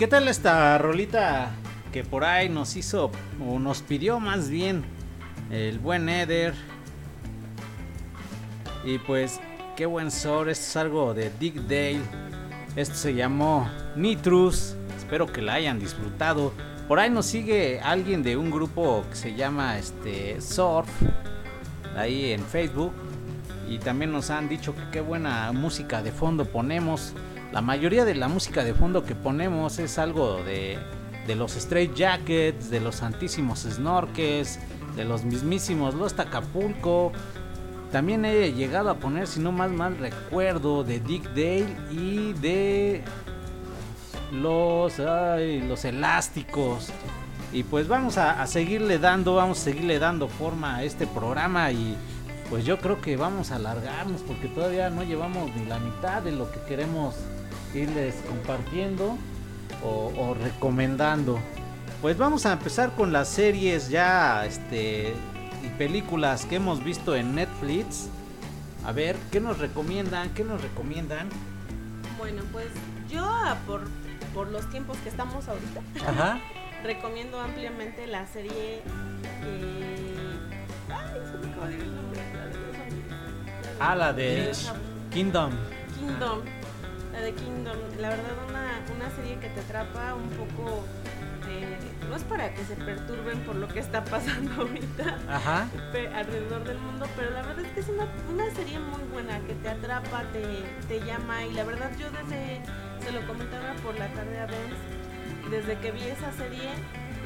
Qué 0.00 0.08
tal 0.08 0.28
esta 0.28 0.78
rolita 0.78 1.50
que 1.92 2.04
por 2.04 2.24
ahí 2.24 2.48
nos 2.48 2.74
hizo, 2.74 3.10
o 3.46 3.58
nos 3.58 3.82
pidió 3.82 4.18
más 4.18 4.48
bien, 4.48 4.82
el 5.50 5.78
buen 5.78 6.08
Eder? 6.08 6.54
Y 8.82 8.96
pues, 8.96 9.38
qué 9.76 9.84
buen 9.84 10.10
sobre, 10.10 10.52
esto 10.52 10.64
es 10.64 10.76
algo 10.78 11.12
de 11.12 11.30
Dick 11.38 11.56
Dale. 11.64 12.00
Esto 12.76 12.94
se 12.94 13.12
llamó 13.12 13.68
Nitrus. 13.94 14.74
Espero 14.96 15.26
que 15.26 15.42
la 15.42 15.52
hayan 15.52 15.78
disfrutado. 15.78 16.54
Por 16.88 16.98
ahí 16.98 17.10
nos 17.10 17.26
sigue 17.26 17.78
alguien 17.80 18.22
de 18.22 18.38
un 18.38 18.50
grupo 18.50 19.04
que 19.10 19.16
se 19.16 19.34
llama 19.34 19.76
este 19.76 20.40
Surf. 20.40 20.88
Ahí 21.94 22.32
en 22.32 22.42
Facebook. 22.42 22.94
Y 23.68 23.76
también 23.76 24.12
nos 24.12 24.30
han 24.30 24.48
dicho 24.48 24.74
que 24.74 24.82
qué 24.92 25.00
buena 25.02 25.52
música 25.52 26.02
de 26.02 26.10
fondo 26.10 26.46
ponemos. 26.46 27.12
La 27.52 27.60
mayoría 27.62 28.04
de 28.04 28.14
la 28.14 28.28
música 28.28 28.62
de 28.62 28.74
fondo 28.74 29.04
que 29.04 29.16
ponemos 29.16 29.80
es 29.80 29.98
algo 29.98 30.42
de, 30.44 30.78
de 31.26 31.34
los 31.34 31.56
Straight 31.56 31.94
Jackets, 31.94 32.70
de 32.70 32.78
los 32.78 32.96
Santísimos 32.96 33.66
Snorkels, 33.68 34.60
de 34.94 35.04
los 35.04 35.24
mismísimos 35.24 35.94
Los 35.94 36.16
Acapulco. 36.16 37.10
También 37.90 38.24
he 38.24 38.52
llegado 38.52 38.88
a 38.88 38.94
poner, 38.94 39.26
si 39.26 39.40
no 39.40 39.50
más 39.50 39.72
mal 39.72 39.98
recuerdo, 39.98 40.84
de 40.84 41.00
Dick 41.00 41.24
Dale 41.30 41.76
y 41.90 42.34
de 42.34 43.02
los, 44.30 44.98
los 44.98 45.84
elásticos. 45.84 46.90
Y 47.52 47.64
pues 47.64 47.88
vamos 47.88 48.16
a 48.16 48.46
seguirle 48.46 49.00
dando, 49.00 49.34
vamos 49.34 49.58
a 49.58 49.64
seguirle 49.64 49.98
dando 49.98 50.28
forma 50.28 50.76
a 50.76 50.84
este 50.84 51.08
programa 51.08 51.72
y 51.72 51.96
pues 52.48 52.64
yo 52.64 52.78
creo 52.78 53.00
que 53.00 53.16
vamos 53.16 53.52
a 53.52 53.56
alargarnos 53.56 54.20
porque 54.22 54.48
todavía 54.48 54.90
no 54.90 55.04
llevamos 55.04 55.54
ni 55.54 55.66
la 55.66 55.78
mitad 55.78 56.20
de 56.20 56.32
lo 56.32 56.50
que 56.50 56.60
queremos 56.60 57.14
irles 57.74 58.14
compartiendo 58.28 59.16
o, 59.82 60.12
o 60.16 60.34
recomendando. 60.34 61.38
Pues 62.00 62.16
vamos 62.16 62.46
a 62.46 62.52
empezar 62.52 62.94
con 62.94 63.12
las 63.12 63.28
series 63.28 63.88
ya 63.90 64.46
este 64.46 65.14
y 65.62 65.68
películas 65.76 66.46
que 66.46 66.56
hemos 66.56 66.82
visto 66.82 67.14
en 67.14 67.34
Netflix. 67.34 68.08
A 68.84 68.92
ver, 68.92 69.16
¿qué 69.30 69.40
nos 69.40 69.58
recomiendan? 69.58 70.30
¿Qué 70.30 70.42
nos 70.42 70.62
recomiendan? 70.62 71.28
Bueno, 72.18 72.42
pues 72.52 72.68
yo 73.10 73.24
ah, 73.24 73.56
por, 73.66 73.82
por 74.34 74.48
los 74.48 74.68
tiempos 74.70 74.96
que 74.98 75.10
estamos 75.10 75.48
ahorita, 75.48 75.80
Ajá. 76.06 76.40
recomiendo 76.82 77.38
ampliamente 77.40 78.06
la 78.06 78.26
serie 78.26 78.82
que... 79.42 79.86
Ay, 80.88 81.20
se 81.30 81.38
me 81.38 81.52
acaba 81.52 81.68
de 81.68 81.74
ir 81.74 81.80
el 81.82 81.94
nombre. 81.94 82.20
Ah, 83.78 83.96
la 83.96 84.12
de. 84.12 84.52
Kingdom. 85.10 85.52
La 87.12 87.20
de 87.20 87.32
Kingdom. 87.34 87.76
La 87.98 88.08
verdad, 88.10 88.32
una, 88.48 88.80
una 88.94 89.10
serie 89.16 89.38
que 89.38 89.48
te 89.48 89.60
atrapa 89.60 90.14
un 90.14 90.28
poco... 90.30 90.84
eh, 91.48 91.78
no 92.08 92.16
es 92.16 92.24
para 92.24 92.52
que 92.54 92.64
se 92.64 92.74
perturben 92.76 93.40
por 93.40 93.56
lo 93.56 93.68
que 93.68 93.78
está 93.80 94.02
pasando 94.04 94.52
ahorita 94.62 95.18
Ajá. 95.28 95.68
alrededor 96.14 96.64
del 96.64 96.78
mundo, 96.78 97.06
pero 97.16 97.30
la 97.30 97.42
verdad 97.42 97.64
es 97.64 97.72
que 97.72 97.80
es 97.80 97.88
una, 97.88 98.06
una 98.32 98.50
serie 98.54 98.78
muy 98.80 99.02
buena 99.12 99.38
que 99.40 99.54
te 99.54 99.68
atrapa, 99.68 100.22
te, 100.32 100.42
te 100.88 101.04
llama 101.04 101.44
y 101.44 101.52
la 101.52 101.64
verdad 101.64 101.90
yo 101.98 102.06
desde, 102.10 102.62
se 103.04 103.12
lo 103.12 103.26
comentaba 103.26 103.74
por 103.82 103.96
la 103.98 104.08
tarde 104.08 104.38
a 104.40 104.46
Benz, 104.46 105.50
desde 105.50 105.78
que 105.78 105.92
vi 105.92 106.02
esa 106.02 106.32
serie 106.32 106.70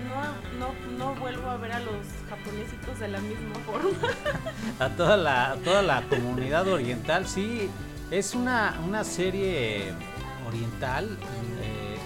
no, 0.04 0.58
no, 0.58 0.74
no 0.98 1.14
vuelvo 1.14 1.48
a 1.48 1.56
ver 1.56 1.72
a 1.72 1.80
los 1.80 2.06
japonesitos 2.28 2.98
de 2.98 3.08
la 3.08 3.20
misma 3.20 3.54
forma. 3.64 3.90
a 4.80 4.88
toda 4.90 5.16
la, 5.16 5.52
a 5.52 5.56
toda 5.56 5.82
la 5.82 6.02
comunidad 6.02 6.66
oriental. 6.68 7.26
Sí, 7.26 7.70
es 8.10 8.34
una, 8.34 8.80
una 8.84 9.04
serie 9.04 9.92
oriental 10.46 11.18
eh, 11.62 11.96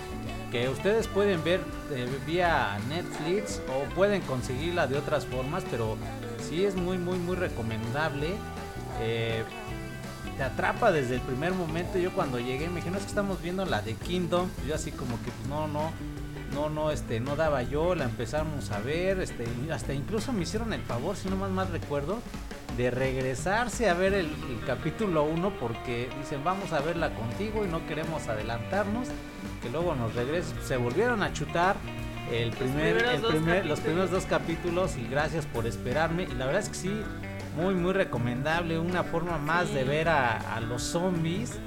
que 0.50 0.68
ustedes 0.68 1.06
pueden 1.08 1.42
ver 1.44 1.60
eh, 1.92 2.08
vía 2.26 2.78
Netflix 2.88 3.60
o 3.68 3.94
pueden 3.94 4.22
conseguirla 4.22 4.86
de 4.86 4.96
otras 4.96 5.26
formas, 5.26 5.64
pero 5.70 5.96
sí 6.48 6.64
es 6.64 6.76
muy, 6.76 6.98
muy, 6.98 7.18
muy 7.18 7.36
recomendable. 7.36 8.28
Eh, 9.00 9.44
te 10.36 10.44
atrapa 10.44 10.92
desde 10.92 11.16
el 11.16 11.20
primer 11.20 11.52
momento. 11.52 11.98
Yo 11.98 12.12
cuando 12.12 12.38
llegué 12.38 12.68
me 12.68 12.76
dije, 12.76 12.90
es 12.90 13.02
que 13.02 13.08
estamos 13.08 13.42
viendo 13.42 13.64
la 13.64 13.82
de 13.82 13.94
Kingdom. 13.94 14.48
Yo 14.66 14.74
así 14.74 14.92
como 14.92 15.20
que 15.22 15.30
pues, 15.32 15.48
no, 15.48 15.66
no, 15.66 15.90
no, 16.54 16.70
no, 16.70 16.90
este, 16.90 17.20
no 17.20 17.36
daba 17.36 17.62
yo, 17.62 17.94
la 17.94 18.04
empezamos 18.04 18.70
a 18.70 18.80
ver, 18.80 19.20
este, 19.20 19.46
hasta 19.72 19.92
incluso 19.92 20.32
me 20.32 20.42
hicieron 20.42 20.72
el 20.72 20.82
favor, 20.82 21.16
si 21.16 21.28
no 21.28 21.36
más 21.36 21.50
mal 21.50 21.68
recuerdo, 21.70 22.20
de 22.78 22.90
regresarse 22.90 23.90
a 23.90 23.94
ver 23.94 24.14
el, 24.14 24.26
el 24.26 24.60
capítulo 24.66 25.24
1 25.24 25.50
porque 25.60 26.08
dicen 26.18 26.42
vamos 26.44 26.72
a 26.72 26.80
verla 26.80 27.10
contigo 27.10 27.64
y 27.64 27.68
no 27.68 27.84
queremos 27.86 28.28
adelantarnos, 28.28 29.08
que 29.60 29.68
luego 29.68 29.94
nos 29.94 30.14
regresen. 30.14 30.56
Se 30.64 30.76
volvieron 30.78 31.22
a 31.22 31.32
chutar 31.32 31.76
el 32.32 32.50
primer, 32.52 32.94
primeros 32.94 33.14
el 33.14 33.20
dos 33.22 33.30
primer- 33.32 33.66
los 33.66 33.80
primeros 33.80 34.10
dos 34.10 34.24
capítulos 34.26 34.96
y 34.96 35.06
gracias 35.08 35.44
por 35.44 35.66
esperarme. 35.66 36.22
Y 36.22 36.34
la 36.36 36.46
verdad 36.46 36.62
es 36.62 36.68
que 36.70 36.74
sí, 36.76 37.02
muy, 37.56 37.74
muy 37.74 37.92
recomendable, 37.92 38.78
una 38.78 39.02
forma 39.02 39.36
más 39.38 39.66
Sí. 39.68 39.74
de 39.74 39.84
ver 39.84 40.08
a, 40.08 40.54
a 40.54 40.60
los 40.60 40.82
zombies 40.82 41.58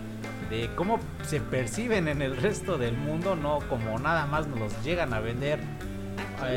de 0.50 0.70
cómo 0.76 1.00
se 1.28 1.40
perciben 1.42 2.08
en 2.08 2.22
el 2.22 2.38
resto 2.38 2.78
del 2.78 2.96
mundo, 2.96 3.36
no 3.36 3.60
como 3.70 4.00
nada 4.00 4.26
más 4.26 4.48
nos 4.48 4.60
los 4.60 4.84
llegan 4.84 5.14
a 5.14 5.20
vender 5.20 5.60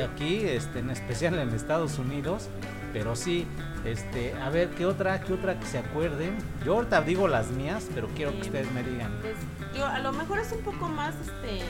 aquí, 0.05 0.41
este, 0.47 0.79
en 0.79 0.91
especial 0.91 1.39
en 1.39 1.51
Estados 1.51 1.99
Unidos. 1.99 2.49
Pero 2.95 3.17
sí, 3.17 3.45
este, 3.85 4.33
a 4.35 4.51
ver 4.51 4.71
qué 4.71 4.87
otra, 4.87 5.21
qué 5.21 5.33
otra 5.33 5.59
que 5.59 5.67
se 5.67 5.79
acuerden. 5.79 6.39
Yo 6.65 6.75
ahorita 6.75 7.03
digo 7.03 7.27
las 7.27 7.51
mías, 7.51 7.89
pero 7.93 8.07
quiero 8.15 8.31
que 8.31 8.43
ustedes 8.43 8.71
me 8.71 8.85
digan. 8.85 9.13
Pues 9.21 9.35
yo 9.77 9.85
a 9.85 9.99
lo 9.99 10.13
mejor 10.13 10.39
es 10.39 10.53
un 10.53 10.61
poco 10.61 10.89
más, 10.89 11.13
este, 11.17 11.65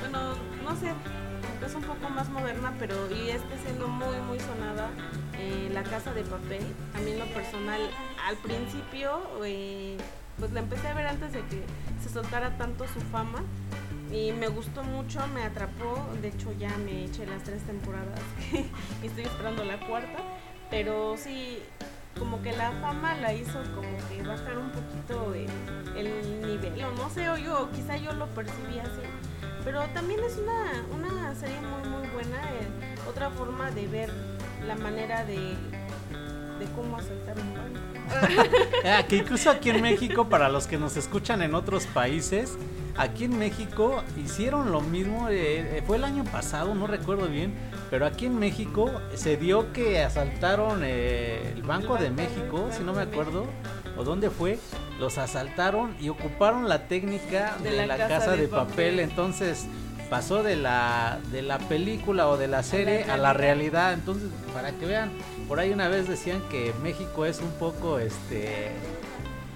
bueno, 0.00 0.34
no 0.64 0.76
sé, 0.80 0.92
es 1.64 1.74
un 1.76 1.82
poco 1.82 2.10
más 2.10 2.28
moderna, 2.28 2.74
pero 2.76 2.94
y 3.08 3.30
este 3.30 3.56
siendo 3.62 3.86
muy, 3.86 4.16
muy 4.26 4.40
sonada, 4.40 4.90
eh, 5.38 5.70
La 5.72 5.84
Casa 5.84 6.12
de 6.12 6.22
Papel, 6.22 6.66
a 6.96 6.98
mí 6.98 7.12
en 7.12 7.20
lo 7.20 7.26
personal, 7.26 7.80
al 8.26 8.36
principio, 8.38 9.20
eh, 9.44 9.96
pues 10.40 10.50
la 10.52 10.60
empecé 10.60 10.88
a 10.88 10.94
ver 10.94 11.06
antes 11.06 11.32
de 11.32 11.40
que 11.42 11.62
se 12.02 12.08
soltara 12.08 12.58
tanto 12.58 12.84
su 12.88 13.00
fama. 13.12 13.44
Y 14.10 14.32
me 14.32 14.48
gustó 14.48 14.82
mucho, 14.82 15.26
me 15.28 15.42
atrapó. 15.42 16.06
De 16.22 16.28
hecho, 16.28 16.52
ya 16.58 16.76
me 16.78 17.04
eché 17.04 17.26
las 17.26 17.42
tres 17.44 17.62
temporadas 17.62 18.20
y 19.02 19.06
estoy 19.06 19.24
esperando 19.24 19.64
la 19.64 19.78
cuarta. 19.86 20.18
Pero 20.70 21.16
sí, 21.16 21.58
como 22.18 22.42
que 22.42 22.52
la 22.52 22.72
fama 22.80 23.14
la 23.14 23.32
hizo 23.34 23.58
como 23.74 23.96
que 24.08 24.22
bajar 24.22 24.58
un 24.58 24.70
poquito 24.70 25.34
el, 25.34 25.48
el 25.96 26.40
nivel, 26.42 26.84
o 26.84 26.92
no 26.92 27.10
sé, 27.10 27.28
o 27.30 27.36
yo, 27.36 27.70
quizá 27.72 27.96
yo 27.96 28.12
lo 28.12 28.26
percibí 28.28 28.78
así. 28.78 29.02
Pero 29.64 29.82
también 29.94 30.20
es 30.24 30.36
una, 30.38 30.84
una 30.94 31.34
serie 31.34 31.60
muy, 31.60 31.88
muy 31.88 32.08
buena. 32.08 32.36
eh, 32.60 32.68
otra 33.08 33.30
forma 33.30 33.70
de 33.70 33.86
ver 33.86 34.12
la 34.66 34.76
manera 34.76 35.24
de, 35.24 35.36
de 35.36 36.64
cómo 36.74 36.96
asaltar 36.96 37.36
un 37.38 37.54
banco. 37.54 37.80
Ah, 38.84 39.02
que 39.06 39.16
incluso 39.16 39.50
aquí 39.50 39.70
en 39.70 39.82
México, 39.82 40.28
para 40.28 40.48
los 40.48 40.66
que 40.66 40.78
nos 40.78 40.96
escuchan 40.96 41.42
en 41.42 41.54
otros 41.54 41.86
países, 41.86 42.56
aquí 42.98 43.24
en 43.24 43.38
México 43.38 44.02
hicieron 44.16 44.72
lo 44.72 44.80
mismo. 44.80 45.28
eh, 45.28 45.78
eh, 45.78 45.82
fue 45.86 45.96
el 45.96 46.04
año 46.04 46.24
pasado, 46.24 46.74
no 46.74 46.86
recuerdo 46.86 47.28
bien, 47.28 47.54
pero 47.90 48.04
aquí 48.04 48.26
en 48.26 48.38
México 48.38 48.90
se 49.14 49.36
dio 49.36 49.72
que 49.72 50.02
asaltaron 50.02 50.82
eh, 50.84 51.52
el 51.54 51.62
Banco 51.62 51.96
de 51.96 52.10
México, 52.10 52.68
si 52.70 52.82
no 52.82 52.92
me 52.92 53.02
acuerdo, 53.02 53.46
o 53.96 54.04
dónde 54.04 54.30
fue. 54.30 54.58
Los 54.98 55.16
asaltaron 55.16 55.96
y 56.00 56.08
ocuparon 56.08 56.68
la 56.68 56.88
técnica 56.88 57.56
de, 57.62 57.86
la, 57.86 57.96
casa, 57.96 58.32
de, 58.36 58.48
papel. 58.48 58.98
Entonces 58.98 59.66
pasó 60.10 60.42
de 60.42 60.56
la 60.56 61.20
de 61.30 61.42
la 61.42 61.58
película 61.58 62.28
o 62.28 62.36
de 62.36 62.48
la 62.48 62.64
serie 62.64 63.04
a 63.04 63.16
la 63.16 63.32
realidad. 63.32 63.92
Entonces, 63.92 64.28
para 64.52 64.72
que 64.72 64.86
vean, 64.86 65.12
por 65.46 65.60
ahí 65.60 65.70
una 65.70 65.86
vez 65.86 66.08
decían 66.08 66.42
que 66.50 66.74
México 66.82 67.26
es 67.26 67.38
un 67.40 67.52
poco 67.52 68.00
este 68.00 68.72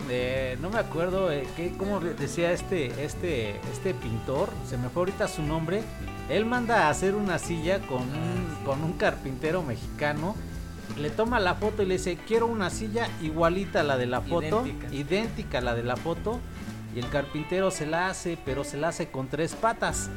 de- 0.09 0.57
no 0.61 0.71
me 0.71 0.79
acuerdo 0.79 1.31
eh, 1.33 1.47
cómo 1.79 2.01
decía 2.01 2.53
este 2.53 3.05
este 3.05 3.61
este 3.73 3.95
pintor, 3.95 4.51
se 4.69 4.77
me 4.79 4.89
fue 4.89 5.03
ahorita 5.03 5.29
su 5.29 5.43
nombre. 5.43 5.83
Él 6.29 6.45
manda 6.47 6.87
a 6.87 6.91
hacer 6.91 7.15
una 7.15 7.39
silla 7.39 7.79
con 7.81 8.03
un, 8.03 8.57
con 8.65 8.83
un 8.83 8.93
carpintero 8.93 9.63
mexicano. 9.63 10.35
Le 10.99 11.11
toma 11.11 11.41
la 11.41 11.55
foto 11.55 11.83
y 11.83 11.87
le 11.87 11.95
dice, 11.95 12.17
quiero 12.27 12.47
una 12.47 12.69
silla 12.71 13.09
igualita 13.23 13.81
a 13.81 13.83
la 13.83 13.97
de 13.97 14.07
la 14.07 14.21
foto, 14.21 14.63
Idéntica. 14.67 14.95
idéntica 14.95 15.59
a 15.59 15.61
la 15.63 15.75
de 15.75 15.83
la 15.83 15.97
foto. 15.97 16.39
Y 16.95 16.99
el 16.99 17.09
carpintero 17.09 17.71
se 17.71 17.87
la 17.87 18.09
hace, 18.09 18.37
pero 18.45 18.65
se 18.65 18.77
la 18.77 18.89
hace 18.89 19.11
con 19.11 19.29
tres 19.29 19.55
patas. 19.55 20.11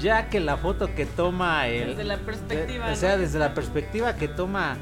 Ya 0.00 0.30
que 0.30 0.40
la 0.40 0.56
foto 0.56 0.94
que 0.94 1.04
toma 1.04 1.68
el... 1.68 1.88
Desde 1.90 2.04
la 2.04 2.16
perspectiva, 2.18 2.86
de- 2.86 2.92
o 2.92 2.96
sea, 2.96 3.18
desde 3.18 3.38
la 3.38 3.52
perspectiva 3.52 4.16
que 4.16 4.28
toma 4.28 4.76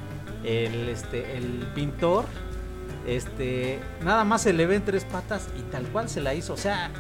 el, 0.45 0.89
este, 0.89 1.37
el 1.37 1.67
pintor, 1.75 2.27
este, 3.07 3.81
nada 4.05 4.25
más 4.25 4.43
se 4.43 4.53
le 4.53 4.67
ven 4.67 4.85
tres 4.85 5.05
patas 5.05 5.49
y 5.59 5.63
tal 5.71 5.87
cual 5.89 6.09
se 6.09 6.21
la 6.21 6.35
hizo. 6.35 6.55
O 6.55 6.57
sea, 6.57 6.91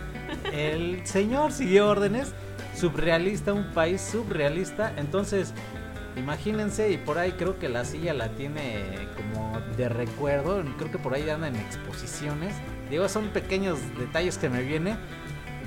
el 0.53 1.07
señor 1.07 1.53
siguió 1.53 1.88
órdenes, 1.88 2.32
subrealista, 2.76 3.53
un 3.53 3.72
país 3.72 4.00
subrealista. 4.00 4.92
Entonces, 4.96 5.53
imagínense, 6.16 6.90
y 6.90 6.98
por 6.98 7.18
ahí 7.18 7.32
creo 7.32 7.59
que 7.59 7.68
la 7.68 7.84
silla 7.84 8.14
la 8.14 8.28
tiene 8.30 9.09
como 9.16 9.61
de 9.76 9.88
recuerdo. 9.88 10.62
Creo 10.78 10.90
que 10.90 10.98
por 10.98 11.14
ahí 11.14 11.28
anda 11.28 11.48
en 11.48 11.57
exposiciones. 11.57 12.55
Digo, 12.90 13.09
son 13.09 13.28
pequeños 13.28 13.78
detalles 13.98 14.38
que 14.38 14.48
me 14.48 14.62
vienen. 14.62 14.98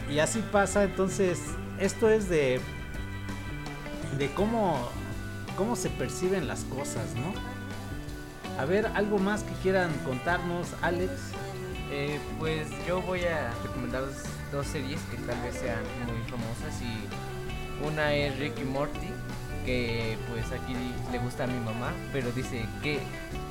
y 0.10 0.20
así 0.20 0.44
pasa, 0.52 0.84
entonces 0.84 1.40
esto 1.80 2.10
es 2.10 2.30
de 2.30 2.62
de 4.18 4.30
cómo 4.32 4.90
cómo 5.56 5.76
se 5.76 5.90
perciben 5.90 6.48
las 6.48 6.64
cosas, 6.66 7.16
¿no? 7.16 7.55
A 8.60 8.66
ver, 8.66 8.88
algo 8.96 9.18
más 9.20 9.44
que 9.44 9.54
quieran 9.62 9.92
contarnos, 10.06 10.68
Alex. 10.82 11.12
Eh, 11.92 12.20
pues 12.40 12.68
yo 12.88 13.02
voy 13.02 13.24
a 13.26 13.52
recomendaros 13.64 14.10
dos 14.52 14.66
series 14.68 15.00
que 15.12 15.18
tal 15.18 15.40
vez 15.44 15.56
sean 15.56 15.80
muy 16.08 16.22
famosas 16.30 16.82
y 16.82 17.86
una 17.86 18.14
es 18.14 18.38
Ricky 18.40 18.64
Morty 18.64 19.08
que 19.66 20.18
pues 20.32 20.46
aquí 20.52 20.76
le 21.12 21.18
gusta 21.20 21.44
a 21.44 21.48
mi 21.48 21.60
mamá 21.60 21.92
pero 22.14 22.32
dice 22.32 22.66
que 22.84 23.00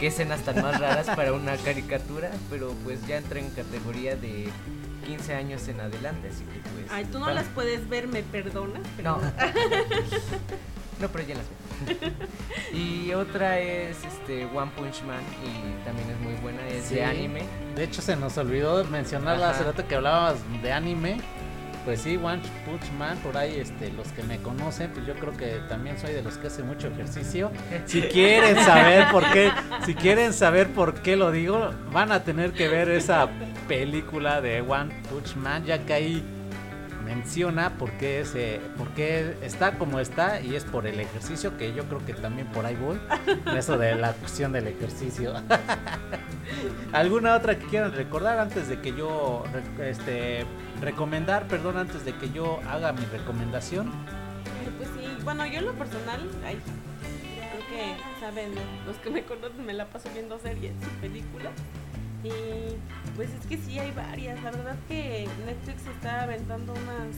qué 0.00 0.06
escenas 0.08 0.40
tan 0.42 0.62
más 0.62 0.80
raras 0.80 1.06
para 1.16 1.32
una 1.32 1.56
caricatura 1.56 2.30
pero 2.50 2.72
pues 2.84 3.04
ya 3.06 3.18
entra 3.18 3.38
en 3.40 3.50
categoría 3.50 4.14
de 4.16 4.48
15 5.06 5.34
años 5.34 5.66
en 5.68 5.80
adelante 5.80 6.28
así 6.28 6.44
que 6.44 6.58
pues 6.70 6.86
Ay, 6.90 7.04
tú 7.06 7.18
no 7.18 7.26
va- 7.26 7.34
las 7.34 7.46
puedes 7.46 7.88
ver, 7.88 8.08
me 8.08 8.22
perdonas. 8.22 8.82
Pero 8.96 9.16
no 9.18 9.22
no 11.00 11.08
pero 11.08 11.24
ya 11.24 11.34
las 11.34 11.44
veo 11.48 12.10
y 12.72 13.12
otra 13.12 13.58
es 13.58 13.96
este 14.04 14.44
One 14.46 14.70
Punch 14.76 15.02
Man 15.02 15.20
y 15.44 15.84
también 15.84 16.08
es 16.10 16.18
muy 16.20 16.34
buena 16.42 16.66
es 16.68 16.84
Sí. 16.86 16.94
de 16.96 17.04
anime 17.04 17.42
De 17.76 17.84
hecho, 17.84 18.00
se 18.02 18.16
nos 18.16 18.36
olvidó 18.38 18.84
mencionarla 18.84 19.50
hace 19.50 19.64
rato 19.64 19.86
que 19.88 19.94
hablabas 19.96 20.36
de 20.62 20.72
anime. 20.72 21.16
Pues 21.84 22.00
sí, 22.00 22.16
One 22.16 22.40
Punch 22.64 22.90
Man, 22.98 23.18
por 23.18 23.36
ahí 23.36 23.56
este, 23.58 23.92
los 23.92 24.08
que 24.12 24.22
me 24.22 24.38
conocen, 24.38 24.90
pues 24.92 25.06
yo 25.06 25.12
creo 25.16 25.36
que 25.36 25.60
también 25.68 25.98
soy 25.98 26.14
de 26.14 26.22
los 26.22 26.38
que 26.38 26.46
hace 26.46 26.62
mucho 26.62 26.88
ejercicio. 26.88 27.50
Si 27.84 28.00
quieren 28.12 28.56
saber 28.64 29.08
por 29.10 29.30
qué, 29.32 29.50
si 29.84 29.94
quieren 29.94 30.32
saber 30.32 30.68
por 30.70 30.94
qué 31.02 31.16
lo 31.16 31.30
digo, 31.30 31.72
van 31.92 32.10
a 32.10 32.24
tener 32.24 32.52
que 32.52 32.68
ver 32.68 32.88
esa 32.88 33.28
película 33.68 34.40
de 34.40 34.62
One 34.62 34.94
Punch 35.10 35.36
Man, 35.36 35.66
ya 35.66 35.84
que 35.84 35.92
ahí 35.92 36.24
menciona 37.04 37.76
por 37.76 37.90
qué, 37.92 38.20
es, 38.20 38.34
eh, 38.34 38.60
por 38.76 38.88
qué 38.90 39.36
está 39.42 39.78
como 39.78 40.00
está 40.00 40.40
y 40.40 40.56
es 40.56 40.64
por 40.64 40.86
el 40.86 40.98
ejercicio, 40.98 41.56
que 41.56 41.74
yo 41.74 41.84
creo 41.84 42.04
que 42.04 42.14
también 42.14 42.46
por 42.48 42.66
ahí 42.66 42.76
voy, 42.76 42.98
eso 43.56 43.78
de 43.78 43.94
la 43.94 44.12
cuestión 44.14 44.52
del 44.52 44.66
ejercicio. 44.66 45.34
¿Alguna 46.92 47.36
otra 47.36 47.58
que 47.58 47.66
quieran 47.66 47.92
recordar 47.92 48.38
antes 48.38 48.68
de 48.68 48.80
que 48.80 48.94
yo, 48.94 49.44
este, 49.80 50.44
recomendar, 50.80 51.46
perdón, 51.46 51.76
antes 51.76 52.04
de 52.04 52.14
que 52.14 52.30
yo 52.30 52.60
haga 52.68 52.92
mi 52.92 53.04
recomendación? 53.06 53.92
Pues 54.78 54.88
sí, 54.88 55.06
bueno, 55.22 55.46
yo 55.46 55.58
en 55.58 55.66
lo 55.66 55.72
personal, 55.74 56.20
ay, 56.44 56.58
creo 57.50 57.66
que 57.68 58.20
saben, 58.20 58.52
los 58.86 58.96
que 58.96 59.10
me 59.10 59.24
conocen, 59.24 59.64
me 59.64 59.74
la 59.74 59.86
paso 59.86 60.08
viendo 60.12 60.38
series 60.38 60.72
y 60.72 61.00
películas. 61.00 61.52
Y 62.24 62.76
pues 63.16 63.28
es 63.38 63.46
que 63.46 63.58
sí, 63.58 63.78
hay 63.78 63.90
varias. 63.92 64.42
La 64.42 64.50
verdad 64.50 64.76
que 64.88 65.28
Netflix 65.46 65.86
está 65.86 66.22
aventando 66.22 66.72
unas 66.72 67.14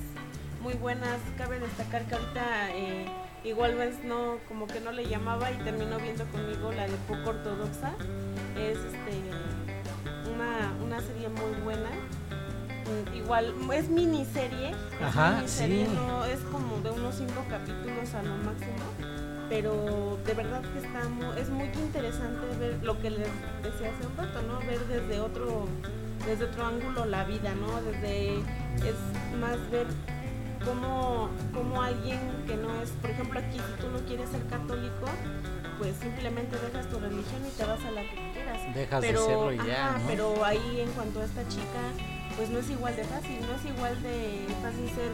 muy 0.61 0.75
buenas. 0.75 1.19
Cabe 1.39 1.61
destacar 1.61 2.05
que 2.07 2.15
ahorita 2.17 2.71
eh, 2.75 3.07
igual 3.45 3.77
ves 3.77 4.03
no, 4.05 4.39
como 4.49 4.67
que 4.67 4.81
no 4.81 4.91
le 4.93 5.07
llamaba 5.09 5.51
y 5.53 5.57
terminó 5.59 5.99
viendo 5.99 6.25
conmigo 6.27 6.73
la 6.73 6.87
de 6.89 6.97
poco 7.09 7.31
ortodoxa. 7.31 7.93
Es 8.59 8.79
este 8.79 9.23
una, 10.35 10.73
una 10.85 11.01
serie 11.01 11.29
muy 11.29 11.61
buena. 11.63 11.91
Mm, 11.91 13.17
Igual, 13.17 13.55
es 13.73 13.89
miniserie. 13.89 14.71
es 14.71 15.03
Ajá, 15.03 15.37
miniserie, 15.37 15.87
sí. 15.87 15.93
no, 15.95 16.25
es 16.25 16.39
como 16.53 16.79
de 16.81 16.91
unos 16.91 17.17
cinco 17.17 17.45
capítulos 17.49 18.15
a 18.15 18.23
lo 18.23 18.37
máximo. 18.37 19.16
Pero 19.49 20.19
de 20.27 20.35
verdad 20.35 20.61
que 20.73 20.79
está 20.85 21.09
mu- 21.09 21.33
es 21.35 21.49
muy 21.49 21.67
interesante 21.67 22.47
ver 22.59 22.79
lo 22.83 23.01
que 23.01 23.11
les 23.11 23.29
decía 23.63 23.91
hace 23.95 24.07
un 24.07 24.17
rato, 24.17 24.43
¿no? 24.43 24.59
Ver 24.67 24.81
desde 24.89 25.21
otro, 25.21 25.67
desde 26.27 26.45
otro 26.47 26.67
ángulo 26.67 27.05
la 27.05 27.25
vida, 27.25 27.55
¿no? 27.55 27.81
Desde, 27.83 28.39
es 28.39 28.97
más 29.41 29.59
ver 29.71 29.87
cómo, 30.65 31.31
cómo 31.55 31.81
alguien 31.81 32.19
que 32.47 32.57
no 32.57 32.75
es, 32.83 32.91
por 32.91 33.11
ejemplo 33.11 33.39
aquí 33.39 33.57
si 33.59 33.81
tú 33.83 33.89
no 33.91 34.01
quieres 34.01 34.29
ser 34.31 34.45
católico, 34.47 35.07
pues 35.79 35.95
simplemente 36.01 36.57
dejas 36.59 36.89
tu 36.89 36.99
religión 36.99 37.43
y 37.47 37.51
te 37.57 37.65
vas 37.65 37.85
a 37.85 37.91
la 37.93 38.03
que 38.03 38.33
quieras. 38.33 38.75
Dejas 38.75 39.01
pero, 39.01 39.21
de 39.21 39.27
serlo 39.27 39.53
y 39.53 39.57
ya, 39.69 39.89
ajá, 39.91 39.99
¿no? 39.99 40.07
pero 40.09 40.45
ahí 40.45 40.81
en 40.81 40.91
cuanto 40.93 41.21
a 41.21 41.25
esta 41.25 41.47
chica, 41.49 41.83
pues 42.37 42.51
no 42.51 42.59
es 42.59 42.69
igual 42.71 42.97
de 42.97 43.05
fácil, 43.05 43.39
no 43.47 43.55
es 43.55 43.65
igual 43.77 44.03
de 44.03 44.47
fácil 44.61 44.89
ser, 44.89 45.11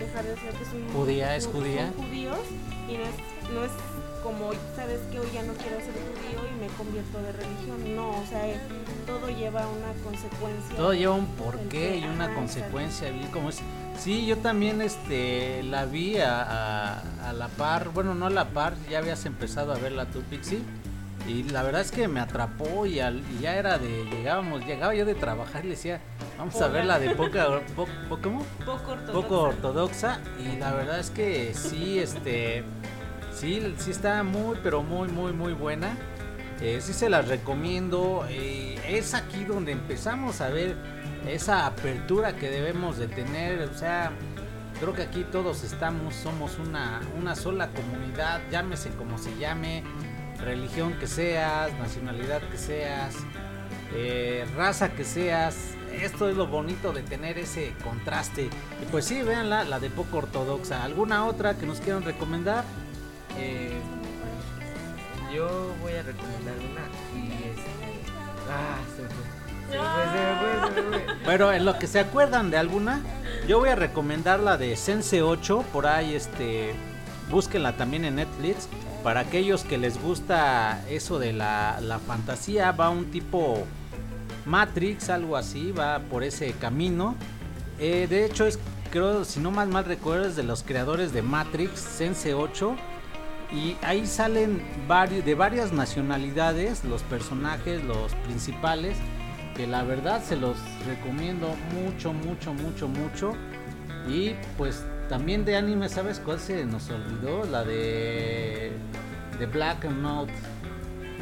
dejar 0.00 0.24
de 0.24 0.34
ser 0.36 0.50
que 0.54 0.62
es 0.64 0.72
un 0.72 0.92
Judía, 0.92 1.36
es 1.36 1.44
son- 1.44 1.52
judía. 1.52 1.92
son 1.94 2.04
judíos 2.06 2.38
y 2.88 2.92
no 2.96 3.02
es, 3.04 3.50
no 3.54 3.64
es 3.64 3.70
como, 4.22 4.50
sabes 4.76 4.98
que 5.10 5.18
hoy 5.20 5.28
ya 5.32 5.42
no 5.44 5.54
quiero 5.54 5.76
ser 5.78 5.94
judío 5.94 6.40
y 6.50 6.60
me 6.60 6.66
convierto 6.76 7.22
de 7.22 7.32
religión, 7.32 7.96
no, 7.96 8.10
o 8.10 8.26
sea, 8.28 8.46
eh, 8.48 8.58
todo 9.06 9.28
lleva 9.30 9.66
una 9.66 9.92
consecuencia. 10.04 10.76
Todo 10.76 10.92
lleva 10.92 11.14
un 11.14 11.26
porqué 11.26 11.96
y 11.96 12.04
una 12.04 12.34
consecuencia, 12.34 13.08
como 13.32 13.48
es. 13.48 13.60
Sí, 13.98 14.26
yo 14.26 14.36
también 14.38 14.80
este 14.82 15.62
la 15.62 15.84
vi 15.86 16.18
a, 16.18 16.42
a- 16.42 17.28
a 17.28 17.32
la 17.32 17.48
par, 17.48 17.90
bueno, 17.90 18.14
no 18.14 18.26
a 18.26 18.30
la 18.30 18.50
par, 18.50 18.74
ya 18.90 18.98
habías 18.98 19.24
empezado 19.26 19.72
a 19.72 19.78
verla 19.78 20.06
tú, 20.06 20.20
Pixie. 20.22 20.60
Y 21.28 21.44
la 21.44 21.62
verdad 21.62 21.82
es 21.82 21.92
que 21.92 22.08
me 22.08 22.18
atrapó 22.20 22.86
y, 22.86 22.98
al- 23.00 23.22
y 23.38 23.42
ya 23.42 23.54
era 23.56 23.78
de, 23.78 24.04
llegábamos, 24.10 24.64
llegaba 24.66 24.94
yo 24.94 25.04
de 25.04 25.14
trabajar 25.14 25.64
y 25.64 25.68
le 25.68 25.74
decía, 25.76 26.00
vamos 26.38 26.60
a 26.60 26.68
ver 26.68 26.86
la 26.86 26.98
de 26.98 27.10
poca, 27.14 27.60
po- 27.76 27.86
po- 28.08 28.18
¿cómo? 28.20 28.44
poco 28.64 28.92
ortodoxa. 28.92 29.12
poco 29.12 29.40
ortodoxa 29.42 30.20
y 30.42 30.56
la 30.58 30.72
verdad 30.72 30.98
es 30.98 31.10
que 31.10 31.54
sí, 31.54 31.98
este, 31.98 32.64
sí, 33.32 33.74
sí 33.78 33.90
está 33.90 34.22
muy, 34.22 34.58
pero 34.62 34.82
muy, 34.82 35.08
muy, 35.08 35.32
muy 35.32 35.52
buena. 35.52 35.96
Eh, 36.60 36.80
sí 36.82 36.92
se 36.92 37.08
las 37.08 37.28
recomiendo. 37.28 38.26
eh, 38.28 38.78
es 38.88 39.14
aquí 39.14 39.44
donde 39.44 39.72
empezamos 39.72 40.40
a 40.40 40.48
ver 40.48 40.76
esa 41.28 41.66
apertura 41.66 42.34
que 42.34 42.50
debemos 42.50 42.98
de 42.98 43.06
tener. 43.08 43.62
O 43.62 43.74
sea, 43.74 44.10
creo 44.78 44.92
que 44.94 45.02
aquí 45.02 45.24
todos 45.30 45.64
estamos, 45.64 46.14
somos 46.14 46.58
una, 46.58 47.00
una 47.18 47.34
sola 47.36 47.68
comunidad, 47.68 48.40
llámese 48.50 48.90
como 48.90 49.16
se 49.16 49.34
llame, 49.38 49.84
religión 50.44 50.94
que 50.98 51.06
seas, 51.06 51.72
nacionalidad 51.78 52.42
que 52.42 52.58
seas, 52.58 53.16
eh, 53.94 54.46
raza 54.56 54.90
que 54.92 55.04
seas. 55.04 55.74
Esto 55.92 56.28
es 56.28 56.36
lo 56.36 56.46
bonito 56.46 56.92
de 56.92 57.02
tener 57.02 57.38
ese 57.38 57.74
contraste. 57.82 58.44
Y 58.44 58.84
pues 58.90 59.04
sí, 59.04 59.22
véanla, 59.22 59.64
la 59.64 59.80
de 59.80 59.90
poco 59.90 60.18
ortodoxa. 60.18 60.84
¿Alguna 60.84 61.26
otra 61.26 61.54
que 61.54 61.66
nos 61.66 61.80
quieran 61.80 62.04
recomendar? 62.04 62.64
Eh, 63.36 63.80
yo 65.34 65.74
voy 65.80 65.92
a 65.94 66.02
recomendar 66.02 66.54
una 66.58 67.20
y 67.20 67.32
este. 67.32 67.70
Ah, 68.50 68.78
se 68.96 69.02
me 69.02 69.08
fue. 69.08 69.24
Se 69.70 69.78
me 69.78 69.84
fue, 69.84 70.02
se 70.04 70.20
me 70.20 70.38
fue, 70.40 70.74
se 70.74 70.82
me 70.82 71.04
fue. 71.04 71.16
Pero 71.24 71.52
en 71.52 71.64
lo 71.64 71.78
que 71.78 71.86
se 71.86 72.00
acuerdan 72.00 72.50
de 72.50 72.58
alguna, 72.58 73.00
yo 73.46 73.58
voy 73.58 73.68
a 73.68 73.76
recomendar 73.76 74.40
la 74.40 74.56
de 74.56 74.76
Sense 74.76 75.22
8. 75.22 75.64
Por 75.72 75.86
ahí, 75.86 76.14
este, 76.14 76.74
búsquenla 77.30 77.76
también 77.76 78.04
en 78.04 78.16
Netflix. 78.16 78.68
Para 79.02 79.20
aquellos 79.20 79.64
que 79.64 79.78
les 79.78 80.00
gusta 80.00 80.84
eso 80.88 81.18
de 81.18 81.32
la, 81.32 81.80
la 81.80 81.98
fantasía, 81.98 82.72
va 82.72 82.90
un 82.90 83.06
tipo 83.10 83.66
Matrix, 84.44 85.08
algo 85.08 85.36
así, 85.36 85.72
va 85.72 86.00
por 86.00 86.22
ese 86.22 86.52
camino. 86.52 87.14
Eh, 87.78 88.06
de 88.10 88.26
hecho, 88.26 88.46
es, 88.46 88.58
creo, 88.90 89.24
si 89.24 89.40
no 89.40 89.50
mal 89.50 89.68
mal 89.68 89.86
recuerdo, 89.86 90.26
es 90.26 90.36
de 90.36 90.42
los 90.42 90.62
creadores 90.62 91.12
de 91.12 91.22
Matrix, 91.22 91.80
Sense 91.80 92.34
8. 92.34 92.76
Y 93.52 93.76
ahí 93.82 94.06
salen 94.06 94.62
varios, 94.86 95.24
de 95.24 95.34
varias 95.34 95.72
nacionalidades 95.72 96.84
los 96.84 97.02
personajes, 97.02 97.82
los 97.84 98.14
principales. 98.26 98.96
Que 99.56 99.66
la 99.66 99.82
verdad 99.82 100.22
se 100.22 100.36
los 100.36 100.56
recomiendo 100.86 101.54
mucho, 101.74 102.12
mucho, 102.12 102.52
mucho, 102.52 102.86
mucho. 102.86 103.32
Y 104.08 104.34
pues 104.56 104.84
también 105.10 105.44
de 105.44 105.56
anime, 105.56 105.88
¿sabes 105.90 106.20
cuál 106.24 106.38
se 106.40 106.64
nos 106.64 106.88
olvidó? 106.88 107.44
La 107.44 107.64
de, 107.64 108.72
de 109.38 109.46
Black 109.46 109.84
Note. 109.90 110.32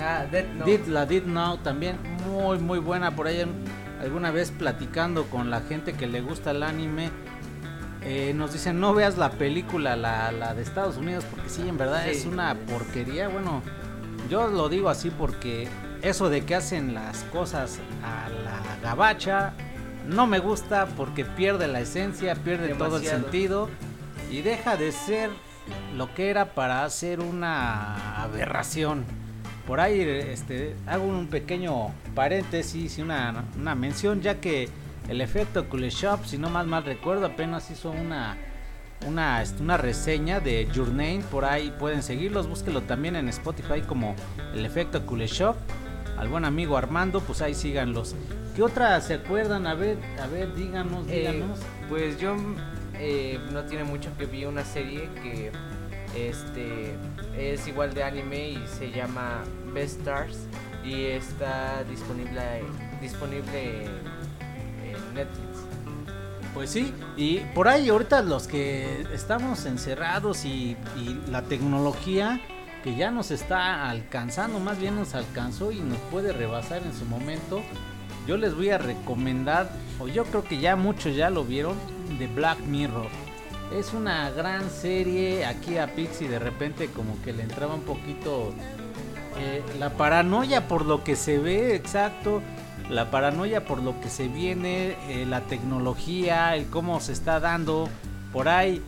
Ah, 0.00 0.24
Death 0.30 0.46
Note. 0.54 0.70
Did, 0.70 0.86
la 0.86 1.06
Did 1.06 1.24
Now 1.24 1.56
también 1.58 1.96
muy 2.30 2.58
muy 2.58 2.78
buena 2.78 3.16
por 3.16 3.26
ahí 3.26 3.44
alguna 4.00 4.30
vez 4.30 4.52
platicando 4.52 5.24
con 5.24 5.50
la 5.50 5.62
gente 5.62 5.94
que 5.94 6.06
le 6.06 6.20
gusta 6.20 6.52
el 6.52 6.62
anime 6.62 7.10
eh, 8.02 8.32
nos 8.32 8.52
dicen 8.52 8.78
no 8.78 8.94
veas 8.94 9.18
la 9.18 9.30
película 9.32 9.96
la, 9.96 10.30
la 10.30 10.54
de 10.54 10.62
Estados 10.62 10.96
Unidos 10.98 11.24
porque 11.28 11.48
sí 11.48 11.68
en 11.68 11.76
verdad 11.78 12.04
Sí. 12.04 12.10
es 12.10 12.26
una 12.26 12.54
porquería 12.54 13.26
bueno 13.28 13.60
yo 14.30 14.46
lo 14.46 14.68
digo 14.68 14.88
así 14.88 15.10
porque 15.10 15.66
eso 16.02 16.30
de 16.30 16.44
que 16.44 16.54
hacen 16.54 16.94
las 16.94 17.24
cosas 17.24 17.80
a 18.04 18.28
la 18.28 18.60
gabacha 18.88 19.52
no 20.08 20.26
me 20.26 20.38
gusta 20.38 20.86
porque 20.96 21.24
pierde 21.24 21.68
la 21.68 21.80
esencia 21.80 22.34
pierde 22.34 22.74
todo 22.74 22.96
el 22.96 23.04
sentido 23.04 23.68
y 24.30 24.42
deja 24.42 24.76
de 24.76 24.92
ser 24.92 25.30
lo 25.96 26.12
que 26.14 26.30
era 26.30 26.54
para 26.54 26.84
hacer 26.84 27.20
una 27.20 28.22
aberración 28.22 29.04
por 29.66 29.80
ahí 29.80 30.00
este, 30.00 30.74
hago 30.86 31.04
un 31.04 31.26
pequeño 31.26 31.92
paréntesis 32.14 32.98
y 32.98 33.02
una, 33.02 33.44
una 33.56 33.74
mención 33.74 34.22
ya 34.22 34.40
que 34.40 34.70
el 35.08 35.20
efecto 35.20 35.68
Kuleshop, 35.68 36.24
si 36.24 36.38
no 36.38 36.50
más 36.50 36.66
mal 36.66 36.84
recuerdo, 36.84 37.26
apenas 37.26 37.70
hizo 37.70 37.90
una, 37.90 38.36
una, 39.06 39.42
este, 39.42 39.62
una 39.62 39.76
reseña 39.76 40.40
de 40.40 40.68
Your 40.72 40.88
Name, 40.88 41.22
por 41.30 41.44
ahí 41.44 41.72
pueden 41.78 42.02
seguirlos, 42.02 42.46
búsquelo 42.46 42.82
también 42.82 43.16
en 43.16 43.28
Spotify 43.28 43.80
como 43.80 44.14
el 44.54 44.64
efecto 44.64 45.04
Kuleshop. 45.04 45.56
Al 46.18 46.28
buen 46.28 46.44
amigo 46.44 46.76
Armando, 46.76 47.20
pues 47.20 47.42
ahí 47.42 47.54
síganlos. 47.54 48.16
¿Qué 48.58 48.64
otra 48.64 49.00
se 49.00 49.14
acuerdan? 49.14 49.68
A 49.68 49.74
ver, 49.74 49.96
a 50.20 50.26
ver, 50.26 50.52
díganos, 50.56 51.06
Eh, 51.08 51.30
díganos. 51.30 51.60
pues 51.88 52.18
yo 52.18 52.34
eh, 52.94 53.38
no 53.52 53.62
tiene 53.62 53.84
mucho 53.84 54.10
que 54.18 54.26
vi 54.26 54.46
una 54.46 54.64
serie 54.64 55.08
que 55.22 55.52
este 56.16 56.96
es 57.36 57.68
igual 57.68 57.94
de 57.94 58.02
anime 58.02 58.48
y 58.48 58.64
se 58.66 58.90
llama 58.90 59.44
Best 59.72 60.00
Stars 60.00 60.38
y 60.84 61.04
está 61.04 61.84
disponible 61.84 62.40
disponible 63.00 63.84
en 63.84 65.14
Netflix. 65.14 65.58
Pues 66.52 66.70
sí, 66.70 66.92
y 67.16 67.38
por 67.54 67.68
ahí 67.68 67.88
ahorita 67.90 68.22
los 68.22 68.48
que 68.48 69.02
estamos 69.14 69.66
encerrados 69.66 70.44
y, 70.44 70.76
y 70.96 71.20
la 71.30 71.42
tecnología 71.42 72.40
que 72.82 72.96
ya 72.96 73.12
nos 73.12 73.30
está 73.30 73.88
alcanzando, 73.88 74.58
más 74.58 74.80
bien 74.80 74.96
nos 74.96 75.14
alcanzó 75.14 75.70
y 75.70 75.78
nos 75.78 75.98
puede 76.10 76.32
rebasar 76.32 76.82
en 76.82 76.92
su 76.92 77.04
momento, 77.04 77.62
yo 78.28 78.36
les 78.36 78.54
voy 78.54 78.68
a 78.68 78.76
recomendar, 78.76 79.70
o 79.98 80.06
yo 80.06 80.26
creo 80.26 80.44
que 80.44 80.58
ya 80.58 80.76
muchos 80.76 81.16
ya 81.16 81.30
lo 81.30 81.44
vieron, 81.44 81.76
de 82.18 82.26
Black 82.26 82.60
Mirror. 82.60 83.08
Es 83.74 83.94
una 83.94 84.30
gran 84.30 84.68
serie, 84.68 85.46
aquí 85.46 85.78
a 85.78 85.94
Pixie 85.94 86.28
de 86.28 86.38
repente 86.38 86.88
como 86.88 87.20
que 87.22 87.32
le 87.32 87.42
entraba 87.42 87.74
un 87.74 87.82
poquito 87.82 88.52
eh, 89.38 89.62
la 89.78 89.90
paranoia 89.90 90.68
por 90.68 90.84
lo 90.84 91.04
que 91.04 91.16
se 91.16 91.38
ve, 91.38 91.74
exacto. 91.74 92.42
La 92.90 93.10
paranoia 93.10 93.64
por 93.64 93.82
lo 93.82 93.98
que 94.00 94.10
se 94.10 94.28
viene, 94.28 94.96
eh, 95.08 95.24
la 95.26 95.40
tecnología, 95.42 96.54
el 96.54 96.66
cómo 96.66 97.00
se 97.00 97.12
está 97.12 97.40
dando. 97.40 97.88
Por 98.32 98.48
ahí 98.48 98.82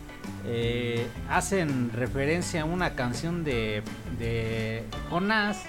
eh, 0.45 1.07
hacen 1.29 1.91
referencia 1.93 2.61
a 2.61 2.65
una 2.65 2.93
canción 2.93 3.43
de, 3.43 3.81
de 4.19 4.83
Jonás 5.09 5.63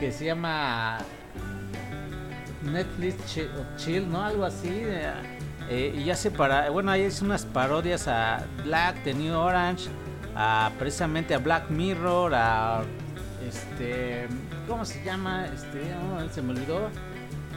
que 0.00 0.10
se 0.10 0.26
llama 0.26 0.98
Netflix 2.68 3.16
Chi- 3.26 3.42
o 3.58 3.76
Chill, 3.76 4.08
¿no? 4.10 4.22
Algo 4.24 4.44
así. 4.44 4.68
eh, 4.70 5.12
eh, 5.70 5.94
y 5.98 6.04
ya 6.04 6.14
se 6.16 6.30
para. 6.30 6.70
Bueno, 6.70 6.90
ahí 6.90 7.02
es 7.02 7.20
unas 7.22 7.44
parodias 7.44 8.08
a 8.08 8.44
Black, 8.64 9.02
The 9.04 9.14
New 9.14 9.36
Orange, 9.36 9.88
a 10.34 10.70
precisamente 10.78 11.34
a 11.34 11.38
Black 11.38 11.68
Mirror, 11.70 12.32
a 12.34 12.82
este. 13.46 14.26
¿Cómo 14.66 14.84
se 14.84 15.02
llama? 15.04 15.46
Este. 15.46 15.80
oh, 15.94 16.28
se 16.32 16.42
me 16.42 16.52
olvidó. 16.52 16.88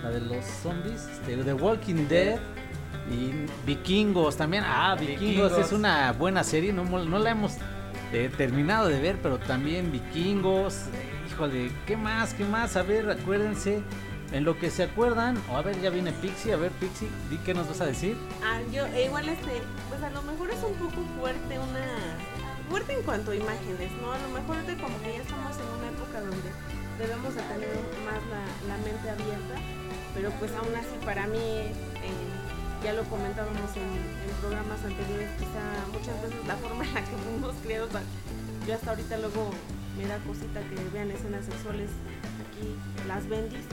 La 0.03 0.09
de 0.09 0.21
los 0.21 0.43
zombies. 0.63 1.07
Este, 1.13 1.37
The 1.37 1.53
Walking 1.53 2.07
Dead. 2.07 2.39
Y 3.11 3.45
Vikingos 3.65 4.37
también. 4.37 4.63
Ah, 4.65 4.95
Vikingos, 4.99 5.19
Vikingos. 5.51 5.57
es 5.57 5.71
una 5.71 6.11
buena 6.13 6.43
serie. 6.43 6.71
No, 6.73 6.83
no 6.83 7.19
la 7.19 7.31
hemos 7.31 7.53
eh, 8.13 8.29
terminado 8.37 8.87
de 8.87 8.99
ver, 9.01 9.17
pero 9.21 9.37
también 9.37 9.91
Vikingos. 9.91 10.87
eh, 10.93 11.29
híjole, 11.29 11.71
¿qué 11.85 11.97
más? 11.97 12.33
¿Qué 12.33 12.43
más? 12.45 12.75
A 12.77 12.83
ver, 12.83 13.09
acuérdense. 13.09 13.81
En 14.31 14.45
lo 14.45 14.57
que 14.57 14.69
se 14.69 14.83
acuerdan, 14.83 15.37
o 15.51 15.57
a 15.57 15.61
ver, 15.61 15.81
ya 15.81 15.89
viene 15.89 16.13
Pixie, 16.13 16.53
a 16.53 16.57
ver 16.57 16.71
Pixie, 16.71 17.09
di 17.29 17.37
qué 17.39 17.53
nos 17.53 17.67
vas 17.67 17.81
a 17.81 17.85
decir. 17.85 18.15
Ah, 18.43 18.61
yo 18.71 18.85
eh, 18.87 19.05
igual 19.05 19.27
este, 19.27 19.61
pues 19.89 20.01
a 20.01 20.09
lo 20.09 20.21
mejor 20.21 20.49
es 20.49 20.63
un 20.63 20.73
poco 20.75 21.03
fuerte 21.19 21.59
una 21.59 21.85
fuerte 22.71 22.93
en 22.93 23.03
cuanto 23.03 23.31
a 23.31 23.35
imágenes, 23.35 23.91
¿no? 24.01 24.13
A 24.13 24.19
lo 24.19 24.29
mejor 24.29 24.55
ahorita 24.55 24.81
como 24.81 24.97
que 25.03 25.11
ya 25.11 25.21
estamos 25.21 25.51
en 25.59 25.67
una 25.67 25.87
época 25.91 26.21
donde 26.21 26.49
debemos 26.97 27.35
de 27.35 27.41
tener 27.41 27.75
más 28.07 28.23
la, 28.31 28.77
mente 28.79 29.09
abierta, 29.09 29.55
pero 30.15 30.31
pues 30.39 30.51
aún 30.55 30.73
así 30.79 30.95
para 31.03 31.27
mí 31.27 31.37
eh, 31.37 32.23
ya 32.81 32.93
lo 32.93 33.03
comentábamos 33.11 33.75
en, 33.75 34.21
programas 34.39 34.79
anteriores, 34.85 35.29
quizá 35.37 35.61
muchas 35.91 36.15
veces 36.23 36.47
la 36.47 36.55
forma 36.55 36.85
en 36.85 36.93
la 36.93 37.01
que 37.01 37.15
fuimos 37.27 37.53
criados, 37.61 37.89
yo 38.65 38.73
hasta 38.73 38.89
ahorita 38.91 39.17
luego 39.17 39.51
me 39.97 40.07
da 40.07 40.17
cosita 40.23 40.61
que 40.61 40.75
vean 40.93 41.11
escenas 41.11 41.45
sexuales 41.45 41.91
las 43.07 43.27
bendis, 43.27 43.65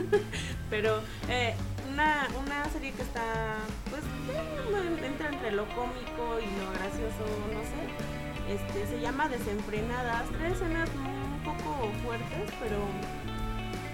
pero 0.70 1.00
eh, 1.28 1.54
una, 1.92 2.26
una 2.42 2.64
serie 2.70 2.92
que 2.92 3.02
está, 3.02 3.22
pues, 3.90 4.02
eh, 4.02 5.06
entra 5.06 5.28
entre 5.28 5.52
lo 5.52 5.64
cómico 5.68 6.38
y 6.40 6.46
lo 6.58 6.70
gracioso, 6.72 7.24
no 7.52 7.62
sé. 7.62 8.52
Este, 8.52 8.86
se 8.86 9.00
llama 9.00 9.28
Desenfrenadas, 9.28 10.24
tres 10.38 10.52
escenas 10.52 10.88
un 10.96 11.42
poco 11.44 11.90
fuertes, 12.04 12.52
pero, 12.60 12.78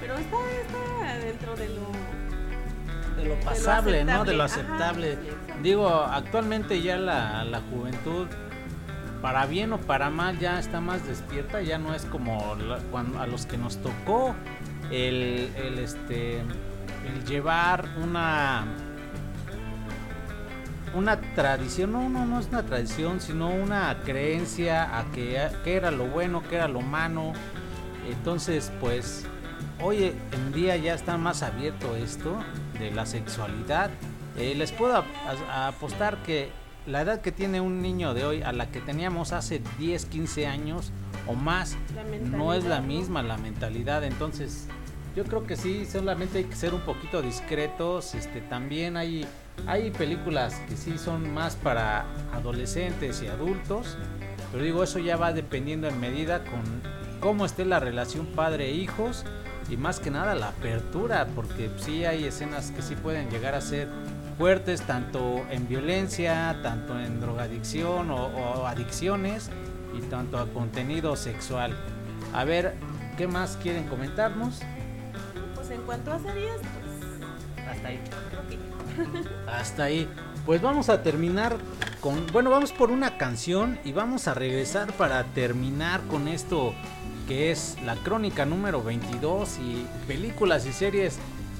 pero 0.00 0.16
está, 0.16 0.36
está 0.62 1.18
dentro 1.18 1.56
de 1.56 1.68
lo... 1.68 3.22
de 3.22 3.28
lo 3.28 3.40
pasable, 3.44 4.04
¿no? 4.04 4.24
De 4.24 4.34
lo 4.34 4.44
aceptable. 4.44 5.12
aceptable. 5.12 5.12
Ajá, 5.12 5.20
sí, 5.22 5.28
exacto. 5.28 5.62
Digo, 5.62 5.88
actualmente 5.88 6.80
ya 6.80 6.96
la, 6.96 7.44
la 7.44 7.60
juventud, 7.60 8.26
para 9.22 9.46
bien 9.46 9.72
o 9.72 9.78
para 9.78 10.10
mal, 10.10 10.38
ya 10.38 10.58
está 10.58 10.80
más 10.80 11.06
despierta, 11.06 11.62
ya 11.62 11.78
no 11.78 11.94
es 11.94 12.04
como 12.04 12.56
cuando, 12.90 13.20
a 13.20 13.26
los 13.26 13.46
que 13.46 13.58
nos 13.58 13.78
tocó 13.78 14.34
el, 14.90 15.50
el, 15.56 15.78
este, 15.78 16.42
llevar 17.26 17.88
una 18.02 18.66
una 20.94 21.20
tradición, 21.34 21.92
no, 21.92 22.08
no, 22.08 22.26
no 22.26 22.40
es 22.40 22.48
una 22.48 22.62
tradición, 22.64 23.20
sino 23.20 23.50
una 23.50 23.96
creencia 24.04 24.98
a 24.98 25.04
que, 25.12 25.36
era 25.64 25.90
lo 25.90 26.06
bueno, 26.06 26.42
que 26.42 26.56
era 26.56 26.68
lo 26.68 26.80
malo. 26.80 27.32
Entonces, 28.08 28.72
pues, 28.80 29.26
hoy 29.82 30.14
en 30.32 30.52
día 30.52 30.76
ya 30.76 30.94
está 30.94 31.16
más 31.16 31.42
abierto 31.42 31.94
esto 31.96 32.38
de 32.78 32.90
la 32.90 33.06
sexualidad. 33.06 33.90
Eh, 34.36 34.54
les 34.56 34.72
puedo 34.72 35.04
apostar 35.52 36.22
que 36.22 36.50
la 36.88 37.02
edad 37.02 37.20
que 37.20 37.32
tiene 37.32 37.60
un 37.60 37.82
niño 37.82 38.14
de 38.14 38.24
hoy 38.24 38.42
a 38.42 38.52
la 38.52 38.70
que 38.70 38.80
teníamos 38.80 39.32
hace 39.32 39.60
10, 39.78 40.06
15 40.06 40.46
años 40.46 40.90
o 41.26 41.34
más, 41.34 41.76
no 42.22 42.54
es 42.54 42.64
la 42.64 42.80
misma 42.80 43.22
la 43.22 43.36
mentalidad. 43.36 44.04
Entonces, 44.04 44.66
yo 45.14 45.24
creo 45.24 45.46
que 45.46 45.56
sí, 45.56 45.84
solamente 45.84 46.38
hay 46.38 46.44
que 46.44 46.56
ser 46.56 46.72
un 46.72 46.80
poquito 46.80 47.20
discretos. 47.20 48.14
Este, 48.14 48.40
también 48.40 48.96
hay, 48.96 49.26
hay 49.66 49.90
películas 49.90 50.54
que 50.66 50.76
sí 50.76 50.96
son 50.96 51.32
más 51.34 51.56
para 51.56 52.06
adolescentes 52.32 53.22
y 53.22 53.26
adultos. 53.26 53.98
Pero 54.50 54.64
digo, 54.64 54.82
eso 54.82 54.98
ya 54.98 55.18
va 55.18 55.34
dependiendo 55.34 55.88
en 55.88 56.00
medida 56.00 56.42
con 56.44 56.62
cómo 57.20 57.44
esté 57.44 57.66
la 57.66 57.80
relación 57.80 58.26
padre-hijos 58.28 59.26
y 59.68 59.76
más 59.76 60.00
que 60.00 60.10
nada 60.10 60.34
la 60.34 60.48
apertura, 60.48 61.26
porque 61.34 61.70
sí 61.76 62.06
hay 62.06 62.24
escenas 62.24 62.70
que 62.70 62.80
sí 62.80 62.94
pueden 62.94 63.28
llegar 63.28 63.54
a 63.54 63.60
ser 63.60 63.88
fuertes, 64.38 64.82
tanto 64.82 65.44
en 65.50 65.68
violencia, 65.68 66.56
tanto 66.62 66.98
en 66.98 67.20
drogadicción 67.20 68.10
o, 68.10 68.26
o 68.26 68.66
adicciones 68.66 69.50
y 69.96 70.00
tanto 70.02 70.38
a 70.38 70.46
contenido 70.46 71.16
sexual. 71.16 71.76
A 72.32 72.44
ver, 72.44 72.74
¿qué 73.16 73.26
más 73.26 73.58
quieren 73.60 73.84
comentarnos? 73.88 74.60
Pues 75.54 75.70
en 75.70 75.82
cuanto 75.82 76.12
a 76.12 76.18
series, 76.20 76.56
pues 76.56 77.68
Hasta 77.68 77.88
ahí. 77.88 78.00
Hasta 79.46 79.82
ahí. 79.84 80.08
Pues 80.46 80.62
vamos 80.62 80.88
a 80.88 81.02
terminar 81.02 81.56
con. 82.00 82.26
Bueno, 82.32 82.50
vamos 82.50 82.72
por 82.72 82.90
una 82.90 83.18
canción 83.18 83.78
y 83.84 83.92
vamos 83.92 84.28
a 84.28 84.34
regresar 84.34 84.92
para 84.92 85.24
terminar 85.24 86.00
con 86.02 86.28
esto 86.28 86.74
que 87.26 87.50
es 87.50 87.76
la 87.84 87.94
crónica 87.96 88.46
número 88.46 88.82
22 88.82 89.58
y 89.58 89.86
películas 90.06 90.64
y 90.64 90.72
series 90.72 91.18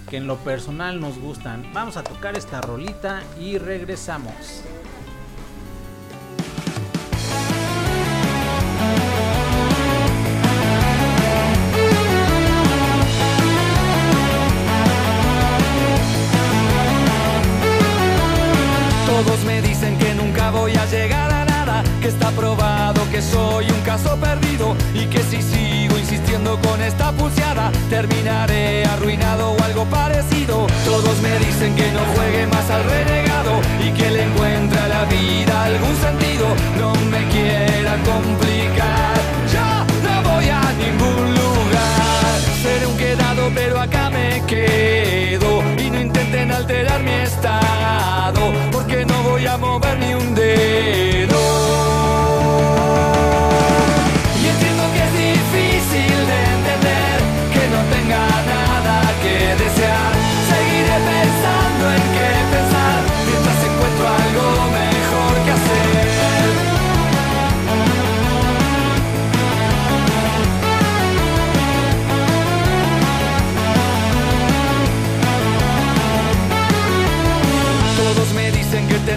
que 0.09 0.17
en 0.17 0.27
lo 0.27 0.37
personal 0.37 1.01
nos 1.01 1.19
gustan. 1.19 1.71
Vamos 1.73 1.97
a 1.97 2.03
tocar 2.03 2.37
esta 2.37 2.61
rolita 2.61 3.23
y 3.41 3.59
regresamos. 3.59 4.63
Todos 19.07 19.45
me 19.45 19.61
dicen 19.63 19.99
que 19.99 20.15
nunca 20.15 20.51
voy 20.51 20.75
a 20.77 20.87
llegar 20.87 21.33
a 21.33 21.45
nada, 21.45 21.83
que 22.01 22.09
está 22.09 22.31
probado 22.31 23.09
que 23.11 23.23
soy 23.23 23.71
un 23.71 23.81
caso 23.83 24.17
perdido 24.17 24.77
y 24.95 25.07
que 25.07 25.21
si 25.23 25.43
sigo 25.43 25.99
insistiendo 25.99 26.59
con 26.61 26.81
esta 26.83 27.13
terminaré 27.89 28.85
arruinado 28.85 29.53
o 29.53 29.63
algo 29.63 29.85
parecido. 29.87 30.67
Todos 30.85 31.21
me 31.21 31.39
dicen 31.39 31.75
que 31.75 31.91
no 31.93 32.01
juegue 32.15 32.47
más 32.47 32.71
al 32.71 32.85
renegado 32.85 33.61
y 33.85 33.91
que 33.93 34.11
le 34.11 34.23
encuentre 34.25 34.79
a 34.79 34.89
la 34.89 35.05
vida 35.05 35.65
algún 35.65 35.97
sentido. 35.97 36.47
No 36.79 36.93
me 37.11 37.27
quieran 37.29 38.01
complicar, 38.05 39.17
yo 39.53 39.69
no 40.07 40.31
voy 40.31 40.49
a 40.49 40.63
ningún 40.83 41.35
lugar. 41.35 42.39
Seré 42.63 42.87
un 42.87 42.97
quedado, 42.97 43.51
pero 43.55 43.81
acá 43.81 44.11
me 44.11 44.43
quedo 44.47 45.63
y 45.79 45.91
no 45.91 46.01
intenten 46.01 46.51
alterar 46.53 47.03
mi 47.03 47.13
estado, 47.13 48.53
porque 48.73 49.05
no 49.05 49.23
voy 49.23 49.47
a 49.47 49.57
mover 49.57 49.99
ni 49.99 50.15
un 50.15 50.35
dedo. 50.35 51.18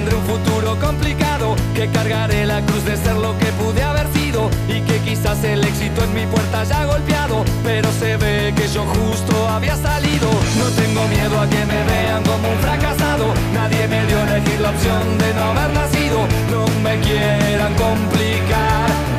Tendré 0.02 0.16
un 0.16 0.26
futuro 0.26 0.80
complicado, 0.80 1.56
que 1.76 1.88
cargaré 1.90 2.46
la 2.46 2.62
cruz 2.62 2.84
de 2.86 2.98
ser 2.98 3.16
lo 3.16 3.38
que 3.38 3.46
pude 3.62 3.84
haber 3.84 4.08
sido 4.14 4.50
y 4.68 4.82
que 4.82 4.98
quizás 5.00 5.44
el 5.44 5.64
éxito 5.64 6.04
en 6.04 6.14
mi 6.14 6.26
puerta 6.26 6.62
haya 6.62 6.86
golpeado, 6.86 7.46
pero 7.64 7.90
se 8.00 8.18
ve 8.18 8.54
que 8.56 8.68
yo 8.68 8.84
justo 8.84 9.48
había 9.48 9.76
salido. 9.76 10.28
No 10.58 10.66
tengo 10.82 11.08
miedo 11.08 11.40
a 11.40 11.48
que 11.48 11.66
me 11.66 11.84
vean 11.92 12.24
como 12.24 12.50
un 12.50 12.60
fracasado, 12.60 13.34
nadie 13.54 13.88
me 13.88 14.06
dio 14.08 14.18
elegir 14.24 14.60
la 14.60 14.70
opción 14.72 15.18
de 15.20 15.34
no 15.36 15.44
haber 15.52 15.74
nacido, 15.74 16.20
no 16.52 16.66
me 16.82 17.00
quieran 17.00 17.74
complicar. 17.76 19.11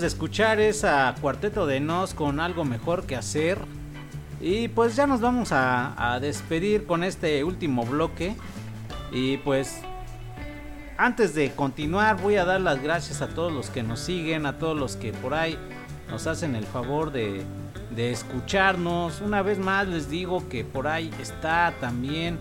De 0.00 0.06
escuchar 0.06 0.60
es 0.60 0.84
Cuarteto 1.20 1.66
de 1.66 1.80
Nos 1.80 2.14
con 2.14 2.40
algo 2.40 2.64
mejor 2.64 3.06
que 3.06 3.16
hacer. 3.16 3.58
Y 4.40 4.68
pues 4.68 4.96
ya 4.96 5.06
nos 5.06 5.20
vamos 5.20 5.52
a, 5.52 6.14
a 6.14 6.20
despedir 6.20 6.86
con 6.86 7.02
este 7.02 7.42
último 7.44 7.84
bloque. 7.84 8.36
Y 9.12 9.38
pues 9.38 9.80
antes 10.96 11.34
de 11.34 11.52
continuar 11.52 12.20
voy 12.20 12.36
a 12.36 12.44
dar 12.44 12.60
las 12.60 12.82
gracias 12.82 13.22
a 13.22 13.28
todos 13.28 13.52
los 13.52 13.70
que 13.70 13.82
nos 13.82 14.00
siguen, 14.00 14.46
a 14.46 14.58
todos 14.58 14.76
los 14.76 14.96
que 14.96 15.12
por 15.12 15.34
ahí 15.34 15.58
nos 16.10 16.26
hacen 16.26 16.54
el 16.54 16.64
favor 16.64 17.10
de, 17.12 17.42
de 17.94 18.12
escucharnos. 18.12 19.20
Una 19.20 19.42
vez 19.42 19.58
más 19.58 19.88
les 19.88 20.08
digo 20.08 20.48
que 20.48 20.64
por 20.64 20.86
ahí 20.86 21.10
está 21.20 21.74
también 21.80 22.38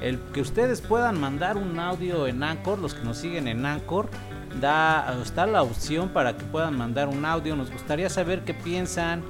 el 0.00 0.18
que 0.32 0.40
ustedes 0.40 0.80
puedan 0.80 1.20
mandar 1.20 1.56
un 1.56 1.78
audio 1.78 2.26
en 2.26 2.42
Anchor, 2.42 2.78
los 2.78 2.94
que 2.94 3.04
nos 3.04 3.18
siguen 3.18 3.48
en 3.48 3.66
Anchor. 3.66 4.08
Da, 4.60 5.16
está 5.22 5.46
la 5.46 5.62
opción 5.62 6.08
para 6.08 6.36
que 6.36 6.44
puedan 6.44 6.76
mandar 6.76 7.08
un 7.08 7.24
audio. 7.24 7.54
Nos 7.56 7.70
gustaría 7.70 8.08
saber 8.08 8.44
qué 8.44 8.54
piensan, 8.54 9.22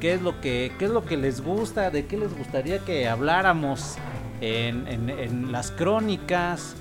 qué 0.00 0.14
es 0.14 0.22
lo 0.22 0.40
que, 0.40 0.72
qué 0.78 0.84
es 0.86 0.90
lo 0.90 1.04
que 1.04 1.16
les 1.16 1.40
gusta, 1.42 1.90
de 1.90 2.06
qué 2.06 2.16
les 2.18 2.36
gustaría 2.36 2.78
que 2.80 3.08
habláramos 3.08 3.96
en, 4.40 4.86
en- 4.88 5.52
las 5.52 5.70
crónicas. 5.70 6.74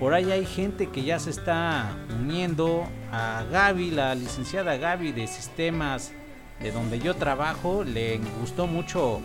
Por 0.00 0.14
ahí 0.14 0.30
hay 0.30 0.44
gente 0.46 0.88
que 0.90 1.02
ya 1.04 1.18
se 1.18 1.30
está 1.30 1.90
uniendo 2.20 2.84
a 3.12 3.44
Gaby, 3.50 3.90
la 3.90 4.14
licenciada 4.14 4.76
Gaby 4.76 5.12
de 5.12 5.26
sistemas 5.26 6.12
de 6.60 6.70
donde 6.70 6.98
yo 6.98 7.14
trabajo. 7.16 7.82
Le 7.84 8.18
gustó 8.40 8.66
mucho. 8.66 9.20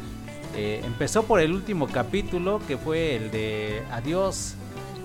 eh, 0.56 0.82
empezó 0.84 1.24
por 1.24 1.40
el 1.40 1.54
último 1.54 1.88
capítulo 1.88 2.60
que 2.68 2.78
fue 2.78 3.16
el 3.16 3.32
de 3.32 3.84
adiós 3.92 4.56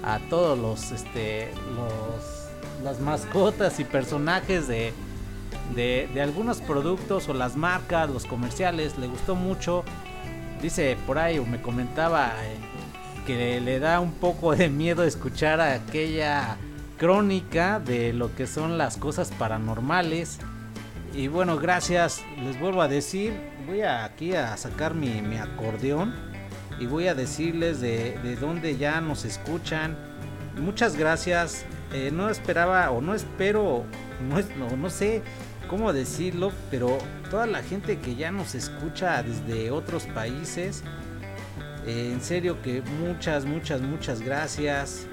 a 0.05 0.19
todos 0.31 0.59
los 0.59 0.91
este 0.93 1.51
los 1.77 2.36
las 2.83 3.01
mascotas 3.01 3.81
y 3.81 3.85
personajes 3.85 4.68
de, 4.68 4.93
de, 5.74 6.22
algunos 6.22 6.61
productos 6.61 7.29
o 7.29 7.35
las 7.35 7.57
marcas, 7.57 8.11
los 8.11 8.24
comerciales, 8.24 8.99
le 8.99 9.07
gustó 9.07 9.35
mucho. 9.35 9.85
Dice 10.61 10.97
por 11.07 11.18
ahí, 11.18 11.39
o 11.39 11.45
me 11.45 11.61
comentaba 11.61 12.33
eh, 12.45 12.57
que 13.27 13.61
le 13.61 13.79
da 13.79 14.01
un 14.01 14.12
poco 14.12 14.55
de 14.55 14.68
miedo 14.68 15.05
escuchar 15.05 15.61
aquella 15.61 16.57
crónica 16.99 17.79
de 17.79 18.12
lo 18.12 18.35
que 18.35 18.47
son 18.47 18.79
las 18.79 18.97
cosas 18.97 19.31
paranormales. 19.39 20.39
Y 21.14 21.29
bueno, 21.29 21.57
gracias, 21.57 22.22
les 22.43 22.59
vuelvo 22.59 22.83
a 22.83 22.89
decir, 22.89 23.35
voy 23.66 23.83
a, 23.83 24.05
aquí 24.05 24.35
a 24.35 24.57
sacar 24.57 24.95
mi, 24.95 25.22
mi 25.22 25.37
acordeón 25.37 26.14
y 26.79 26.87
voy 26.87 27.09
a 27.09 27.14
decirles 27.14 27.81
de, 27.81 28.18
de 28.22 28.37
dónde 28.37 28.77
ya 28.77 29.01
nos 29.01 29.24
escuchan. 29.24 29.97
Muchas 30.59 30.97
gracias. 30.97 31.64
Eh, 31.93 32.11
no 32.12 32.28
esperaba 32.30 32.91
o 32.91 33.01
no 33.01 33.14
espero, 33.14 33.84
no, 34.28 34.39
es- 34.39 34.55
no, 34.57 34.76
no 34.76 34.91
sé 34.91 35.22
cómo 35.68 35.93
decirlo, 35.93 36.53
pero 36.70 36.97
toda 37.30 37.47
la 37.47 37.62
gente 37.62 37.99
que 37.99 38.14
ya 38.14 38.30
nos 38.30 38.55
escucha 38.55 39.22
desde 39.22 39.70
otros 39.70 40.05
países, 40.07 40.82
eh, 41.87 42.11
en 42.12 42.20
serio 42.20 42.61
que 42.62 42.82
muchas, 43.01 43.45
muchas, 43.45 43.80
muchas 43.80 44.20
gracias. 44.20 45.07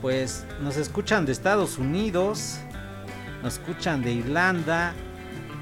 Pues 0.00 0.46
nos 0.62 0.76
escuchan 0.76 1.26
de 1.26 1.32
Estados 1.32 1.76
Unidos, 1.76 2.58
nos 3.42 3.54
escuchan 3.58 4.02
de 4.02 4.12
Irlanda, 4.12 4.94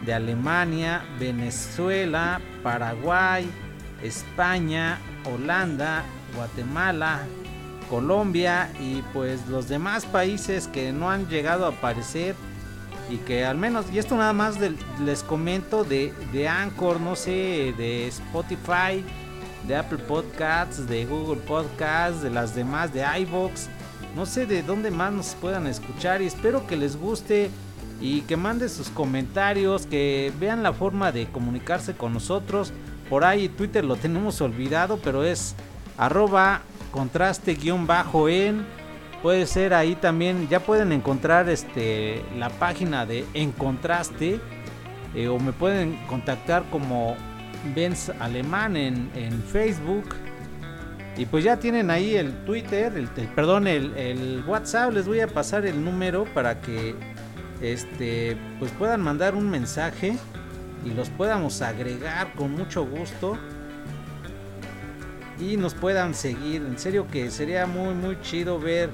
de 0.06 0.14
Alemania, 0.14 1.02
Venezuela, 1.18 2.40
Paraguay, 2.62 3.50
España, 4.02 4.98
Holanda, 5.24 6.04
Guatemala, 6.36 7.22
Colombia 7.88 8.70
y 8.80 9.02
pues 9.12 9.46
los 9.48 9.68
demás 9.68 10.04
países 10.06 10.68
que 10.68 10.92
no 10.92 11.10
han 11.10 11.28
llegado 11.28 11.66
a 11.66 11.70
aparecer 11.70 12.34
y 13.10 13.16
que 13.18 13.44
al 13.44 13.56
menos, 13.56 13.86
y 13.92 13.98
esto 13.98 14.16
nada 14.16 14.32
más 14.32 14.56
les 15.02 15.22
comento 15.22 15.84
de, 15.84 16.12
de 16.32 16.48
Anchor, 16.48 17.00
no 17.00 17.16
sé, 17.16 17.74
de 17.76 18.06
Spotify, 18.08 19.04
de 19.66 19.76
Apple 19.76 19.98
Podcasts, 19.98 20.86
de 20.86 21.06
Google 21.06 21.40
Podcasts, 21.40 22.22
de 22.22 22.30
las 22.30 22.54
demás, 22.54 22.92
de 22.92 23.04
iVoox, 23.20 23.68
no 24.14 24.26
sé 24.26 24.46
de 24.46 24.62
dónde 24.62 24.90
más 24.90 25.12
nos 25.12 25.34
puedan 25.34 25.66
escuchar 25.66 26.22
y 26.22 26.26
espero 26.26 26.66
que 26.66 26.76
les 26.76 26.96
guste 26.96 27.50
y 28.00 28.22
que 28.22 28.36
manden 28.36 28.68
sus 28.68 28.88
comentarios, 28.90 29.86
que 29.86 30.32
vean 30.38 30.62
la 30.62 30.72
forma 30.72 31.12
de 31.12 31.26
comunicarse 31.28 31.94
con 31.94 32.14
nosotros. 32.14 32.72
Por 33.08 33.24
ahí 33.24 33.48
Twitter 33.48 33.84
lo 33.84 33.96
tenemos 33.96 34.40
olvidado, 34.40 34.98
pero 35.02 35.24
es 35.24 35.54
arroba 35.96 36.62
contraste 36.90 37.54
guion 37.54 37.86
bajo 37.86 38.28
en. 38.28 38.64
Puede 39.22 39.46
ser 39.46 39.74
ahí 39.74 39.96
también, 39.96 40.48
ya 40.48 40.60
pueden 40.60 40.92
encontrar 40.92 41.48
este 41.48 42.22
la 42.38 42.50
página 42.50 43.04
de 43.04 43.24
En 43.34 43.50
Contraste 43.50 44.38
eh, 45.14 45.26
o 45.28 45.40
me 45.40 45.52
pueden 45.52 45.96
contactar 46.06 46.62
como 46.70 47.16
Benz 47.74 48.10
Alemán 48.20 48.76
en, 48.76 49.10
en 49.16 49.42
Facebook. 49.42 50.04
Y 51.16 51.26
pues 51.26 51.42
ya 51.42 51.56
tienen 51.56 51.90
ahí 51.90 52.14
el 52.14 52.32
Twitter, 52.44 52.92
el, 52.96 53.08
el- 53.16 53.26
perdón, 53.34 53.66
el, 53.66 53.92
el 53.96 54.44
WhatsApp. 54.46 54.92
Les 54.92 55.08
voy 55.08 55.18
a 55.18 55.26
pasar 55.26 55.66
el 55.66 55.84
número 55.84 56.24
para 56.32 56.60
que 56.60 56.94
este 57.60 58.36
pues 58.60 58.70
puedan 58.72 59.00
mandar 59.00 59.34
un 59.34 59.50
mensaje 59.50 60.16
y 60.84 60.90
los 60.90 61.08
podamos 61.10 61.60
agregar 61.60 62.34
con 62.34 62.52
mucho 62.52 62.86
gusto 62.86 63.36
y 65.40 65.56
nos 65.56 65.74
puedan 65.74 66.14
seguir. 66.14 66.62
En 66.62 66.78
serio 66.78 67.06
que 67.10 67.30
sería 67.30 67.66
muy 67.66 67.94
muy 67.94 68.20
chido 68.22 68.58
ver 68.58 68.90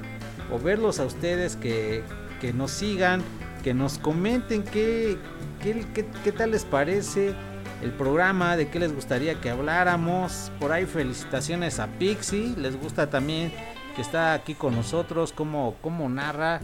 o 0.52 0.58
verlos 0.58 1.00
a 1.00 1.04
ustedes 1.04 1.56
que, 1.56 2.02
que 2.40 2.52
nos 2.52 2.70
sigan, 2.70 3.22
que 3.62 3.74
nos 3.74 3.98
comenten 3.98 4.62
qué, 4.62 5.16
qué, 5.62 5.84
qué- 5.94 6.32
tal 6.32 6.50
les 6.50 6.64
parece 6.64 7.34
el 7.82 7.90
programa, 7.92 8.56
de 8.56 8.68
qué 8.68 8.78
les 8.78 8.94
gustaría 8.94 9.40
que 9.40 9.50
habláramos. 9.50 10.52
Por 10.60 10.72
ahí 10.72 10.84
felicitaciones 10.86 11.80
a 11.80 11.86
Pixie, 11.86 12.54
les 12.58 12.78
gusta 12.80 13.08
también 13.08 13.52
que 13.96 14.02
está 14.02 14.34
aquí 14.34 14.54
con 14.54 14.74
nosotros, 14.74 15.32
cómo, 15.32 15.76
cómo 15.80 16.08
narra. 16.08 16.60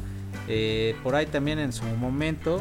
Eh, 0.48 0.94
por 1.02 1.14
ahí 1.14 1.26
también 1.26 1.58
en 1.58 1.72
su 1.72 1.84
momento, 1.84 2.60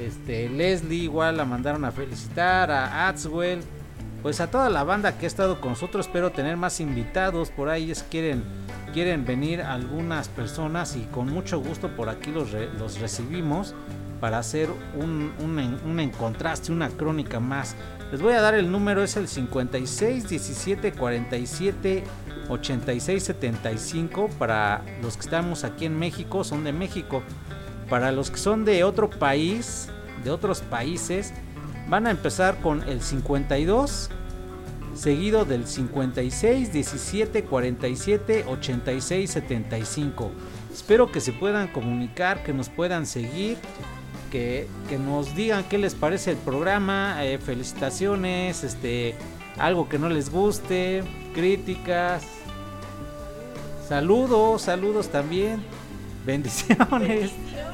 este, 0.00 0.48
Leslie 0.48 1.04
igual 1.04 1.36
la 1.36 1.44
mandaron 1.44 1.84
a 1.84 1.90
felicitar, 1.90 2.70
a 2.70 3.08
Adswell, 3.08 3.60
pues 4.22 4.40
a 4.40 4.50
toda 4.50 4.68
la 4.68 4.84
banda 4.84 5.16
que 5.16 5.26
ha 5.26 5.28
estado 5.28 5.60
con 5.60 5.70
nosotros. 5.70 6.06
Espero 6.06 6.30
tener 6.30 6.56
más 6.56 6.80
invitados, 6.80 7.50
por 7.50 7.68
ahí 7.68 7.92
quieren, 8.10 8.42
quieren 8.92 9.24
venir 9.24 9.62
algunas 9.62 10.28
personas 10.28 10.96
y 10.96 11.02
con 11.04 11.28
mucho 11.28 11.60
gusto 11.60 11.88
por 11.88 12.08
aquí 12.08 12.30
los, 12.30 12.48
los 12.78 13.00
recibimos 13.00 13.74
para 14.20 14.38
hacer 14.38 14.68
un, 14.96 15.32
un, 15.40 15.78
un 15.84 16.00
en 16.00 16.10
contraste, 16.10 16.72
una 16.72 16.88
crónica 16.88 17.40
más. 17.40 17.76
Les 18.10 18.20
voy 18.20 18.32
a 18.32 18.40
dar 18.40 18.54
el 18.54 18.70
número, 18.70 19.02
es 19.02 19.16
el 19.16 19.28
56 19.28 20.28
17 20.28 20.92
47 20.92 22.04
86 22.48 23.22
75 23.22 24.30
para 24.38 24.82
los 25.02 25.16
que 25.16 25.22
estamos 25.22 25.64
aquí 25.64 25.84
en 25.84 25.98
México, 25.98 26.42
son 26.42 26.64
de 26.64 26.72
México. 26.72 27.22
Para 27.88 28.12
los 28.12 28.30
que 28.30 28.38
son 28.38 28.64
de 28.64 28.84
otro 28.84 29.08
país, 29.08 29.88
de 30.24 30.30
otros 30.30 30.60
países, 30.60 31.32
van 31.88 32.06
a 32.06 32.10
empezar 32.10 32.60
con 32.60 32.88
el 32.88 33.02
52 33.02 34.10
seguido 34.94 35.44
del 35.44 35.66
56 35.66 36.72
17 36.72 37.44
47 37.44 38.44
86 38.48 39.30
75. 39.30 40.30
Espero 40.72 41.10
que 41.10 41.20
se 41.20 41.32
puedan 41.32 41.68
comunicar, 41.68 42.42
que 42.42 42.52
nos 42.52 42.68
puedan 42.68 43.06
seguir, 43.06 43.56
que, 44.30 44.66
que 44.88 44.98
nos 44.98 45.34
digan 45.34 45.64
qué 45.64 45.78
les 45.78 45.94
parece 45.94 46.32
el 46.32 46.36
programa, 46.36 47.24
eh, 47.24 47.38
felicitaciones, 47.38 48.64
este, 48.64 49.14
algo 49.58 49.88
que 49.88 49.98
no 49.98 50.08
les 50.08 50.30
guste, 50.30 51.02
críticas, 51.34 52.24
saludos, 53.88 54.62
saludos 54.62 55.08
también, 55.08 55.62
bendiciones. 56.26 57.30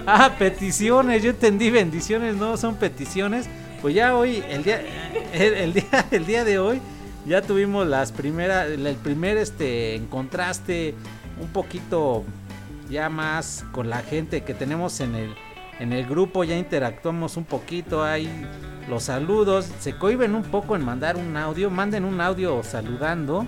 Ah, 0.06 0.34
peticiones, 0.38 1.22
yo 1.22 1.30
entendí 1.30 1.70
bendiciones, 1.70 2.36
no 2.36 2.58
son 2.58 2.76
peticiones. 2.76 3.48
Pues 3.84 3.94
ya 3.94 4.16
hoy, 4.16 4.42
el 4.48 4.64
día, 4.64 4.80
el, 5.34 5.74
día, 5.74 6.06
el 6.10 6.24
día 6.24 6.42
de 6.42 6.58
hoy, 6.58 6.80
ya 7.26 7.42
tuvimos 7.42 7.86
las 7.86 8.12
primeras, 8.12 8.66
el 8.70 8.96
primer 8.96 9.36
este 9.36 10.00
contraste 10.08 10.94
un 11.38 11.48
poquito 11.48 12.24
ya 12.88 13.10
más 13.10 13.62
con 13.72 13.90
la 13.90 13.98
gente 13.98 14.42
que 14.42 14.54
tenemos 14.54 15.00
en 15.00 15.14
el 15.14 15.34
en 15.80 15.92
el 15.92 16.06
grupo 16.06 16.44
ya 16.44 16.56
interactuamos 16.56 17.36
un 17.36 17.44
poquito 17.44 18.02
hay 18.02 18.26
los 18.88 19.02
saludos 19.02 19.68
se 19.80 19.94
cohiben 19.98 20.34
un 20.34 20.44
poco 20.44 20.76
en 20.76 20.82
mandar 20.82 21.18
un 21.18 21.36
audio 21.36 21.68
manden 21.68 22.06
un 22.06 22.22
audio 22.22 22.62
saludando. 22.62 23.46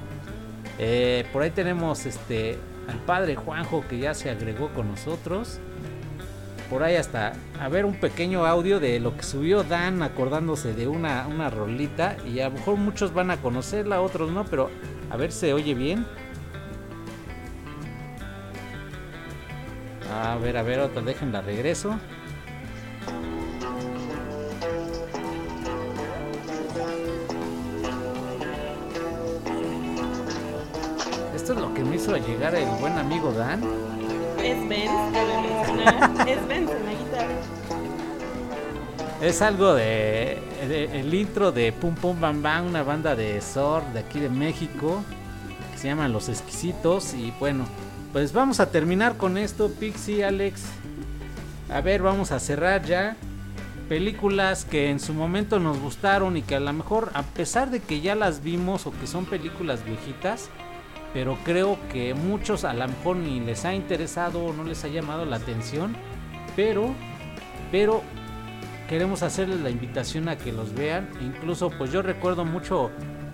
Eh, 0.78 1.24
por 1.32 1.44
ahí 1.44 1.50
tenemos 1.50 2.04
este 2.04 2.58
al 2.88 2.98
padre 3.06 3.36
Juanjo 3.36 3.86
que 3.88 4.00
ya 4.00 4.12
se 4.12 4.28
agregó 4.28 4.68
con 4.74 4.90
nosotros 4.90 5.60
por 6.68 6.82
ahí 6.82 6.96
hasta 6.96 7.32
a 7.60 7.68
ver 7.68 7.84
un 7.84 7.94
pequeño 7.94 8.46
audio 8.46 8.80
de 8.80 8.98
lo 9.00 9.16
que 9.16 9.22
subió 9.22 9.62
Dan 9.62 10.02
acordándose 10.02 10.74
de 10.74 10.88
una, 10.88 11.26
una 11.26 11.50
rolita 11.50 12.16
y 12.26 12.40
a 12.40 12.48
lo 12.48 12.56
mejor 12.56 12.76
muchos 12.76 13.14
van 13.14 13.30
a 13.30 13.36
conocerla, 13.38 14.00
otros 14.00 14.30
no, 14.30 14.44
pero 14.44 14.70
a 15.10 15.16
ver 15.16 15.32
se 15.32 15.52
oye 15.52 15.74
bien. 15.74 16.06
A 20.12 20.36
ver, 20.36 20.56
a 20.56 20.62
ver, 20.62 20.80
otra, 20.80 21.02
déjenla 21.02 21.42
regreso. 21.42 21.98
Esto 31.34 31.52
es 31.52 31.58
lo 31.60 31.74
que 31.74 31.84
me 31.84 31.96
hizo 31.96 32.16
llegar 32.16 32.54
el 32.54 32.68
buen 32.80 32.98
amigo 32.98 33.32
Dan. 33.32 33.95
Es 34.46 34.68
Benz, 34.68 34.90
cabe 35.12 35.42
mencionar. 35.42 36.28
Es 36.28 36.48
Benz 36.48 36.70
en 36.70 36.84
la 36.86 36.92
guitarra. 36.92 37.34
Es 39.20 39.42
algo 39.42 39.74
de, 39.74 40.38
de- 40.68 41.00
el 41.00 41.12
intro 41.14 41.50
de 41.52 41.72
Pum 41.72 41.94
Pum 41.94 42.20
Bam 42.20 42.42
Bam, 42.42 42.66
una 42.66 42.82
banda 42.82 43.16
de 43.16 43.40
Sor 43.40 43.82
de 43.92 44.00
aquí 44.00 44.20
de 44.20 44.28
México 44.28 45.02
que 45.72 45.78
se 45.78 45.88
llaman 45.88 46.12
Los 46.12 46.28
Exquisitos 46.28 47.14
y 47.14 47.32
bueno, 47.40 47.64
pues 48.12 48.32
vamos 48.32 48.60
a 48.60 48.70
terminar 48.70 49.16
con 49.16 49.36
esto, 49.38 49.70
Pixie, 49.70 50.24
Alex. 50.24 50.62
A 51.70 51.80
ver, 51.80 52.02
vamos 52.02 52.30
a 52.30 52.38
cerrar 52.38 52.84
ya 52.84 53.16
películas 53.88 54.64
que 54.64 54.90
en 54.90 55.00
su 55.00 55.12
momento 55.14 55.58
nos 55.58 55.78
gustaron 55.80 56.36
y 56.36 56.42
que 56.42 56.54
a 56.56 56.60
lo 56.60 56.72
mejor 56.72 57.10
a 57.14 57.22
pesar 57.22 57.70
de 57.70 57.80
que 57.80 58.00
ya 58.00 58.14
las 58.14 58.42
vimos 58.42 58.86
o 58.86 58.92
que 58.92 59.06
son 59.06 59.24
películas 59.26 59.84
viejitas, 59.84 60.48
pero 61.12 61.38
creo 61.44 61.78
que 61.92 62.14
muchos 62.14 62.64
a 62.64 62.74
lo 62.74 62.86
mejor 62.88 63.16
ni 63.16 63.40
les 63.40 63.64
ha 63.64 63.74
interesado 63.74 64.44
o 64.44 64.52
no 64.52 64.64
les 64.64 64.84
ha 64.84 64.88
llamado 64.88 65.24
la 65.24 65.36
atención, 65.36 65.96
pero 66.54 66.94
pero 67.70 68.02
queremos 68.88 69.22
hacerles 69.22 69.60
la 69.60 69.70
invitación 69.70 70.28
a 70.28 70.36
que 70.36 70.52
los 70.52 70.74
vean. 70.74 71.08
Incluso, 71.20 71.70
pues 71.70 71.90
yo 71.92 72.02
recuerdo 72.02 72.44
mucho 72.44 72.90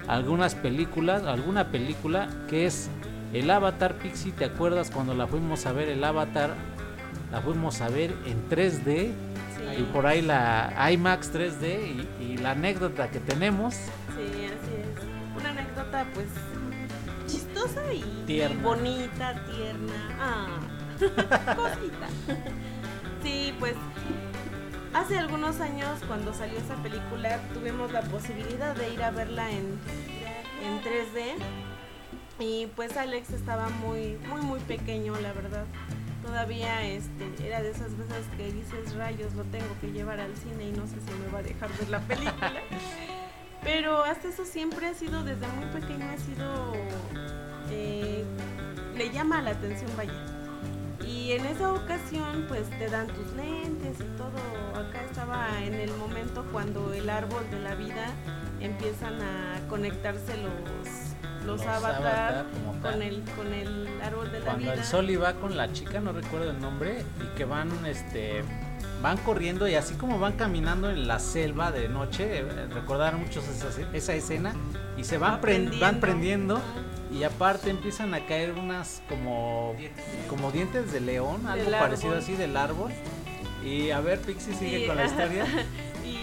algunas 0.09 0.55
películas, 0.55 1.25
alguna 1.25 1.71
película 1.71 2.29
que 2.49 2.67
es 2.67 2.89
el 3.33 3.51
Avatar 3.51 3.95
Pixie. 3.97 4.33
¿Te 4.33 4.47
acuerdas 4.47 4.91
cuando 4.91 5.15
la 5.15 5.27
fuimos 5.27 5.67
a 5.67 5.73
ver? 5.73 5.89
El 5.89 6.03
Avatar 6.05 6.55
la 7.31 7.41
fuimos 7.41 7.81
a 7.81 7.89
ver 7.89 8.15
en 8.27 8.49
3D 8.49 9.11
Sí, 9.53 9.81
y 9.81 9.83
por 9.93 10.07
ahí 10.07 10.23
la 10.23 10.73
IMAX 10.91 11.33
3D 11.33 12.09
y, 12.21 12.25
y 12.25 12.37
la 12.39 12.53
anécdota 12.53 13.11
que 13.11 13.21
tenemos. 13.21 13.75
sí, 13.75 14.47
así 14.47 14.75
es. 14.81 15.39
Una 15.39 15.51
anécdota, 15.51 16.07
pues, 16.15 16.27
chistosa 17.33 17.93
y, 17.93 18.03
Tierna. 18.27 18.55
y 18.55 18.63
bonita, 18.63 19.45
tierna. 19.47 20.17
Ah, 20.21 20.61
cosita. 21.57 22.09
Sí, 23.23 23.55
pues, 23.59 23.75
hace 24.93 25.19
algunos 25.19 25.61
años, 25.61 26.01
cuando 26.07 26.35
salió 26.35 26.59
esa 26.59 26.77
película, 26.77 27.41
tuvimos 27.55 27.91
la 27.93 28.03
posibilidad 28.03 28.75
de 28.77 28.93
ir 28.93 29.03
a 29.03 29.11
verla 29.11 29.51
en, 29.51 29.79
en 30.63 30.81
3D. 30.83 31.35
Y 32.39 32.67
pues 32.75 32.97
Alex 32.97 33.31
estaba 33.31 33.69
muy, 33.69 34.19
muy, 34.29 34.41
muy 34.41 34.61
pequeño, 34.61 35.15
la 35.21 35.33
verdad. 35.33 35.65
Todavía 36.25 36.85
este, 36.87 37.47
era 37.47 37.63
de 37.63 37.71
esas 37.71 37.97
veces 37.97 38.27
que 38.37 38.53
dices 38.53 38.95
rayos, 38.95 39.35
lo 39.35 39.45
tengo 39.45 39.67
que 39.81 39.91
llevar 39.93 40.21
al 40.21 40.35
cine 40.37 40.69
y 40.69 40.73
no 40.73 40.87
sé 40.87 40.95
si 41.01 41.13
me 41.21 41.29
va 41.33 41.41
a 41.41 41.43
dejar 41.43 41.71
ver 41.79 41.89
la 41.89 42.01
película. 42.01 42.53
Pero 43.65 44.03
hasta 44.05 44.29
eso 44.29 44.45
siempre 44.45 44.87
ha 44.87 44.95
sido, 44.95 45.23
desde 45.23 45.47
muy 45.49 45.67
pequeño 45.67 46.05
ha 46.11 46.19
sido, 46.19 46.73
eh, 47.71 48.25
le 48.97 49.11
llama 49.11 49.41
la 49.41 49.51
atención, 49.51 49.91
vaya. 49.97 50.13
Y 51.07 51.33
en 51.33 51.47
esa 51.47 51.73
ocasión 51.73 52.47
pues 52.49 52.69
te 52.79 52.89
dan 52.89 53.07
tus 53.09 53.33
lentes 53.35 53.99
y 54.01 54.17
todo. 54.17 54.39
Acá 54.75 55.03
estaba 55.05 55.63
en 55.63 55.75
el 55.75 55.91
momento 55.97 56.45
cuando 56.53 56.93
el 56.93 57.09
árbol 57.11 57.49
de 57.51 57.61
la 57.61 57.75
vida 57.75 58.07
empiezan 58.61 59.21
a 59.21 59.61
conectarse 59.69 60.37
los, 60.39 61.45
los, 61.45 61.61
avatar, 61.67 62.47
tal. 62.83 62.93
con 62.93 63.03
el, 63.03 63.23
con 63.37 63.53
el 63.53 63.89
árbol 64.03 64.31
de 64.33 64.39
la 64.41 64.45
Cuando 64.45 64.63
vida. 64.63 64.75
el 64.75 64.85
sol 64.85 65.11
iba 65.11 65.35
con 65.35 65.57
la 65.57 65.73
chica, 65.73 66.01
no 66.01 66.13
recuerdo 66.13 66.51
el 66.51 66.61
nombre, 66.61 67.05
y 67.21 67.37
que 67.37 67.45
van, 67.45 67.71
este, 67.87 68.43
van 69.03 69.19
corriendo 69.19 69.67
y 69.69 69.75
así 69.75 69.95
como 69.95 70.19
van 70.19 70.35
caminando 70.35 70.89
en 70.91 71.07
la 71.09 71.19
selva 71.19 71.73
de 71.73 71.89
noche, 71.89 72.39
eh, 72.39 72.67
recordaron 72.73 73.21
muchos 73.21 73.45
esa, 73.49 73.69
esa 73.93 74.15
escena, 74.15 74.55
y 74.97 75.05
se 75.05 75.19
van, 75.19 75.35
Va 75.35 75.41
pren- 75.41 75.79
van 75.81 75.99
prendiendo. 76.01 76.61
prendiendo, 76.61 76.61
y 77.13 77.25
aparte 77.25 77.71
empiezan 77.71 78.15
a 78.15 78.25
caer 78.27 78.53
unas 78.53 79.03
como, 79.09 79.75
como 80.29 80.51
dientes 80.53 80.93
de 80.93 81.01
león, 81.01 81.47
algo 81.47 81.71
parecido 81.71 82.17
así 82.17 82.35
del 82.37 82.57
árbol. 82.57 82.93
Y 83.65 83.91
a 83.91 84.01
ver, 84.01 84.19
Pixie 84.21 84.55
sigue 84.55 84.85
Y- 84.85 84.87
con 84.87 84.97
la 84.97 85.05
historia. 85.07 85.45
y 86.07 86.19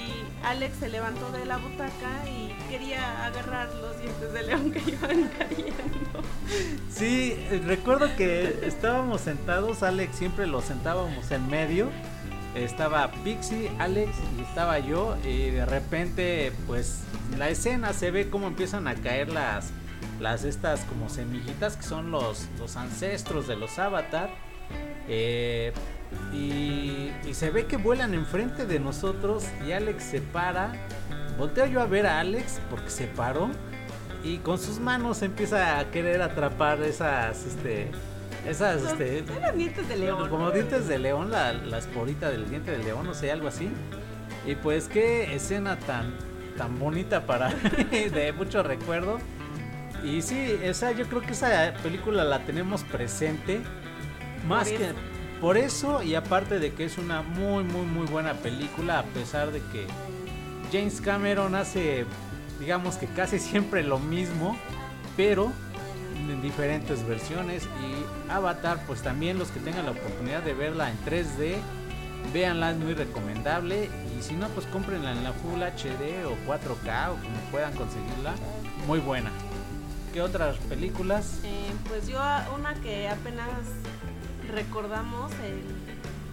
Alex 0.46 0.78
se 0.80 0.88
levantó 0.90 1.32
de 1.32 1.46
la 1.46 1.58
butaca 1.58 2.28
y 2.28 2.54
quería 2.70 3.26
agarrar 3.26 3.68
los 3.76 4.00
dientes 4.02 4.34
de 4.34 4.44
león 4.44 4.72
que 4.72 4.80
iban 4.92 5.30
cayendo. 5.38 6.24
Sí, 6.90 7.34
eh, 7.52 7.62
recuerdo 7.66 8.14
que 8.16 8.60
estábamos 8.64 9.22
sentados, 9.22 9.84
Alex 9.84 10.16
siempre 10.18 10.48
lo 10.48 10.62
sentábamos 10.62 11.30
en 11.32 11.48
medio. 11.50 11.90
Estaba 12.56 13.12
Pixie, 13.24 13.72
Alex 13.80 14.12
y 14.38 14.42
estaba 14.42 14.80
yo 14.80 15.16
y 15.24 15.52
de 15.52 15.66
repente 15.66 16.52
pues 16.68 17.02
la 17.38 17.50
escena 17.50 17.94
se 17.94 18.12
ve 18.12 18.30
como 18.30 18.48
empiezan 18.48 18.88
a 18.88 18.96
caer 18.96 19.30
las 19.30 19.72
las 20.20 20.44
estas 20.44 20.82
como 20.82 21.10
semillitas 21.10 21.78
que 21.78 21.84
son 21.84 22.12
los 22.12 22.48
los 22.58 22.76
ancestros 22.76 23.48
de 23.48 23.56
los 23.56 23.78
avatar 23.78 24.30
eh, 25.08 25.74
y, 26.34 27.12
y 27.28 27.34
se 27.34 27.52
ve 27.52 27.66
que 27.66 27.78
vuelan 27.78 28.14
enfrente 28.14 28.66
de 28.66 28.80
nosotros 28.80 29.46
y 29.66 29.72
Alex 29.72 30.04
se 30.04 30.22
para 30.22 30.74
volteo 31.38 31.68
yo 31.68 31.82
a 31.82 31.86
ver 31.86 32.08
a 32.08 32.20
Alex 32.20 32.60
porque 32.70 32.90
se 32.90 33.06
paró 33.06 33.50
y 34.24 34.38
con 34.38 34.60
sus 34.60 34.80
manos 34.80 35.22
empieza 35.22 35.80
a 35.80 35.92
querer 35.92 36.22
atrapar 36.22 36.82
esas 36.82 37.46
este 37.46 37.92
Esas, 38.48 38.82
Los- 38.82 38.92
este, 38.94 39.20
eran 39.36 39.58
dientes 39.58 39.88
de 39.90 39.98
león. 39.98 40.30
como 40.30 40.52
dientes 40.52 40.88
de 40.88 40.98
león, 41.00 41.30
la, 41.32 41.54
la 41.54 41.78
esporita 41.78 42.30
del 42.30 42.50
diente 42.50 42.72
de 42.72 42.80
león, 42.80 43.06
no 43.06 43.14
sé, 43.14 43.32
algo 43.32 43.48
así. 43.48 43.70
Y 44.46 44.56
pues 44.56 44.88
qué 44.88 45.36
escena 45.36 45.78
tan, 45.78 46.14
tan 46.58 46.80
bonita 46.80 47.26
para 47.26 47.50
de 47.92 48.34
mucho 48.36 48.64
recuerdo. 48.64 49.20
Y 50.04 50.22
sí, 50.22 50.58
esa, 50.64 50.92
yo 50.94 51.06
creo 51.08 51.22
que 51.22 51.34
esa 51.34 51.74
película 51.84 52.24
la 52.24 52.40
tenemos 52.46 52.84
presente. 52.84 53.60
Más 54.48 54.70
Por 54.70 54.78
que 54.78 54.86
eso. 54.86 54.96
por 55.42 55.58
eso 55.58 56.02
y 56.04 56.16
aparte 56.16 56.60
de 56.60 56.72
que 56.74 56.86
es 56.86 56.98
una 56.98 57.22
muy, 57.22 57.66
muy, 57.66 57.86
muy 57.86 58.08
buena 58.08 58.34
película, 58.36 59.00
a 59.00 59.04
pesar 59.04 59.52
de 59.52 59.60
que 59.60 59.86
James 60.72 61.02
Cameron 61.02 61.56
hace, 61.56 62.06
digamos 62.62 62.96
que 62.96 63.08
casi 63.08 63.38
siempre 63.40 63.84
lo 63.84 64.00
mismo, 64.00 64.58
pero 65.18 65.52
en 66.30 66.42
diferentes 66.42 67.06
versiones. 67.08 67.64
Y 67.66 68.32
Avatar, 68.32 68.80
pues 68.88 69.02
también 69.02 69.40
los 69.40 69.50
que 69.50 69.60
tengan 69.60 69.86
la 69.86 69.92
oportunidad 69.92 70.42
de 70.44 70.54
verla 70.54 70.90
en 70.92 70.98
3D, 71.06 71.58
véanla, 72.34 72.72
es 72.72 72.78
muy 72.78 72.94
recomendable. 72.94 73.90
Y 74.18 74.22
si 74.22 74.34
no, 74.36 74.48
pues 74.50 74.66
cómprenla 74.68 75.12
en 75.14 75.24
la 75.24 75.32
Full 75.34 75.62
HD 75.62 76.26
o 76.26 76.36
4K 76.46 77.12
o 77.12 77.16
como 77.16 77.38
puedan 77.52 77.74
conseguirla. 77.74 78.34
Muy 78.88 79.00
buena. 79.00 79.30
¿Qué 80.14 80.22
otras 80.22 80.58
películas? 80.58 81.40
Eh, 81.44 81.72
pues 81.88 82.08
yo 82.08 82.20
a- 82.20 82.48
una 82.58 82.74
que 82.76 83.08
apenas 83.08 83.50
recordamos, 84.52 85.32
el 85.34 85.62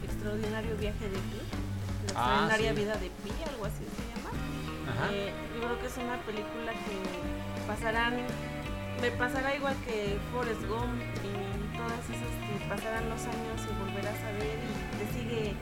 extraordinario 0.09 0.77
viaje 0.77 1.05
de 1.09 1.17
Pi, 1.17 1.41
la 2.15 2.21
Ah, 2.21 2.49
extraordinaria 2.49 2.71
sí. 2.75 2.77
vida 2.81 2.93
de 2.95 3.11
Pi, 3.23 3.31
algo 3.51 3.65
así 3.67 3.85
se 3.85 4.03
llama. 4.17 5.11
Eh, 5.13 5.33
yo 5.55 5.61
creo 5.67 5.79
que 5.81 5.87
es 5.87 5.97
una 5.99 6.17
película 6.23 6.73
que 6.73 7.67
pasarán, 7.67 8.15
me 9.01 9.11
pasará 9.13 9.55
igual 9.55 9.75
que 9.85 10.19
Forrest 10.33 10.63
Gump 10.67 11.01
y 11.25 11.77
todas 11.77 12.01
esas 12.05 12.33
que 12.41 12.69
pasarán 12.69 13.09
los 13.09 13.23
años 13.23 13.61
y 13.63 13.85
volverás 13.85 14.21
a 14.23 14.33
ver 14.33 14.59
y 14.59 14.99
te 14.99 15.19
sigue, 15.19 15.55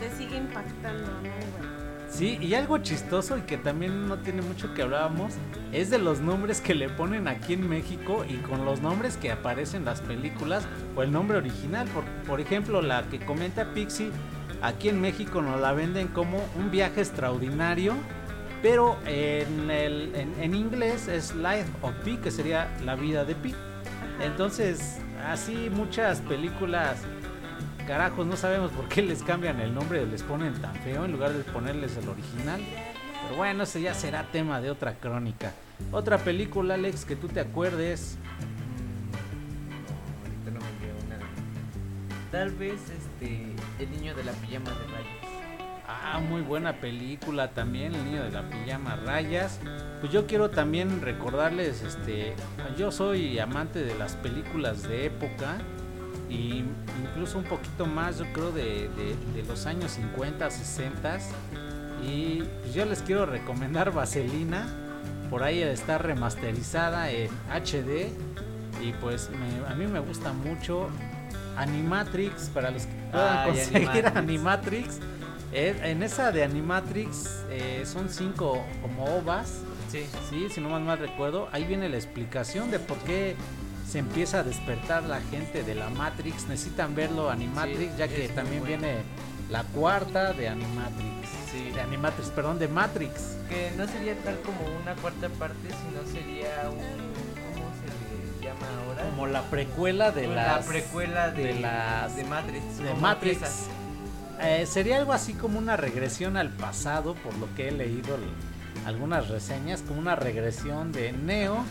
te 0.00 0.10
sigue 0.16 0.36
impactando, 0.38 1.10
¿no? 1.10 1.20
Bueno, 1.20 1.82
Sí, 2.12 2.38
y 2.42 2.52
algo 2.52 2.76
chistoso 2.76 3.38
y 3.38 3.40
que 3.40 3.56
también 3.56 4.06
no 4.06 4.18
tiene 4.18 4.42
mucho 4.42 4.74
que 4.74 4.82
hablábamos 4.82 5.32
es 5.72 5.88
de 5.88 5.96
los 5.96 6.20
nombres 6.20 6.60
que 6.60 6.74
le 6.74 6.90
ponen 6.90 7.26
aquí 7.26 7.54
en 7.54 7.66
México 7.66 8.26
y 8.28 8.34
con 8.36 8.66
los 8.66 8.82
nombres 8.82 9.16
que 9.16 9.32
aparecen 9.32 9.80
en 9.80 9.84
las 9.86 10.02
películas 10.02 10.66
o 10.94 11.02
el 11.02 11.10
nombre 11.10 11.38
original. 11.38 11.88
Por, 11.88 12.04
por 12.26 12.42
ejemplo, 12.42 12.82
la 12.82 13.02
que 13.08 13.18
comenta 13.18 13.72
Pixie, 13.72 14.10
aquí 14.60 14.90
en 14.90 15.00
México 15.00 15.40
nos 15.40 15.58
la 15.58 15.72
venden 15.72 16.08
como 16.08 16.44
un 16.54 16.70
viaje 16.70 17.00
extraordinario, 17.00 17.94
pero 18.62 18.96
en, 19.06 19.70
el, 19.70 20.14
en, 20.14 20.40
en 20.40 20.54
inglés 20.54 21.08
es 21.08 21.34
Life 21.34 21.68
of 21.82 21.92
Pi, 22.04 22.16
que 22.16 22.30
sería 22.30 22.70
la 22.84 22.94
vida 22.94 23.24
de 23.24 23.34
Pi. 23.34 23.54
Entonces, 24.20 24.98
así 25.28 25.68
muchas 25.70 26.20
películas 26.20 26.98
carajos, 27.86 28.26
no 28.26 28.36
sabemos 28.36 28.70
por 28.70 28.88
qué 28.88 29.02
les 29.02 29.22
cambian 29.22 29.60
el 29.60 29.74
nombre 29.74 30.00
o 30.00 30.06
les 30.06 30.22
ponen 30.22 30.54
tan 30.54 30.74
feo 30.76 31.04
en 31.04 31.12
lugar 31.12 31.32
de 31.32 31.42
ponerles 31.44 31.96
el 31.96 32.08
original. 32.08 32.60
Pero 33.24 33.36
bueno, 33.36 33.64
ese 33.64 33.80
ya 33.80 33.94
será 33.94 34.24
tema 34.30 34.60
de 34.60 34.70
otra 34.70 34.94
crónica. 34.94 35.52
Otra 35.90 36.18
película, 36.18 36.74
Alex, 36.74 37.04
que 37.04 37.16
tú 37.16 37.28
te 37.28 37.40
acuerdes. 37.40 38.16
No, 39.68 40.50
ahorita 40.50 40.50
no 40.50 40.60
me 40.60 40.92
una. 41.06 41.18
Tal 42.30 42.50
vez 42.52 42.80
este. 42.90 43.52
El 43.78 43.90
niño 43.90 44.14
de 44.14 44.24
la 44.24 44.32
pijama 44.32 44.70
de 44.70 44.86
rayas. 44.86 45.21
Ah, 45.94 46.20
muy 46.20 46.40
buena 46.42 46.74
película 46.80 47.50
también, 47.50 47.94
El 47.94 48.04
niño 48.04 48.22
de 48.22 48.30
la 48.30 48.42
pijama 48.48 48.96
rayas. 48.96 49.60
Pues 50.00 50.12
yo 50.12 50.26
quiero 50.26 50.50
también 50.50 51.00
recordarles, 51.02 51.82
este, 51.82 52.34
yo 52.78 52.90
soy 52.90 53.38
amante 53.38 53.82
de 53.84 53.94
las 53.96 54.14
películas 54.16 54.82
de 54.82 55.06
época 55.06 55.58
y 56.28 56.64
incluso 57.04 57.38
un 57.38 57.44
poquito 57.44 57.86
más, 57.86 58.18
yo 58.18 58.24
creo, 58.32 58.52
de, 58.52 58.88
de- 58.88 59.16
de 59.34 59.42
los 59.46 59.66
años 59.66 59.92
50, 59.92 60.50
60. 60.50 61.18
Y 62.04 62.42
pues 62.62 62.74
yo 62.74 62.84
les 62.84 63.02
quiero 63.02 63.26
recomendar 63.26 63.92
Vaselina. 63.92 64.66
Por 65.30 65.42
ahí 65.44 65.62
está 65.62 65.98
remasterizada 65.98 67.10
en 67.10 67.28
HD. 67.50 68.08
Y 68.82 68.92
pues 69.00 69.30
me- 69.30 69.66
a 69.70 69.74
mí 69.76 69.86
me 69.86 70.00
gusta 70.00 70.32
mucho 70.32 70.88
Animatrix. 71.56 72.48
Para 72.48 72.70
los 72.70 72.86
que 72.86 72.94
puedan 73.10 73.38
Ay, 73.38 73.48
conseguir 73.50 73.88
Animatrix. 73.88 74.16
Animatrix. 74.16 75.00
Eh, 75.52 75.78
en 75.84 76.02
esa 76.02 76.32
de 76.32 76.44
Animatrix 76.44 77.44
eh, 77.50 77.82
son 77.84 78.08
cinco 78.08 78.64
como 78.80 79.04
ovas. 79.04 79.58
Sí. 79.90 80.06
Sí, 80.30 80.48
si 80.50 80.60
no 80.60 80.70
mal, 80.70 80.82
mal 80.82 80.98
recuerdo, 80.98 81.48
ahí 81.52 81.64
viene 81.64 81.88
la 81.90 81.96
explicación 81.96 82.70
de 82.70 82.78
por 82.78 82.96
qué 82.98 83.36
se 83.86 83.98
empieza 83.98 84.38
a 84.38 84.42
despertar 84.42 85.02
la 85.02 85.20
gente 85.20 85.62
de 85.62 85.74
la 85.74 85.90
Matrix. 85.90 86.46
Necesitan 86.48 86.94
verlo 86.94 87.28
Animatrix, 87.30 87.78
Sí, 87.92 87.98
ya 87.98 88.08
que 88.08 88.28
también 88.28 88.60
bueno. 88.60 88.78
viene 88.78 89.02
la 89.50 89.64
cuarta 89.64 90.32
de 90.32 90.48
Animatrix. 90.48 91.28
Sí. 91.52 91.70
De 91.74 91.80
Animatrix, 91.82 92.30
perdón, 92.30 92.58
de 92.58 92.68
Matrix. 92.68 93.36
Que 93.50 93.70
no 93.76 93.86
sería 93.86 94.14
tal 94.24 94.38
como 94.40 94.60
una 94.82 94.94
cuarta 94.94 95.28
parte, 95.28 95.68
sino 95.68 96.10
sería 96.10 96.70
un. 96.70 96.78
¿Cómo 96.78 97.68
se 97.76 98.40
le 98.40 98.46
llama 98.46 98.66
ahora? 98.86 99.02
Como 99.10 99.26
la 99.26 99.42
precuela 99.50 100.10
de 100.10 100.26
las 100.28 100.64
la 100.64 100.66
precuela 100.72 101.30
de, 101.30 101.44
de 101.44 101.60
las 101.60 102.16
de 102.16 102.24
Matrix. 102.24 102.78
de 102.78 102.94
Matrix. 102.94 103.34
empieza. 103.42 103.81
Eh, 104.42 104.66
sería 104.66 104.96
algo 104.98 105.12
así 105.12 105.34
como 105.34 105.58
una 105.58 105.76
regresión 105.76 106.36
al 106.36 106.50
pasado, 106.50 107.14
por 107.14 107.34
lo 107.38 107.52
que 107.54 107.68
he 107.68 107.72
leído 107.72 108.16
algunas 108.86 109.28
reseñas, 109.28 109.82
como 109.82 110.00
una 110.00 110.16
regresión 110.16 110.90
de 110.90 111.12
Neo 111.12 111.64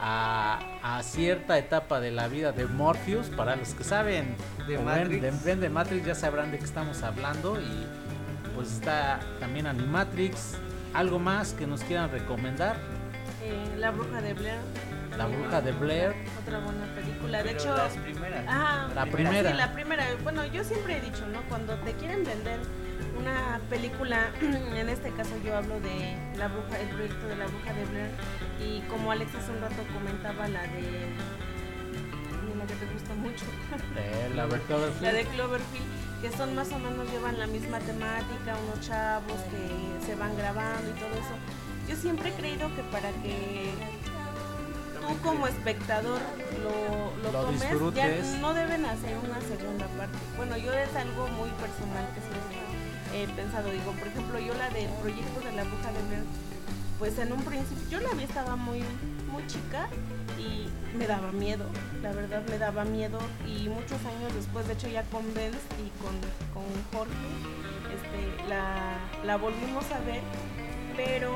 a, 0.00 0.58
a 0.82 1.02
cierta 1.02 1.56
etapa 1.58 2.00
de 2.00 2.10
la 2.10 2.28
vida 2.28 2.52
de 2.52 2.66
Morpheus. 2.66 3.28
Para 3.30 3.56
los 3.56 3.70
que 3.74 3.84
saben 3.84 4.36
De 4.66 4.76
ven, 4.76 4.84
Matrix. 4.84 5.44
ven 5.44 5.60
de 5.60 5.68
Matrix 5.70 6.06
ya 6.06 6.14
sabrán 6.14 6.50
de 6.50 6.58
qué 6.58 6.64
estamos 6.64 7.02
hablando 7.02 7.58
y 7.60 7.86
pues 8.54 8.72
está 8.72 9.20
también 9.40 9.66
Animatrix. 9.66 10.54
Algo 10.92 11.18
más 11.18 11.54
que 11.54 11.66
nos 11.66 11.82
quieran 11.84 12.10
recomendar. 12.10 12.76
eh, 13.42 13.76
La 13.78 13.90
bruja 13.90 14.20
de 14.20 14.34
Blair. 14.34 14.58
La 15.16 15.26
bruja 15.26 15.60
de 15.60 15.72
Blair. 15.72 16.14
Otra 16.42 16.58
buena 16.58 16.86
película. 16.94 17.38
De 17.38 17.44
Pero 17.44 17.58
hecho, 17.58 17.76
las 17.76 17.92
primeras. 17.96 18.44
Ah, 18.48 18.88
La 18.94 19.06
primera. 19.06 19.50
Sí, 19.50 19.56
la 19.56 19.72
primera. 19.72 20.04
Bueno, 20.22 20.44
yo 20.46 20.64
siempre 20.64 20.98
he 20.98 21.00
dicho, 21.00 21.26
¿no? 21.26 21.42
Cuando 21.48 21.74
te 21.76 21.92
quieren 21.94 22.24
vender 22.24 22.60
una 23.18 23.60
película, 23.68 24.30
en 24.40 24.88
este 24.88 25.10
caso 25.12 25.30
yo 25.44 25.56
hablo 25.56 25.80
de 25.80 26.16
la 26.36 26.48
bruja, 26.48 26.80
el 26.80 26.88
proyecto 26.88 27.26
de 27.28 27.36
la 27.36 27.46
bruja 27.46 27.72
de 27.74 27.84
Blair, 27.86 28.10
y 28.60 28.80
como 28.88 29.12
Alex 29.12 29.34
hace 29.34 29.50
un 29.50 29.60
rato 29.60 29.82
comentaba 29.92 30.48
la 30.48 30.62
de, 30.62 31.12
la 32.58 32.66
que 32.66 32.74
te 32.74 32.86
gusta 32.92 33.14
mucho, 33.14 33.44
la 34.34 34.46
de 34.46 34.60
Cloverfield. 34.60 35.02
la 35.02 35.12
de 35.12 35.24
Cloverfield, 35.26 36.22
que 36.22 36.32
son 36.36 36.54
más 36.54 36.72
o 36.72 36.78
menos 36.78 37.10
llevan 37.10 37.38
la 37.38 37.46
misma 37.46 37.78
temática, 37.80 38.56
unos 38.66 38.80
chavos 38.86 39.40
que 39.50 40.06
se 40.06 40.14
van 40.14 40.36
grabando 40.36 40.88
y 40.90 40.94
todo 40.94 41.10
eso. 41.12 41.36
Yo 41.88 41.96
siempre 41.96 42.30
he 42.30 42.32
creído 42.32 42.74
que 42.74 42.82
para 42.84 43.10
que 43.22 43.70
tú 45.02 45.18
como 45.22 45.46
espectador 45.48 46.20
lo, 46.62 47.22
lo, 47.22 47.32
Lo 47.32 47.42
tomes, 47.42 47.60
disfrutes. 47.60 48.32
ya 48.32 48.38
no 48.38 48.54
deben 48.54 48.84
hacer 48.86 49.16
una 49.18 49.40
segunda 49.40 49.86
parte. 49.98 50.16
Bueno, 50.36 50.56
yo 50.56 50.72
es 50.72 50.94
algo 50.96 51.26
muy 51.28 51.50
personal 51.50 52.06
que 52.14 52.20
siempre 52.20 52.58
he 53.14 53.26
pensado. 53.34 53.70
Digo, 53.70 53.92
por 53.92 54.06
ejemplo, 54.08 54.38
yo 54.38 54.54
la 54.54 54.70
del 54.70 54.88
proyecto 55.02 55.40
de 55.40 55.52
la 55.52 55.64
bruja 55.64 55.92
de 55.92 56.02
Blair, 56.08 56.24
pues 56.98 57.18
en 57.18 57.32
un 57.32 57.42
principio, 57.42 57.82
yo 57.90 58.00
la 58.00 58.14
vi, 58.14 58.24
estaba 58.24 58.54
muy, 58.56 58.80
muy 59.30 59.44
chica 59.48 59.88
y 60.38 60.68
me 60.96 61.06
daba 61.06 61.32
miedo, 61.32 61.64
la 62.00 62.12
verdad 62.12 62.42
me 62.48 62.58
daba 62.58 62.84
miedo 62.84 63.18
y 63.46 63.68
muchos 63.68 63.98
años 64.06 64.32
después, 64.34 64.66
de 64.68 64.74
hecho 64.74 64.88
ya 64.88 65.02
con 65.04 65.22
Benz 65.34 65.56
y 65.84 65.90
con, 66.00 66.14
con 66.54 66.64
Jorge, 66.92 67.12
este, 67.92 68.48
la, 68.48 68.98
la 69.24 69.36
volvimos 69.36 69.84
a 69.90 69.98
ver, 70.00 70.20
pero 70.96 71.32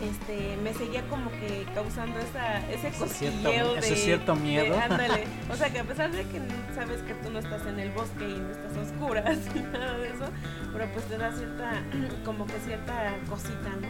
este, 0.00 0.56
me 0.62 0.72
seguía 0.74 1.02
como 1.08 1.30
que 1.30 1.66
causando 1.74 2.18
esa, 2.20 2.58
ese 2.70 2.88
Ese 2.88 2.90
cierto- 2.90 3.04
cosquilleo 3.44 3.72
de... 3.74 3.78
ese 3.80 3.96
cierto 3.96 4.34
miedo. 4.36 4.74
de- 4.74 4.80
ándale, 4.80 5.24
o 5.50 5.54
sea 5.56 5.70
que 5.70 5.78
a 5.80 5.84
pesar 5.84 6.10
de 6.12 6.22
que 6.24 6.40
sabes 6.74 7.02
que 7.02 7.14
tú 7.14 7.30
no 7.30 7.38
estás 7.40 7.66
en 7.66 7.78
el 7.80 7.90
bosque 7.92 8.28
y 8.28 8.38
no 8.38 8.50
estás 8.50 8.76
a 8.76 8.80
oscuras 8.80 9.38
y 9.54 9.58
nada 9.60 9.98
de 9.98 10.08
eso, 10.08 10.24
pero 10.72 10.86
pues 10.92 11.04
te 11.06 11.18
da 11.18 11.32
cierta, 11.32 11.82
como 12.24 12.46
que 12.46 12.58
cierta 12.64 13.14
cosita, 13.28 13.70
¿no? 13.80 13.88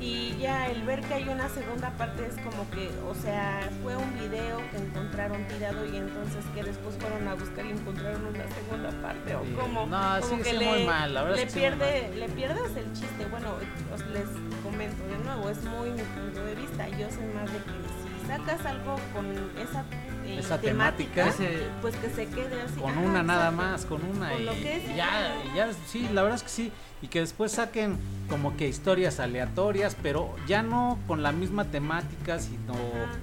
Y 0.00 0.36
ya 0.38 0.66
el 0.66 0.82
ver 0.82 1.00
que 1.02 1.14
hay 1.14 1.28
una 1.28 1.48
segunda 1.48 1.90
parte 1.92 2.26
es 2.26 2.34
como 2.44 2.68
que, 2.72 2.90
o 3.08 3.14
sea, 3.14 3.60
fue 3.82 3.96
un 3.96 4.12
video 4.18 4.58
que 4.70 4.76
encontraron 4.76 5.46
tirado 5.46 5.86
y 5.86 5.96
entonces 5.96 6.44
que 6.54 6.62
después 6.62 6.96
fueron 6.98 7.26
a 7.28 7.34
buscar 7.34 7.64
y 7.64 7.70
encontraron 7.70 8.26
una 8.26 8.44
segunda 8.48 8.90
parte 9.00 9.34
o 9.36 9.44
Sí. 9.44 9.52
como, 9.52 9.86
No, 9.86 10.20
como 10.20 10.36
sí, 10.36 10.42
que 10.42 10.50
sí, 10.50 10.56
le, 10.58 10.66
muy 10.66 10.84
mal, 10.84 11.14
la 11.14 11.30
le 11.30 11.46
pierde, 11.46 12.10
le 12.16 12.28
pierdes 12.28 12.76
el 12.76 12.92
chiste. 12.92 13.24
Bueno, 13.30 13.54
os 13.94 14.04
les 14.08 14.26
comento 14.74 15.06
de 15.06 15.18
nuevo, 15.24 15.50
es 15.50 15.62
muy 15.64 15.90
mi 15.90 16.02
punto 16.02 16.44
de 16.44 16.54
vista. 16.56 16.88
Yo 16.88 17.08
soy 17.10 17.26
más 17.34 17.50
de 17.52 17.58
que 17.58 17.70
si 18.20 18.26
sacas 18.26 18.66
algo 18.66 18.96
con 19.14 19.26
esa, 19.62 19.84
eh, 20.26 20.38
Esa 20.40 20.58
temática, 20.60 21.14
temática. 21.24 21.28
Ese- 21.28 21.66
pues 21.80 21.94
que 21.96 22.08
se 22.10 22.26
quede 22.26 22.60
así. 22.62 22.80
con 22.80 22.90
Ajá, 22.90 23.00
una 23.00 23.22
nada 23.22 23.50
más, 23.50 23.84
con 23.84 24.02
una 24.04 24.30
Con 24.30 24.40
y, 24.42 24.44
lo 24.44 24.52
que 24.52 24.76
es, 24.78 24.90
y 24.90 24.96
ya, 24.96 25.34
y 25.52 25.56
ya, 25.56 25.68
sí, 25.86 26.08
la 26.12 26.22
verdad 26.22 26.36
es 26.36 26.42
que 26.42 26.48
sí, 26.48 26.72
y 27.02 27.08
que 27.08 27.20
después 27.20 27.52
saquen 27.52 27.96
como 28.28 28.56
que 28.56 28.66
historias 28.68 29.20
aleatorias, 29.20 29.96
pero 30.02 30.34
ya 30.46 30.62
no 30.62 30.98
con 31.06 31.22
la 31.22 31.30
misma 31.32 31.66
temática, 31.66 32.38
sino 32.40 32.72
Ajá. 32.72 33.18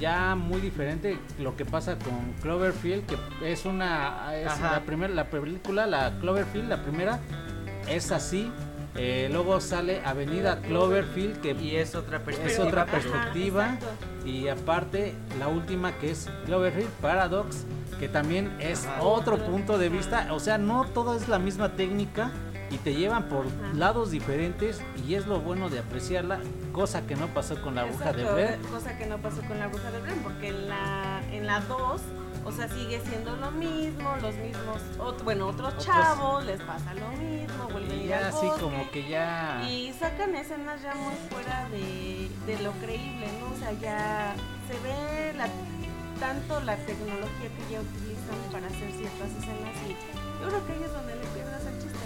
ya 0.00 0.34
muy 0.36 0.60
diferente 0.60 1.18
lo 1.38 1.54
que 1.56 1.64
pasa 1.66 1.98
con 1.98 2.32
Cloverfield, 2.40 3.04
que 3.06 3.52
es 3.52 3.66
una 3.66 4.34
es 4.34 4.58
la 4.60 4.80
primera 4.86 5.12
la 5.12 5.26
película, 5.26 5.86
la 5.86 6.18
Cloverfield, 6.20 6.68
la 6.68 6.82
primera 6.82 7.18
es 7.88 8.10
así. 8.12 8.50
Eh, 8.96 9.28
luego 9.32 9.60
sale 9.60 10.02
Avenida 10.04 10.60
Cloverfield, 10.60 11.40
que 11.40 11.52
Y 11.52 11.76
es 11.76 11.94
otra 11.94 12.18
es 12.18 12.22
perspectiva. 12.22 13.76
otra. 13.76 14.28
Y 14.28 14.48
aparte, 14.48 15.14
la 15.38 15.48
última 15.48 15.92
que 15.98 16.10
es 16.12 16.28
Cloverfield 16.46 16.88
Paradox, 17.00 17.64
que 17.98 18.08
también 18.08 18.52
es 18.60 18.86
Ajá. 18.86 19.02
otro 19.02 19.36
punto 19.38 19.78
de 19.78 19.88
vista. 19.88 20.28
O 20.32 20.38
sea, 20.40 20.58
no 20.58 20.84
todo 20.84 21.16
es 21.16 21.28
la 21.28 21.38
misma 21.38 21.70
técnica 21.72 22.30
y 22.70 22.78
te 22.78 22.94
llevan 22.94 23.24
por 23.24 23.46
Ajá. 23.46 23.74
lados 23.74 24.10
diferentes 24.10 24.80
y 25.06 25.14
es 25.14 25.26
lo 25.26 25.40
bueno 25.40 25.68
de 25.70 25.80
apreciarla, 25.80 26.38
cosa 26.72 27.06
que 27.06 27.16
no 27.16 27.26
pasó 27.28 27.60
con 27.62 27.74
la 27.74 27.84
bruja 27.84 28.12
de 28.12 28.22
Exacto, 28.22 28.34
Blair. 28.34 28.58
Cosa 28.70 28.96
que 28.96 29.06
no 29.06 29.18
pasó 29.18 29.42
con 29.42 29.58
la 29.58 29.66
bruja 29.68 29.90
de 29.90 30.00
Blair, 30.00 30.18
porque 30.22 30.48
en 30.48 30.68
la 30.68 31.22
en 31.32 31.46
la 31.46 31.60
2, 31.60 32.00
o 32.44 32.52
sea, 32.52 32.68
sigue 32.68 33.00
siendo 33.08 33.34
lo 33.36 33.50
mismo, 33.52 34.16
los 34.20 34.34
mismos, 34.36 34.80
ot- 34.98 35.22
bueno, 35.24 35.48
otros 35.48 35.68
Otros- 35.74 35.84
chavos 35.86 36.44
les 36.44 36.60
pasa 36.62 36.92
lo 36.94 37.08
mismo, 37.08 37.68
vuelven 37.72 37.90
a 37.90 37.94
Y 37.94 38.00
ir 38.02 38.08
ya 38.08 38.18
al 38.18 38.24
así 38.26 38.46
bosque, 38.46 38.60
como 38.62 38.90
que 38.90 39.08
ya... 39.08 39.62
Y 39.68 39.92
sacan 39.98 40.34
escenas 40.34 40.82
ya 40.82 40.94
muy 40.94 41.14
fuera 41.30 41.68
de, 41.70 42.28
de 42.46 42.62
lo 42.62 42.72
creíble, 42.72 43.26
¿no? 43.40 43.54
O 43.54 43.58
sea, 43.58 43.72
ya 43.72 44.34
se 44.68 44.74
ve 44.80 45.32
la, 45.38 45.48
tanto 46.20 46.60
la 46.60 46.76
tecnología 46.76 47.48
que 47.48 47.72
ya 47.72 47.80
utilizan 47.80 48.38
para 48.52 48.66
hacer 48.66 48.90
ciertas 48.92 49.30
escenas 49.30 49.74
y 49.88 49.96
yo 50.42 50.48
creo 50.48 50.66
que 50.66 50.72
ahí 50.74 50.82
es 50.84 50.92
donde 50.92 51.14
le 51.16 51.20
pierdes 51.22 51.24
el 51.24 51.32
chiste, 51.32 51.33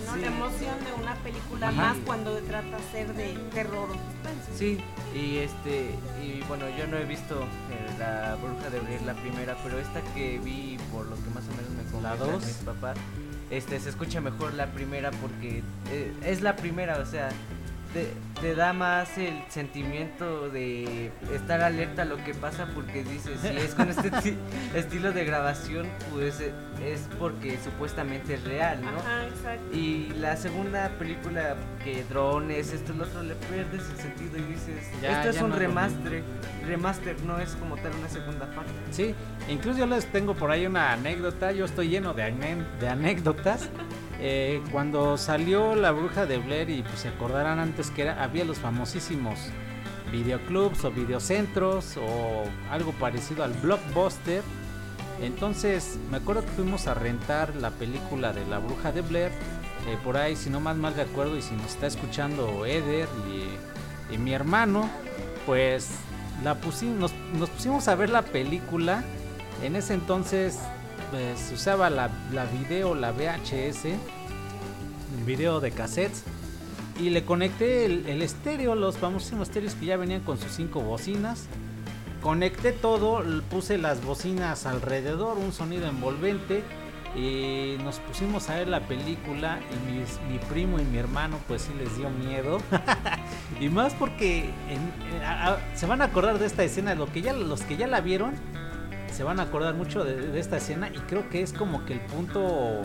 ¿no? 0.08 0.14
Sí. 0.14 0.20
La 0.20 0.26
emoción 0.26 0.76
de 0.84 1.02
una 1.02 1.14
película 1.16 1.68
Ajá. 1.68 1.76
más 1.76 1.96
cuando 2.04 2.36
trata 2.38 2.76
de 2.76 2.82
ser 2.92 3.14
de 3.14 3.34
terror 3.52 3.88
o 3.90 3.94
suspense. 3.94 4.52
Sí, 4.56 4.78
y 5.14 5.38
este, 5.38 5.90
y 6.22 6.42
bueno, 6.48 6.66
yo 6.76 6.86
no 6.86 6.96
he 6.96 7.04
visto 7.04 7.42
eh, 7.42 7.96
la 7.98 8.36
bruja 8.36 8.70
de 8.70 8.80
Blair 8.80 9.02
la 9.02 9.14
primera, 9.14 9.56
pero 9.62 9.78
esta 9.78 10.00
que 10.14 10.38
vi 10.38 10.78
por 10.92 11.06
lo 11.06 11.16
que 11.16 11.30
más 11.34 11.44
o 11.48 11.50
menos 11.56 11.70
me 11.70 11.78
dos. 12.16 12.44
mis 12.44 12.56
papás, 12.56 12.96
este, 13.50 13.80
se 13.80 13.90
escucha 13.90 14.20
mejor 14.20 14.54
la 14.54 14.66
primera 14.72 15.10
porque 15.10 15.62
eh, 15.90 16.12
es 16.24 16.42
la 16.42 16.56
primera, 16.56 16.98
o 16.98 17.06
sea, 17.06 17.30
te, 17.92 18.12
te 18.40 18.54
da 18.54 18.72
más 18.72 19.16
el 19.18 19.34
sentimiento 19.48 20.50
de 20.50 21.10
estar 21.34 21.62
alerta 21.62 22.02
a 22.02 22.04
lo 22.04 22.16
que 22.24 22.34
pasa 22.34 22.68
porque 22.74 23.02
dices, 23.02 23.40
si 23.40 23.48
es 23.56 23.74
con 23.74 23.88
este 23.88 24.10
ti- 24.10 24.36
estilo 24.74 25.12
de 25.12 25.24
grabación, 25.24 25.86
pues 26.12 26.40
eh, 26.40 26.52
es 26.84 27.08
porque 27.18 27.58
supuestamente 27.64 28.34
es 28.34 28.44
real, 28.44 28.80
¿no? 28.82 28.98
Ajá, 28.98 29.24
exacto. 29.26 29.74
Y 29.76 30.08
la 30.18 30.36
segunda 30.36 30.88
película 30.98 31.56
que 31.82 32.04
drones, 32.04 32.72
esto 32.72 32.92
y 32.92 32.96
lo 32.98 33.04
otro, 33.04 33.22
le 33.22 33.34
pierdes 33.34 33.82
el 33.90 33.96
sentido 33.96 34.36
y 34.36 34.42
dices, 34.42 35.00
Ya- 35.02 35.18
esto 35.22 35.30
es 35.30 35.42
un 35.42 35.50
no 35.50 35.56
remaster, 35.56 36.22
remaster 36.66 37.20
no 37.22 37.38
es 37.38 37.50
como 37.56 37.76
tal 37.76 37.92
una 37.98 38.08
segunda 38.08 38.46
parte. 38.54 38.70
Sí, 38.90 39.14
incluso 39.48 39.78
yo 39.78 39.86
les 39.86 40.04
tengo 40.12 40.34
por 40.34 40.50
ahí 40.50 40.66
una 40.66 40.92
anécdota, 40.92 41.52
yo 41.52 41.64
estoy 41.64 41.88
lleno 41.88 42.12
de, 42.14 42.32
de 42.80 42.88
anécdotas. 42.88 43.68
Eh, 44.20 44.60
cuando 44.72 45.16
salió 45.16 45.76
la 45.76 45.92
bruja 45.92 46.26
de 46.26 46.38
Blair 46.38 46.70
y 46.70 46.82
pues 46.82 47.00
se 47.00 47.08
acordarán 47.08 47.60
antes 47.60 47.90
que 47.90 48.08
había 48.08 48.44
los 48.44 48.58
famosísimos 48.58 49.38
videoclubs 50.10 50.84
o 50.84 50.90
videocentros 50.90 51.96
o 51.96 52.44
algo 52.70 52.92
parecido 52.92 53.44
al 53.44 53.52
blockbuster. 53.54 54.42
Entonces 55.22 55.98
me 56.10 56.16
acuerdo 56.16 56.42
que 56.42 56.48
fuimos 56.48 56.86
a 56.86 56.94
rentar 56.94 57.54
la 57.56 57.70
película 57.70 58.32
de 58.32 58.44
la 58.46 58.58
bruja 58.58 58.92
de 58.92 59.02
Blair. 59.02 59.32
eh, 59.86 59.96
por 60.02 60.16
ahí, 60.16 60.36
si 60.36 60.50
no 60.50 60.60
más 60.60 60.76
mal 60.76 60.94
de 60.96 61.02
acuerdo 61.02 61.36
y 61.36 61.42
si 61.42 61.54
nos 61.54 61.66
está 61.66 61.86
escuchando 61.86 62.66
Eder 62.66 63.08
y, 64.10 64.18
mi 64.18 64.32
hermano, 64.32 64.88
pues 65.46 65.90
la 66.42 66.54
pusimos, 66.56 67.12
nos 67.34 67.50
pusimos 67.50 67.88
a 67.88 67.94
ver 67.94 68.10
la 68.10 68.22
película. 68.22 69.04
En 69.62 69.76
ese 69.76 69.94
entonces 69.94 70.58
pues, 71.10 71.38
se 71.40 71.54
usaba 71.54 71.90
la, 71.90 72.10
la 72.32 72.44
video, 72.46 72.94
la 72.94 73.12
VHS, 73.12 73.84
el 73.86 75.24
video 75.24 75.60
de 75.60 75.70
cassettes. 75.70 76.22
Y 77.00 77.10
le 77.10 77.24
conecté 77.24 77.84
el, 77.86 78.06
el 78.08 78.22
estéreo, 78.22 78.74
los 78.74 78.98
famosísimos 78.98 79.48
estéreos 79.48 79.74
que 79.74 79.86
ya 79.86 79.96
venían 79.96 80.20
con 80.22 80.36
sus 80.38 80.50
cinco 80.52 80.80
bocinas. 80.80 81.46
Conecté 82.22 82.72
todo, 82.72 83.22
puse 83.48 83.78
las 83.78 84.02
bocinas 84.04 84.66
alrededor, 84.66 85.36
un 85.38 85.52
sonido 85.52 85.86
envolvente. 85.86 86.64
Y 87.16 87.76
nos 87.84 88.00
pusimos 88.00 88.50
a 88.50 88.56
ver 88.56 88.68
la 88.68 88.80
película 88.80 89.60
y 89.72 89.90
mis- 89.92 90.20
mi 90.30 90.38
primo 90.38 90.78
y 90.78 90.84
mi 90.84 90.98
hermano 90.98 91.38
pues 91.48 91.62
sí 91.62 91.70
les 91.78 91.96
dio 91.96 92.10
miedo. 92.10 92.58
y 93.60 93.68
más 93.70 93.94
porque 93.94 94.50
en- 94.68 95.14
en- 95.16 95.22
a- 95.22 95.54
a- 95.54 95.76
se 95.76 95.86
van 95.86 96.02
a 96.02 96.06
acordar 96.06 96.38
de 96.38 96.46
esta 96.46 96.64
escena, 96.64 96.94
lo 96.94 97.10
que 97.10 97.22
ya, 97.22 97.32
los 97.32 97.62
que 97.62 97.76
ya 97.76 97.86
la 97.86 98.00
vieron 98.02 98.34
se 99.12 99.24
van 99.24 99.40
a 99.40 99.44
acordar 99.44 99.74
mucho 99.74 100.04
de, 100.04 100.38
esta 100.38 100.56
escena 100.56 100.88
y 100.88 100.98
creo 101.00 101.28
que 101.28 101.42
es 101.42 101.52
como 101.52 101.84
que 101.84 101.94
el 101.94 102.00
punto 102.00 102.82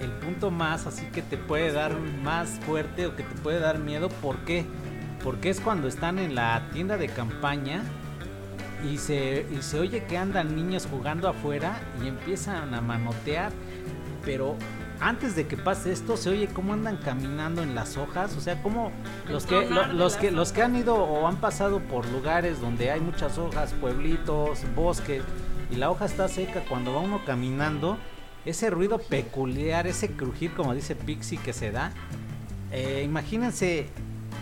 el 0.00 0.10
punto 0.10 0.50
más 0.50 0.86
así 0.86 1.06
que 1.06 1.22
te 1.22 1.36
puede 1.36 1.72
dar 1.72 1.96
más 2.22 2.48
fuerte 2.66 3.06
o 3.06 3.14
que 3.14 3.22
te 3.22 3.34
puede 3.36 3.60
dar 3.60 3.78
miedo 3.78 4.08
¿por 4.08 4.38
qué? 4.38 4.64
porque 5.22 5.50
es 5.50 5.60
cuando 5.60 5.86
están 5.86 6.18
en 6.18 6.34
la 6.34 6.68
tienda 6.72 6.96
de 6.96 7.08
campaña 7.08 7.82
y 8.90 8.98
se, 8.98 9.46
y 9.52 9.62
se 9.62 9.78
oye 9.78 10.04
que 10.04 10.18
andan 10.18 10.56
niños 10.56 10.88
jugando 10.90 11.28
afuera 11.28 11.80
y 12.02 12.08
empiezan 12.08 12.74
a 12.74 12.80
manotear 12.80 13.52
pero 14.24 14.56
antes 15.02 15.34
de 15.34 15.46
que 15.48 15.56
pase 15.56 15.90
esto 15.92 16.16
se 16.16 16.30
oye 16.30 16.46
cómo 16.48 16.72
andan 16.72 16.96
caminando 16.96 17.62
en 17.62 17.74
las 17.74 17.96
hojas 17.96 18.34
o 18.36 18.40
sea 18.40 18.62
como 18.62 18.92
los 19.28 19.46
que 19.46 19.68
lo- 19.68 19.86
los 19.92 20.16
que 20.16 20.30
los 20.30 20.52
que 20.52 20.62
han 20.62 20.76
ido 20.76 20.94
o 20.94 21.26
han 21.26 21.36
pasado 21.36 21.80
por 21.80 22.06
lugares 22.08 22.60
donde 22.60 22.90
hay 22.90 23.00
muchas 23.00 23.36
hojas 23.36 23.72
pueblitos 23.80 24.60
bosques 24.76 25.22
y 25.70 25.76
la 25.76 25.90
hoja 25.90 26.04
está 26.04 26.28
seca 26.28 26.62
cuando 26.68 26.92
va 26.94 27.00
uno 27.00 27.20
caminando 27.26 27.98
ese 28.44 28.70
ruido 28.70 28.98
peculiar 28.98 29.86
ese 29.86 30.12
crujir 30.12 30.54
como 30.54 30.72
dice 30.74 30.94
Pixie 30.94 31.38
que 31.38 31.52
se 31.52 31.72
da 31.72 31.92
eh, 32.70 33.02
imagínense 33.04 33.88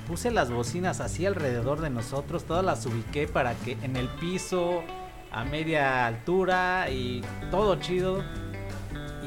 puse 0.07 0.31
las 0.31 0.51
bocinas 0.51 1.01
así 1.01 1.25
alrededor 1.25 1.81
de 1.81 1.89
nosotros 1.91 2.45
todas 2.45 2.65
las 2.65 2.85
ubiqué 2.87 3.27
para 3.29 3.55
que 3.55 3.79
en 3.83 3.97
el 3.97 4.09
piso 4.09 4.83
a 5.33 5.45
media 5.45 6.07
altura 6.07 6.91
y 6.91 7.23
todo 7.51 7.77
chido 7.77 8.23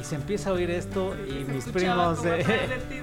y 0.03 0.05
se 0.05 0.15
empieza 0.15 0.49
a 0.49 0.53
oír 0.53 0.69
esto 0.69 1.15
y 1.29 1.45
mis 1.49 1.63
primos 1.65 2.19
eh, 2.25 2.43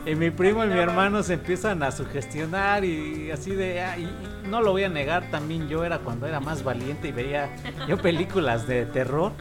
y 0.07 0.15
mi 0.15 0.31
primo 0.31 0.63
y 0.65 0.69
mi 0.69 0.79
hermano 0.79 1.23
se 1.23 1.35
empiezan 1.35 1.83
a 1.83 1.91
sugestionar 1.91 2.85
y 2.85 3.31
así 3.31 3.53
de 3.55 3.81
ah, 3.81 3.97
y- 3.99 4.03
y 4.05 4.49
no 4.49 4.61
lo 4.61 4.73
voy 4.73 4.85
a 4.85 4.91
negar 4.91 5.31
también 5.31 5.67
yo 5.69 5.83
era 5.85 5.99
cuando 6.01 6.27
era 6.27 6.41
más 6.41 6.63
valiente 6.63 7.09
y 7.09 7.13
veía 7.13 7.49
yo 7.89 7.97
películas 8.03 8.67
de 8.67 8.85
terror 8.85 9.33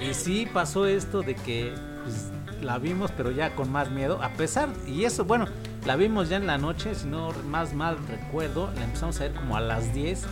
y 0.00 0.14
sí 0.14 0.48
pasó 0.52 0.86
esto 0.86 1.22
de 1.22 1.34
que 1.34 1.72
pues, 2.04 2.28
la 2.62 2.78
vimos 2.78 3.10
pero 3.16 3.32
ya 3.32 3.54
con 3.56 3.72
más 3.72 3.90
miedo 3.90 4.22
a 4.22 4.28
pesar 4.30 4.68
y 4.86 5.04
eso 5.04 5.24
bueno 5.24 5.46
la 5.86 5.96
vimos 5.96 6.28
ya 6.28 6.36
en 6.36 6.46
la 6.46 6.58
noche 6.58 6.94
si 6.94 7.08
no 7.08 7.32
más 7.48 7.74
mal 7.74 7.96
recuerdo 8.08 8.70
la 8.76 8.84
empezamos 8.84 9.18
a 9.20 9.24
ver 9.24 9.34
como 9.34 9.56
a 9.56 9.60
las 9.60 9.92
10 9.94 10.24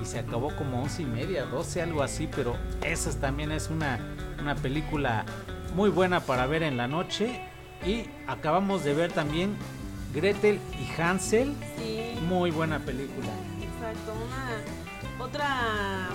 y 0.00 0.04
se 0.04 0.20
acabó 0.20 0.54
como 0.56 0.82
11 0.82 1.02
y 1.02 1.06
media 1.06 1.44
12 1.46 1.82
algo 1.82 2.02
así 2.02 2.28
pero 2.34 2.54
esa 2.84 3.10
también 3.18 3.50
es 3.50 3.70
una 3.70 3.98
una 4.40 4.54
película 4.56 5.24
muy 5.74 5.90
buena 5.90 6.20
para 6.20 6.46
ver 6.46 6.62
en 6.62 6.76
la 6.76 6.86
noche 6.88 7.40
y 7.84 8.04
acabamos 8.26 8.84
de 8.84 8.94
ver 8.94 9.12
también 9.12 9.56
Gretel 10.14 10.60
y 10.78 11.00
Hansel 11.00 11.54
Sí, 11.76 12.14
muy 12.28 12.50
buena 12.50 12.78
película 12.80 13.28
exacto. 13.60 14.12
Una, 14.12 15.24
otra, 15.24 16.08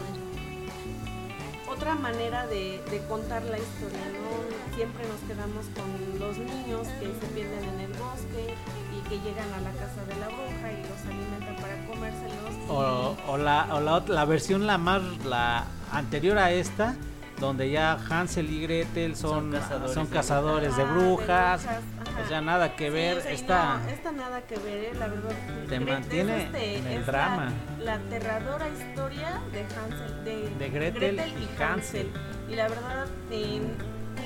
otra 1.69 1.95
manera 1.95 2.47
de, 2.47 2.81
de 2.89 3.05
contar 3.07 3.43
la 3.43 3.57
historia, 3.57 3.99
¿no? 4.13 4.75
Siempre 4.75 5.03
nos 5.07 5.19
quedamos 5.27 5.65
con 5.75 6.19
los 6.19 6.37
niños 6.37 6.87
que 6.99 7.07
se 7.07 7.33
pierden 7.33 7.63
en 7.63 7.79
el 7.81 7.91
bosque 7.93 8.53
y 8.95 9.09
que 9.09 9.19
llegan 9.19 9.51
a 9.53 9.61
la 9.61 9.71
casa 9.71 10.03
de 10.07 10.15
la 10.19 10.27
bruja 10.27 10.71
y 10.71 10.81
los 10.87 11.01
alimentan 11.05 11.55
para 11.55 11.85
comérselos. 11.87 12.69
o, 12.69 13.17
o 13.27 13.37
la, 13.37 13.67
o 13.75 13.79
la, 13.81 14.03
la 14.07 14.25
versión 14.25 14.67
la 14.67 14.77
más 14.77 15.01
la 15.25 15.65
anterior 15.91 16.37
a 16.37 16.51
esta 16.51 16.95
donde 17.39 17.69
ya 17.69 17.97
Hansel 18.09 18.49
y 18.49 18.61
Gretel 18.63 19.15
son, 19.15 19.51
Son 19.51 19.59
cazadores 19.59 19.93
son 19.93 20.05
de 20.07 20.13
cazadores 20.13 20.77
de 20.77 20.83
Ah, 20.83 20.93
brujas, 20.93 21.65
ajá. 21.65 21.79
o 22.23 22.27
sea 22.27 22.41
nada 22.41 22.75
que 22.75 22.85
Sí, 22.87 22.93
ver 22.93 23.23
y 23.29 23.33
esta 23.35 23.77
no, 23.77 23.89
esta 23.89 24.11
nada 24.11 24.41
que 24.41 24.55
ver, 24.57 24.77
eh, 24.85 24.91
la 24.97 25.07
verdad. 25.07 25.31
Te 25.69 25.79
mantiene 25.79 26.43
este, 26.45 26.77
en 26.77 26.87
el 26.87 27.05
drama. 27.05 27.51
La, 27.79 27.85
la 27.85 27.93
aterradora 28.05 28.67
historia 28.69 29.41
de 29.51 29.61
Hansel, 29.61 30.23
de, 30.23 30.49
De 30.57 30.69
Gretel 30.69 31.19
y 31.19 31.61
Hansel. 31.61 32.11
Y 32.49 32.55
la 32.55 32.67
verdad, 32.69 33.05
eh, 33.31 33.61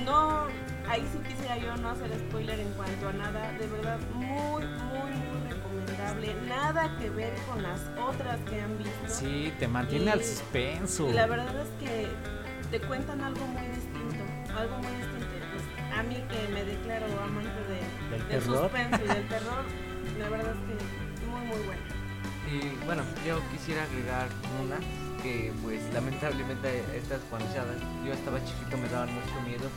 no, 0.06 0.44
ahí 0.88 1.06
sí 1.12 1.18
quisiera 1.28 1.58
yo 1.58 1.76
no 1.76 1.90
hacer 1.90 2.10
spoiler 2.28 2.58
en 2.60 2.72
cuanto 2.72 3.08
a 3.08 3.12
nada. 3.12 3.52
De 3.52 3.66
verdad, 3.66 3.98
muy, 4.14 4.64
muy, 4.64 5.10
muy 5.10 5.50
recomendable. 5.50 6.34
Nada 6.48 6.96
que 6.98 7.10
ver 7.10 7.34
con 7.48 7.62
las 7.62 7.80
otras 8.08 8.38
que 8.48 8.60
han 8.60 8.78
visto. 8.78 8.92
sí 9.08 9.52
te 9.58 9.68
mantiene 9.68 10.12
al 10.12 10.22
suspenso 10.24 11.08
Y 11.08 11.12
la 11.12 11.26
verdad 11.26 11.54
es 11.60 11.68
que 11.86 12.08
te 12.72 12.80
cuentan 12.80 13.20
algo 13.20 13.46
muy 13.46 13.62
distinto, 13.68 14.24
algo 14.58 14.78
muy 14.78 14.92
distinto. 14.96 15.26
Pues, 15.52 15.98
a 15.98 16.02
mí 16.02 16.16
que 16.28 16.52
me 16.52 16.64
declaro 16.64 17.06
amante 17.22 17.50
de, 17.68 18.10
Del 18.10 18.28
del 18.28 18.28
terror. 18.40 18.58
suspenso 18.70 19.04
y 19.04 19.08
del 19.14 19.28
terror, 19.34 19.64
la 20.18 20.28
verdad 20.30 20.52
es 20.54 20.78
que 20.78 21.26
muy 21.26 21.40
muy 21.42 21.58
bueno. 21.66 21.82
Y 22.50 22.84
bueno, 22.86 23.02
yo 23.26 23.40
quisiera 23.52 23.84
agregar 23.84 24.26
una 24.64 24.76
que 25.22 25.52
pues 25.62 25.80
lamentablemente 25.94 26.82
estas 26.96 27.20
cuando 27.30 27.46
ya- 27.54 27.64
yo 28.04 28.12
estaba 28.12 28.42
chiquito 28.44 28.76
me 28.76 28.88
daban 28.88 29.14
mucho 29.14 29.40
miedo 29.46 29.68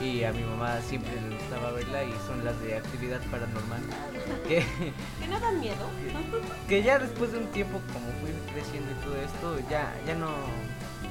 y 0.00 0.22
a 0.24 0.32
mi 0.32 0.42
mamá 0.44 0.78
siempre 0.82 1.10
le 1.20 1.34
gustaba 1.36 1.72
verla 1.72 2.04
y 2.04 2.12
son 2.26 2.44
las 2.44 2.60
de 2.60 2.76
actividad 2.76 3.20
paranormal 3.30 3.80
que, 4.46 4.62
¿Que 5.20 5.26
no 5.28 5.40
dan 5.40 5.58
miedo? 5.58 5.88
que 6.68 6.82
ya 6.82 6.98
después 6.98 7.32
de 7.32 7.38
un 7.38 7.46
tiempo 7.48 7.80
como 7.92 8.06
fui 8.20 8.30
creciendo 8.52 8.92
y 8.92 9.04
todo 9.04 9.16
esto 9.16 9.58
ya 9.70 9.92
ya 10.06 10.14
no 10.14 10.28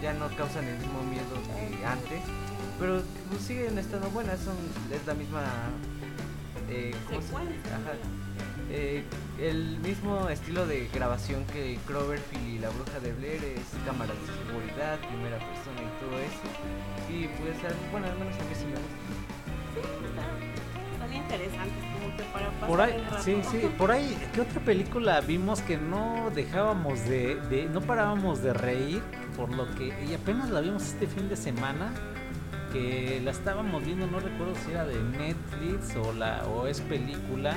ya 0.06 0.14
no 0.14 0.28
causan 0.38 0.64
el 0.66 0.78
mismo 0.78 1.02
miedo 1.04 1.34
que 1.80 1.84
antes 1.84 2.22
pero 2.80 3.02
pues, 3.30 3.42
siguen 3.42 3.76
estando 3.80 4.08
buenas 4.12 4.40
son 4.40 4.56
es 4.94 5.04
la 5.08 5.16
misma 5.16 5.42
eh, 6.70 6.94
¿cómo 7.08 7.22
se- 7.22 7.28
Secuencia. 7.28 7.76
ajá, 7.76 7.94
eh, 8.70 9.04
el 9.40 9.80
mismo 9.80 10.30
estilo 10.30 10.68
de 10.68 10.88
grabación 10.94 11.44
que 11.46 11.80
Cloverfield 11.88 12.48
y 12.48 12.60
la 12.60 12.70
bruja 12.70 13.00
de 13.00 13.14
Blair 13.14 13.44
es 13.44 13.66
cámaras 13.86 14.16
de 14.22 14.28
seguridad, 14.46 15.00
primera 15.10 15.38
persona 15.38 15.82
y 15.82 15.90
todo 16.02 16.16
eso. 16.30 16.48
Y 17.12 17.28
pues, 17.38 17.56
bueno, 17.92 18.08
al 18.08 18.18
menos 18.18 18.34
a 18.36 18.44
mí 18.50 18.56
sí 18.56 18.66
me 18.66 18.80
gusta. 18.82 18.98
Están 21.06 21.14
interesantes 21.14 21.84
como 21.94 22.18
que 22.18 22.24
para 22.34 22.50
pasar 22.52 22.68
Por 22.68 22.82
ahí, 22.82 22.94
el 22.96 23.06
rato. 23.06 23.24
sí, 23.24 23.38
sí, 23.52 23.70
por 23.78 23.92
ahí, 23.92 24.18
¿qué 24.34 24.42
otra 24.42 24.60
película 24.62 25.22
vimos 25.22 25.62
que 25.62 25.78
no 25.78 26.30
dejábamos 26.34 27.06
de, 27.08 27.36
de- 27.50 27.66
no 27.68 27.82
parábamos 27.82 28.42
de 28.42 28.54
reír? 28.54 29.02
Por 29.38 29.54
lo 29.54 29.74
que, 29.76 29.94
y 30.10 30.14
apenas 30.14 30.50
la 30.50 30.62
vimos 30.62 30.84
este 30.84 31.08
fin 31.08 31.28
de 31.30 31.36
semana, 31.36 31.92
que 32.74 33.22
la 33.24 33.32
estábamos 33.32 33.86
viendo, 33.86 34.08
no 34.08 34.20
recuerdo 34.20 34.54
si 34.66 34.72
era 34.72 34.86
de 34.86 34.96
Netflix 35.02 35.96
o 35.96 36.14
la, 36.14 36.44
o 36.46 36.68
es 36.68 36.82
película. 36.82 37.54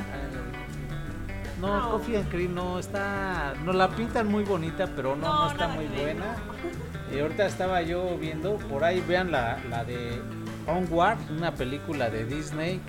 No, 1.60 1.80
No. 1.80 1.90
Coffee 1.92 2.16
and 2.18 2.28
Cream 2.30 2.54
no 2.54 2.78
está, 2.78 3.54
no 3.64 3.72
la 3.72 3.88
pintan 3.88 4.28
muy 4.28 4.44
bonita, 4.44 4.86
pero 4.94 5.16
no, 5.16 5.26
no, 5.26 5.38
No, 5.44 5.50
está 5.50 5.68
muy 5.68 5.86
buena. 5.86 6.36
Y 7.14 7.20
ahorita 7.20 7.46
estaba 7.46 7.80
yo 7.80 8.18
viendo, 8.18 8.56
por 8.56 8.84
ahí 8.84 9.02
vean 9.08 9.30
la, 9.32 9.58
la 9.70 9.82
de 9.82 10.20
Onward, 10.66 11.16
una 11.34 11.54
película 11.54 12.10
de 12.10 12.26
Disney 12.26 12.82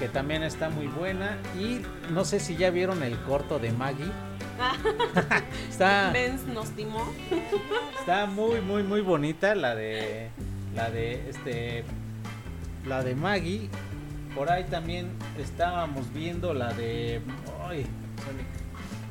que 0.00 0.08
también 0.08 0.42
está 0.42 0.70
muy 0.70 0.86
buena. 0.86 1.38
Y 1.56 1.82
no 2.10 2.24
sé 2.24 2.40
si 2.40 2.56
ya 2.56 2.70
vieron 2.70 3.02
el 3.02 3.16
corto 3.18 3.58
de 3.58 3.70
Maggie. 3.70 4.10
está, 5.70 6.10
Benz 6.12 6.44
nos 6.46 6.70
timó. 6.70 7.04
está 8.00 8.26
muy, 8.26 8.60
muy, 8.62 8.82
muy 8.82 9.02
bonita 9.02 9.54
la 9.54 9.74
de 9.74 10.30
la 10.74 10.90
de 10.90 11.28
este 11.28 11.84
la 12.86 13.04
de 13.04 13.14
Maggie. 13.14 13.68
Por 14.34 14.50
ahí 14.50 14.64
también 14.64 15.10
estábamos 15.38 16.12
viendo 16.12 16.54
la 16.54 16.72
de 16.72 17.20
ay, 17.68 17.86
Sonic. 18.24 18.60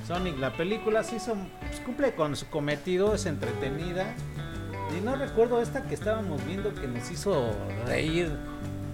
Sonic, 0.08 0.40
la 0.40 0.54
película 0.54 1.04
sí 1.04 1.20
son, 1.20 1.50
pues, 1.60 1.80
cumple 1.82 2.16
con 2.16 2.36
su 2.36 2.48
cometido, 2.48 3.14
es 3.14 3.28
entretenida. 3.28 4.16
Y 4.98 5.02
no 5.02 5.16
recuerdo 5.16 5.62
esta 5.62 5.84
que 5.84 5.94
estábamos 5.94 6.44
viendo 6.48 6.74
que 6.74 6.88
nos 6.88 7.12
hizo 7.12 7.52
reír. 7.86 8.32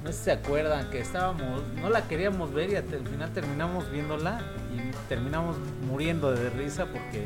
No 0.05 0.11
sé 0.11 0.17
si 0.19 0.23
se 0.25 0.31
acuerdan 0.33 0.87
que 0.91 0.99
estábamos, 0.99 1.63
no 1.81 1.89
la 1.89 2.07
queríamos 2.07 2.53
ver 2.53 2.69
y 2.69 2.75
al 2.75 2.83
final 2.83 3.31
terminamos 3.33 3.89
viéndola 3.91 4.39
y 4.71 4.91
terminamos 5.09 5.57
muriendo 5.89 6.31
de 6.31 6.47
risa 6.51 6.85
porque 6.85 7.25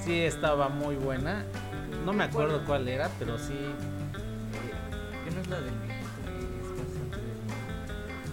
sí 0.00 0.22
estaba 0.22 0.68
muy 0.68 0.96
buena. 0.96 1.44
No 2.04 2.12
me 2.12 2.24
acuerdo 2.24 2.64
cuál 2.66 2.88
era, 2.88 3.08
pero 3.20 3.38
sí. 3.38 3.54
¿Qué 5.24 5.34
no 5.34 5.40
es 5.40 5.46
la 5.48 5.60
de- 5.60 5.70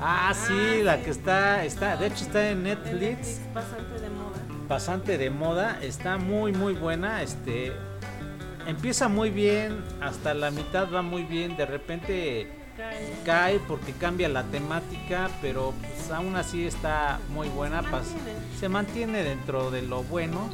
Ah, 0.02 0.34
sí, 0.34 0.54
Ah, 0.82 0.84
la 0.84 1.02
que 1.04 1.12
está, 1.12 1.64
está, 1.64 1.96
de 1.96 2.08
hecho 2.08 2.26
está 2.26 2.50
en 2.50 2.64
Netflix. 2.64 3.42
bastante 3.54 4.00
de 4.00 4.10
moda. 4.10 4.68
bastante 4.68 5.18
de 5.20 5.30
moda, 5.30 5.78
está 5.84 6.18
muy 6.18 6.52
muy 6.52 6.74
buena, 6.74 7.22
este 7.22 7.74
empieza 8.66 9.08
muy 9.08 9.30
bien, 9.30 9.84
hasta 10.02 10.34
la 10.34 10.50
mitad 10.52 10.92
va 10.92 11.04
muy 11.04 11.24
bien, 11.24 11.56
de 11.58 11.66
repente 11.68 12.63
Cae. 12.78 13.14
cae 13.24 13.60
porque 13.60 13.92
cambia 13.94 14.28
la 14.30 14.44
temática, 14.44 15.30
pero 15.42 15.74
pues 15.80 16.10
aún 16.12 16.36
así 16.36 16.66
está 16.66 17.20
muy 17.30 17.48
buena, 17.50 17.82
Se 17.82 17.88
pas- 17.88 17.92
mantiene. 17.92 18.40
se 18.60 18.70
mantiene 18.70 19.24
dentro 19.24 19.70
de 19.72 19.84
lo 19.84 20.04
bueno, 20.04 20.50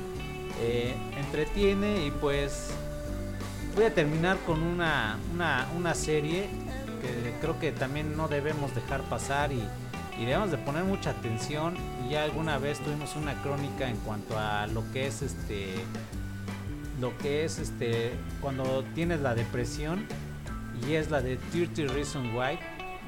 eh, 0.59 0.93
entretiene 1.17 2.05
y 2.05 2.11
pues 2.11 2.71
voy 3.75 3.85
a 3.85 3.93
terminar 3.93 4.37
con 4.45 4.61
una, 4.61 5.17
una, 5.33 5.67
una 5.77 5.95
serie 5.95 6.49
que 7.01 7.33
creo 7.39 7.57
que 7.59 7.71
también 7.71 8.17
no 8.17 8.27
debemos 8.27 8.75
dejar 8.75 9.01
pasar 9.03 9.53
y, 9.53 9.63
y 10.19 10.25
debemos 10.25 10.51
de 10.51 10.57
poner 10.57 10.83
mucha 10.83 11.11
atención. 11.11 11.77
Y 12.05 12.09
ya 12.11 12.23
alguna 12.23 12.57
vez 12.57 12.79
tuvimos 12.79 13.15
una 13.15 13.41
crónica 13.41 13.89
en 13.89 13.95
cuanto 13.97 14.37
a 14.37 14.67
lo 14.67 14.83
que 14.91 15.07
es 15.07 15.21
este 15.21 15.75
lo 16.99 17.17
que 17.17 17.45
es 17.45 17.59
este 17.59 18.11
cuando 18.41 18.83
tienes 18.93 19.21
la 19.21 19.33
depresión 19.33 20.05
y 20.87 20.93
es 20.93 21.09
la 21.09 21.21
de 21.21 21.37
30 21.37 21.93
Reasons 21.93 22.33
Why. 22.33 22.59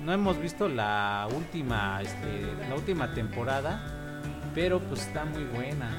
No 0.04 0.14
hemos 0.14 0.40
visto 0.40 0.68
la 0.68 1.28
última 1.36 2.02
este, 2.02 2.48
la 2.68 2.76
última 2.76 3.14
temporada, 3.14 3.84
pero 4.56 4.80
pues 4.80 5.02
está 5.08 5.26
muy 5.26 5.44
buena. 5.44 5.90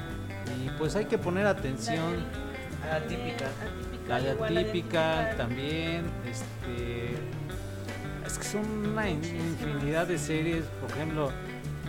Y 0.65 0.69
pues 0.77 0.95
hay 0.95 1.05
que 1.05 1.17
poner 1.17 1.47
atención. 1.47 2.25
Atípica. 2.91 3.45
La 4.07 4.19
de 4.19 4.33
igual 4.33 4.57
atípica 4.57 5.19
atípica. 5.21 5.37
también, 5.37 6.03
este 6.29 7.13
es 8.25 8.37
que 8.37 8.43
son 8.43 8.87
una 8.87 9.09
in- 9.09 9.23
infinidad 9.23 10.07
de 10.07 10.17
series, 10.17 10.65
por 10.81 10.89
ejemplo, 10.91 11.31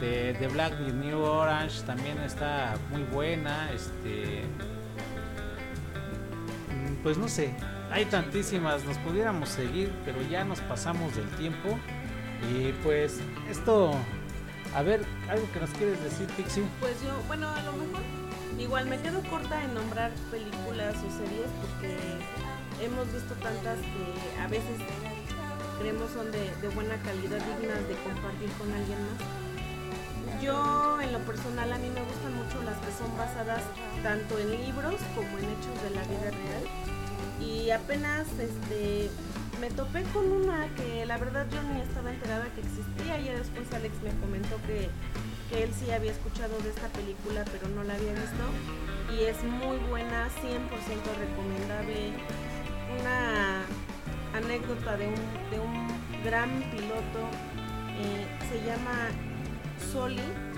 de, 0.01 0.35
de 0.35 0.49
Black 0.49 0.73
with 0.85 0.93
New 0.95 1.21
Orange 1.21 1.83
también 1.83 2.19
está 2.19 2.77
muy 2.93 3.03
buena, 3.05 3.71
este 3.73 4.43
mm, 6.71 7.03
pues 7.03 7.19
no 7.19 7.29
sé, 7.29 7.55
hay 7.95 8.07
tantísimas, 8.07 8.85
nos 8.85 8.99
pudiéramos 8.99 9.49
seguir, 9.49 9.93
pero 10.05 10.21
ya 10.23 10.45
nos 10.45 10.61
pasamos 10.63 11.15
del 11.15 11.29
tiempo 11.37 11.79
y 12.51 12.73
pues 12.83 13.21
esto 13.49 13.93
a 14.75 14.83
ver, 14.83 15.07
algo 15.31 15.47
que 15.53 15.61
nos 15.61 15.71
quieres 15.71 16.03
decir, 16.03 16.27
Pixie. 16.37 16.65
Pues 16.81 17.01
yo, 17.01 17.15
bueno, 17.29 17.49
a 17.49 17.63
lo 17.63 17.71
mejor 17.71 18.03
igual 18.59 18.87
me 18.87 18.99
quedo 18.99 19.23
corta 19.31 19.63
en 19.63 19.75
nombrar 19.75 20.11
películas 20.33 20.97
o 20.97 21.11
series 21.23 21.47
porque 21.63 21.97
hemos 22.83 23.07
visto 23.13 23.33
tantas 23.35 23.79
que 23.79 24.43
a 24.43 24.49
veces 24.49 24.83
creemos 25.79 26.11
son 26.11 26.33
de, 26.33 26.51
buena 26.75 26.97
calidad, 26.97 27.39
dignas 27.47 27.87
de 27.87 27.95
compartir 28.03 28.51
con 28.59 28.73
alguien 28.73 28.99
más. 29.07 30.43
Yo, 30.43 31.01
en 31.01 31.13
lo 31.13 31.21
personal, 31.21 31.73
a 31.73 31.79
mí 31.79 31.89
me 31.91 32.03
gustan 32.03 32.35
mucho 32.35 32.61
las 32.65 32.75
que 32.79 32.91
son 32.99 33.17
basadas 33.17 33.63
tanto 34.03 34.37
en 34.41 34.51
libros 34.51 34.97
como 35.15 35.31
en 35.39 35.45
hechos 35.45 35.79
de 35.87 35.91
la 35.95 36.03
vida 36.03 36.35
real. 36.35 36.94
Y 37.41 37.71
apenas 37.71 38.27
este, 38.39 39.11
me 39.61 39.71
topé 39.71 40.03
con 40.13 40.31
una 40.31 40.69
que 40.75 41.05
la 41.07 41.19
verdad 41.19 41.47
yo 41.51 41.63
ni 41.63 41.81
estaba 41.81 42.11
enterada 42.11 42.47
que 42.55 42.61
existía. 42.61 43.19
Y 43.19 43.29
después 43.37 43.73
Alex 43.73 43.95
me 44.03 44.11
comentó 44.21 44.57
que, 44.67 44.89
que 45.51 45.65
él 45.65 45.71
sí 45.79 45.91
había 45.91 46.13
escuchado 46.13 46.59
de 46.61 46.71
esta 46.71 46.89
película, 46.89 47.45
pero 47.51 47.69
no 47.69 47.85
la 47.85 47.95
había 47.95 48.13
visto. 48.13 48.45
Y 49.15 49.25
es 49.25 49.43
muy 49.45 49.77
buena, 49.89 50.29
100% 50.29 50.69
recomendable. 51.19 52.13
Una 53.01 53.63
anécdota 54.35 54.97
de 54.97 55.09
un, 55.09 55.51
de 55.51 55.61
un 55.61 55.89
gran 56.25 56.51
piloto. 56.71 57.21
eh, 57.97 58.27
se 58.51 58.65
llama 58.67 59.09
Soli. 59.93 60.54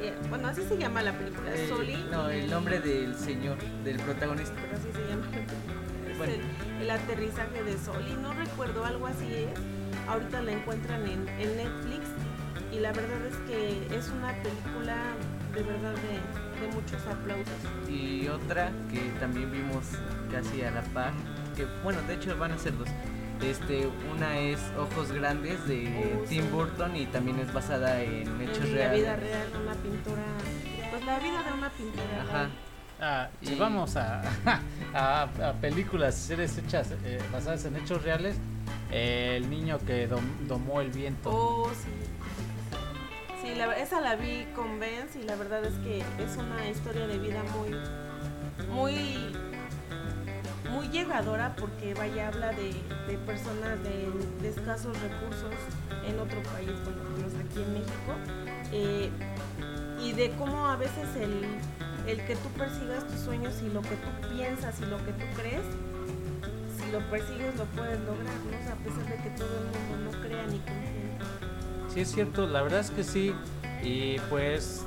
Eh, 0.00 0.14
bueno, 0.28 0.48
así 0.48 0.62
se 0.62 0.76
llama 0.76 1.02
la 1.02 1.12
película, 1.12 1.50
Soli. 1.68 1.96
no, 2.10 2.28
el 2.28 2.50
nombre 2.50 2.80
del 2.80 3.14
señor, 3.16 3.56
del 3.84 3.96
protagonista. 4.00 4.54
pero 4.60 4.76
así 4.76 4.88
se 4.92 5.08
llama 5.08 5.26
la 5.26 5.30
película. 5.46 6.10
Es 6.10 6.18
Bueno. 6.18 6.32
el, 6.34 6.82
el 6.82 6.90
aterrizaje 6.90 7.62
de 7.62 7.78
Soli, 7.78 8.12
no 8.20 8.32
recuerdo, 8.34 8.84
algo 8.84 9.06
así 9.06 9.26
es. 9.34 9.58
Ahorita 10.08 10.42
la 10.42 10.52
encuentran 10.52 11.04
en, 11.06 11.28
en 11.28 11.56
Netflix 11.56 12.06
y 12.72 12.78
la 12.80 12.92
verdad 12.92 13.26
es 13.26 13.36
que 13.48 13.96
es 13.96 14.08
una 14.10 14.32
película 14.42 14.96
de 15.54 15.62
verdad 15.62 15.94
de, 15.94 16.66
de 16.66 16.72
muchos 16.74 17.04
aplausos. 17.06 17.54
Y 17.88 18.28
otra 18.28 18.70
que 18.92 19.00
también 19.18 19.50
vimos 19.50 19.84
casi 20.30 20.62
a 20.62 20.70
la 20.70 20.82
par, 20.82 21.12
que 21.56 21.64
bueno, 21.82 22.00
de 22.02 22.14
hecho 22.14 22.36
van 22.36 22.52
a 22.52 22.58
ser 22.58 22.76
dos. 22.76 22.88
Este, 23.42 23.88
una 24.14 24.38
es 24.38 24.58
Ojos 24.78 25.12
Grandes 25.12 25.66
de 25.68 26.14
Oh, 26.20 26.24
Tim 26.28 26.42
sí. 26.44 26.48
Burton 26.50 26.96
y 26.96 27.06
también 27.06 27.38
es 27.38 27.52
basada 27.52 28.00
en 28.02 28.40
hechos 28.40 28.58
en 28.64 28.70
la 28.72 28.76
reales. 28.78 29.00
vida 29.00 29.16
real, 29.16 29.48
una 29.62 29.74
pintora, 29.74 30.22
pues 30.90 31.04
la 31.04 31.18
vida 31.18 31.42
de 31.42 31.52
una 31.52 31.70
pintora. 31.70 32.22
Ajá. 32.22 32.32
real. 32.32 32.50
Ah, 32.98 33.28
si 33.42 33.52
Y- 33.54 33.58
vamos 33.58 33.94
a, 33.96 34.22
a, 34.94 35.22
a 35.22 35.52
películas, 35.60 36.14
series 36.14 36.56
hechas 36.56 36.92
eh, 37.04 37.18
basadas 37.30 37.64
en 37.66 37.76
hechos 37.76 38.02
reales, 38.02 38.36
eh, 38.90 39.34
el 39.36 39.50
niño 39.50 39.78
que 39.86 40.08
dom- 40.08 40.46
domó 40.48 40.80
el 40.80 40.90
viento. 40.90 41.28
Oh, 41.30 41.70
sí. 41.74 41.90
Sí, 43.42 43.54
la, 43.54 43.70
esa 43.76 44.00
la 44.00 44.16
vi 44.16 44.46
con 44.56 44.80
Vince 44.80 45.20
y 45.20 45.24
la 45.24 45.36
verdad 45.36 45.62
es 45.64 45.74
que 45.74 45.98
es 45.98 46.36
una 46.38 46.66
historia 46.68 47.06
de 47.06 47.18
vida 47.18 47.42
muy, 47.54 48.66
muy, 48.68 49.36
muy 50.76 50.88
llegadora 50.88 51.56
porque 51.56 51.94
vaya, 51.94 52.28
habla 52.28 52.50
de, 52.50 52.74
de 53.08 53.18
personas 53.24 53.82
de, 53.82 54.10
de 54.42 54.48
escasos 54.48 54.94
recursos 55.00 55.54
en 56.06 56.20
otro 56.20 56.42
país, 56.52 56.70
bueno, 56.84 57.02
menos 57.16 57.32
aquí 57.34 57.62
en 57.62 57.72
México, 57.72 58.12
eh, 58.72 59.10
y 60.02 60.12
de 60.12 60.30
cómo 60.32 60.66
a 60.68 60.76
veces 60.76 61.08
el, 61.16 61.46
el 62.06 62.24
que 62.26 62.36
tú 62.36 62.48
persigas 62.58 63.06
tus 63.06 63.20
sueños 63.20 63.54
y 63.64 63.70
lo 63.70 63.80
que 63.80 63.96
tú 63.96 64.34
piensas 64.36 64.78
y 64.80 64.84
lo 64.84 64.98
que 64.98 65.12
tú 65.12 65.24
crees, 65.34 65.64
si 66.76 66.92
lo 66.92 67.00
persigues 67.10 67.56
lo 67.56 67.64
puedes 67.64 67.98
lograr, 68.00 68.36
¿no? 68.44 68.58
O 68.58 68.62
sea, 68.62 68.72
a 68.72 68.76
pesar 68.76 69.06
de 69.08 69.16
que 69.22 69.30
todo 69.30 69.48
el 69.48 69.64
mundo 69.64 70.12
no 70.12 70.22
crea 70.22 70.46
ni 70.46 70.58
confíe. 70.58 71.16
Sí, 71.88 72.00
es 72.00 72.12
cierto, 72.12 72.46
la 72.46 72.60
verdad 72.60 72.80
es 72.80 72.90
que 72.90 73.02
sí. 73.02 73.34
Y 73.82 74.18
pues 74.28 74.84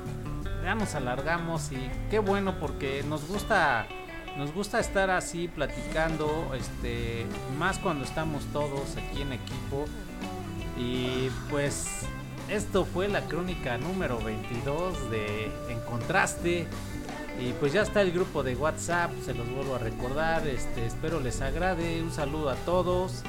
ya 0.62 0.74
nos 0.74 0.94
alargamos 0.94 1.72
y 1.72 1.90
qué 2.10 2.20
bueno 2.20 2.58
porque 2.60 3.02
nos 3.02 3.26
gusta 3.26 3.86
nos 4.36 4.54
gusta 4.54 4.80
estar 4.80 5.10
así 5.10 5.48
platicando, 5.48 6.52
este, 6.54 7.26
más 7.58 7.78
cuando 7.78 8.04
estamos 8.04 8.44
todos 8.52 8.96
aquí 8.96 9.22
en 9.22 9.32
equipo. 9.32 9.86
Y 10.78 11.28
pues 11.50 12.06
esto 12.48 12.84
fue 12.84 13.08
la 13.08 13.22
crónica 13.22 13.76
número 13.78 14.18
22 14.18 15.10
de 15.10 15.46
En 15.68 15.80
Contraste. 15.80 16.66
Y 17.40 17.52
pues 17.54 17.72
ya 17.72 17.82
está 17.82 18.02
el 18.02 18.12
grupo 18.12 18.42
de 18.42 18.54
WhatsApp, 18.54 19.10
se 19.24 19.34
los 19.34 19.48
vuelvo 19.50 19.76
a 19.76 19.78
recordar. 19.78 20.46
Este, 20.46 20.86
espero 20.86 21.20
les 21.20 21.40
agrade. 21.40 22.02
Un 22.02 22.12
saludo 22.12 22.50
a 22.50 22.54
todos. 22.56 23.22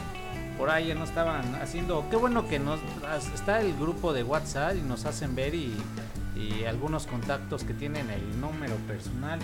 Por 0.57 0.69
ahí 0.69 0.87
ya 0.87 0.95
no 0.95 1.03
estaban 1.03 1.55
haciendo. 1.55 2.05
Qué 2.09 2.15
bueno 2.15 2.47
que 2.47 2.59
nos 2.59 2.79
está 3.33 3.61
el 3.61 3.75
grupo 3.77 4.13
de 4.13 4.23
WhatsApp 4.23 4.75
y 4.75 4.81
nos 4.81 5.05
hacen 5.05 5.35
ver 5.35 5.55
y, 5.55 5.73
y 6.35 6.65
algunos 6.65 7.07
contactos 7.07 7.63
que 7.63 7.73
tienen 7.73 8.09
el 8.09 8.39
número 8.39 8.75
personal. 8.87 9.39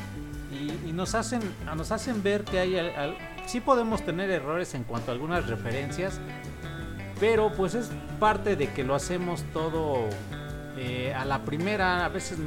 Y, 0.51 0.93
nos 0.93 1.13
hacen 1.13 1.41
nos 1.75 1.91
hacen 1.91 2.23
ver 2.23 2.43
que 2.43 2.59
hay 2.59 2.77
al- 2.77 3.17
sí 3.45 3.59
podemos 3.59 4.03
tener 4.03 4.31
errores 4.31 4.73
en 4.73 4.83
cuanto 4.83 5.11
a 5.11 5.13
algunas 5.13 5.47
referencias 5.47 6.19
pero 7.19 7.51
pues 7.51 7.75
es 7.75 7.89
parte 8.19 8.55
de 8.55 8.71
que 8.73 8.83
lo 8.83 8.95
hacemos 8.95 9.43
todo 9.53 10.07
eh, 10.77 11.13
a 11.15 11.25
la 11.25 11.43
primera, 11.43 12.05
a 12.05 12.09
veces 12.09 12.37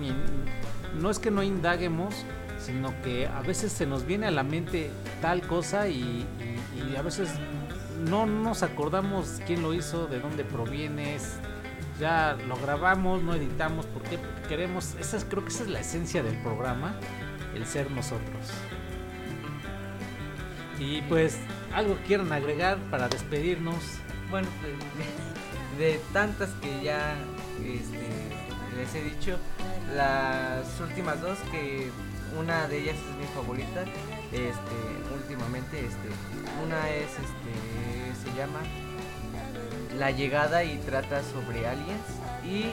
no 1.00 1.10
es 1.10 1.18
que 1.18 1.30
no 1.30 1.42
indaguemos, 1.42 2.14
sino 2.58 2.94
que 3.02 3.26
a 3.26 3.40
veces 3.40 3.72
se 3.72 3.86
nos 3.86 4.06
viene 4.06 4.26
a 4.26 4.30
la 4.30 4.44
mente 4.44 4.90
tal 5.20 5.42
cosa 5.42 5.88
y, 5.88 6.26
a 6.96 7.02
veces 7.02 7.30
no 8.08 8.26
nos 8.26 8.62
acordamos 8.62 9.40
quién 9.46 9.62
lo 9.62 9.74
hizo, 9.74 10.06
de 10.06 10.20
dónde 10.20 10.44
proviene, 10.44 11.18
ya 11.98 12.36
lo 12.48 12.56
grabamos, 12.56 13.22
no 13.22 13.34
editamos, 13.34 13.86
porque 13.86 14.18
queremos, 14.48 14.94
esa 14.98 15.16
es, 15.16 15.24
creo 15.24 15.42
que 15.44 15.50
esa 15.50 15.64
es 15.64 15.70
la 15.70 15.80
esencia 15.80 16.22
del 16.22 16.36
programa, 16.42 16.94
el 17.54 17.66
ser 17.66 17.90
nosotros. 17.90 18.46
Y 20.78 21.02
pues, 21.02 21.38
algo 21.74 21.96
quieran 22.06 22.32
agregar 22.32 22.78
para 22.90 23.08
despedirnos. 23.08 23.82
Bueno, 24.30 24.48
pues, 24.60 24.72
de, 25.78 25.84
de 25.84 26.00
tantas 26.12 26.50
que 26.62 26.82
ya 26.82 27.16
este, 27.58 28.08
les 28.76 28.94
he 28.94 29.02
dicho, 29.02 29.38
las 29.94 30.80
últimas 30.80 31.20
dos 31.20 31.38
que 31.50 31.90
una 32.38 32.68
de 32.68 32.78
ellas 32.78 32.96
es 32.96 33.16
mi 33.16 33.26
favorita, 33.34 33.82
este, 34.32 35.14
últimamente, 35.14 35.78
este, 35.78 36.08
una 36.64 36.88
es, 36.90 37.10
este, 37.10 38.30
se 38.30 38.36
llama 38.36 38.60
La 39.98 40.10
llegada 40.10 40.64
y 40.64 40.78
trata 40.78 41.22
sobre 41.22 41.66
aliens 41.66 42.06
y 42.44 42.72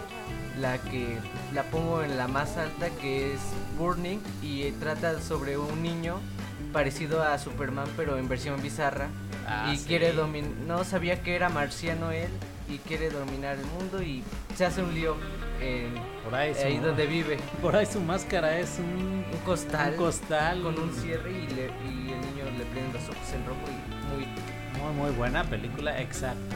la 0.59 0.77
que 0.79 1.17
la 1.53 1.63
pongo 1.63 2.03
en 2.03 2.17
la 2.17 2.27
más 2.27 2.57
alta 2.57 2.89
que 3.01 3.33
es 3.33 3.39
Burning 3.77 4.19
y 4.41 4.71
trata 4.73 5.21
sobre 5.21 5.57
un 5.57 5.81
niño 5.83 6.19
parecido 6.73 7.23
a 7.23 7.37
Superman 7.37 7.87
pero 7.95 8.17
en 8.17 8.27
versión 8.27 8.61
bizarra 8.61 9.07
Ah, 9.49 9.71
y 9.73 9.77
sí. 9.77 9.85
quiere 9.87 10.11
dominar, 10.11 10.51
no 10.67 10.83
sabía 10.83 11.21
que 11.23 11.33
era 11.35 11.47
marciano 11.47 12.11
él 12.11 12.27
y 12.69 12.79
quiere 12.79 13.09
dominar 13.09 13.55
el 13.57 13.65
mundo 13.67 14.01
y 14.03 14.21
se 14.57 14.65
hace 14.65 14.83
un 14.83 14.93
lío 14.93 15.15
en 15.61 15.93
Por 16.25 16.35
ahí, 16.35 16.53
su, 16.53 16.59
ahí 16.67 16.77
donde 16.79 17.05
vive, 17.07 17.37
por 17.61 17.73
ahí 17.73 17.85
su 17.85 18.01
máscara 18.01 18.59
es 18.59 18.77
un, 18.77 19.23
un 19.31 19.39
costal, 19.45 19.91
un 19.93 19.97
costal 19.97 20.61
con 20.63 20.77
un 20.77 20.91
cierre 20.93 21.31
y, 21.31 21.47
le- 21.47 21.71
y 21.89 22.11
el 22.11 22.19
niño 22.19 22.43
le 22.57 22.65
prende 22.65 22.91
los 22.99 23.03
ojos 23.07 23.33
en 23.33 23.45
rojo 23.45 23.61
y 23.69 24.15
muy 24.17 24.25
Muy, 24.83 24.93
muy 24.95 25.11
buena 25.11 25.45
película, 25.45 25.97
exacto. 26.01 26.55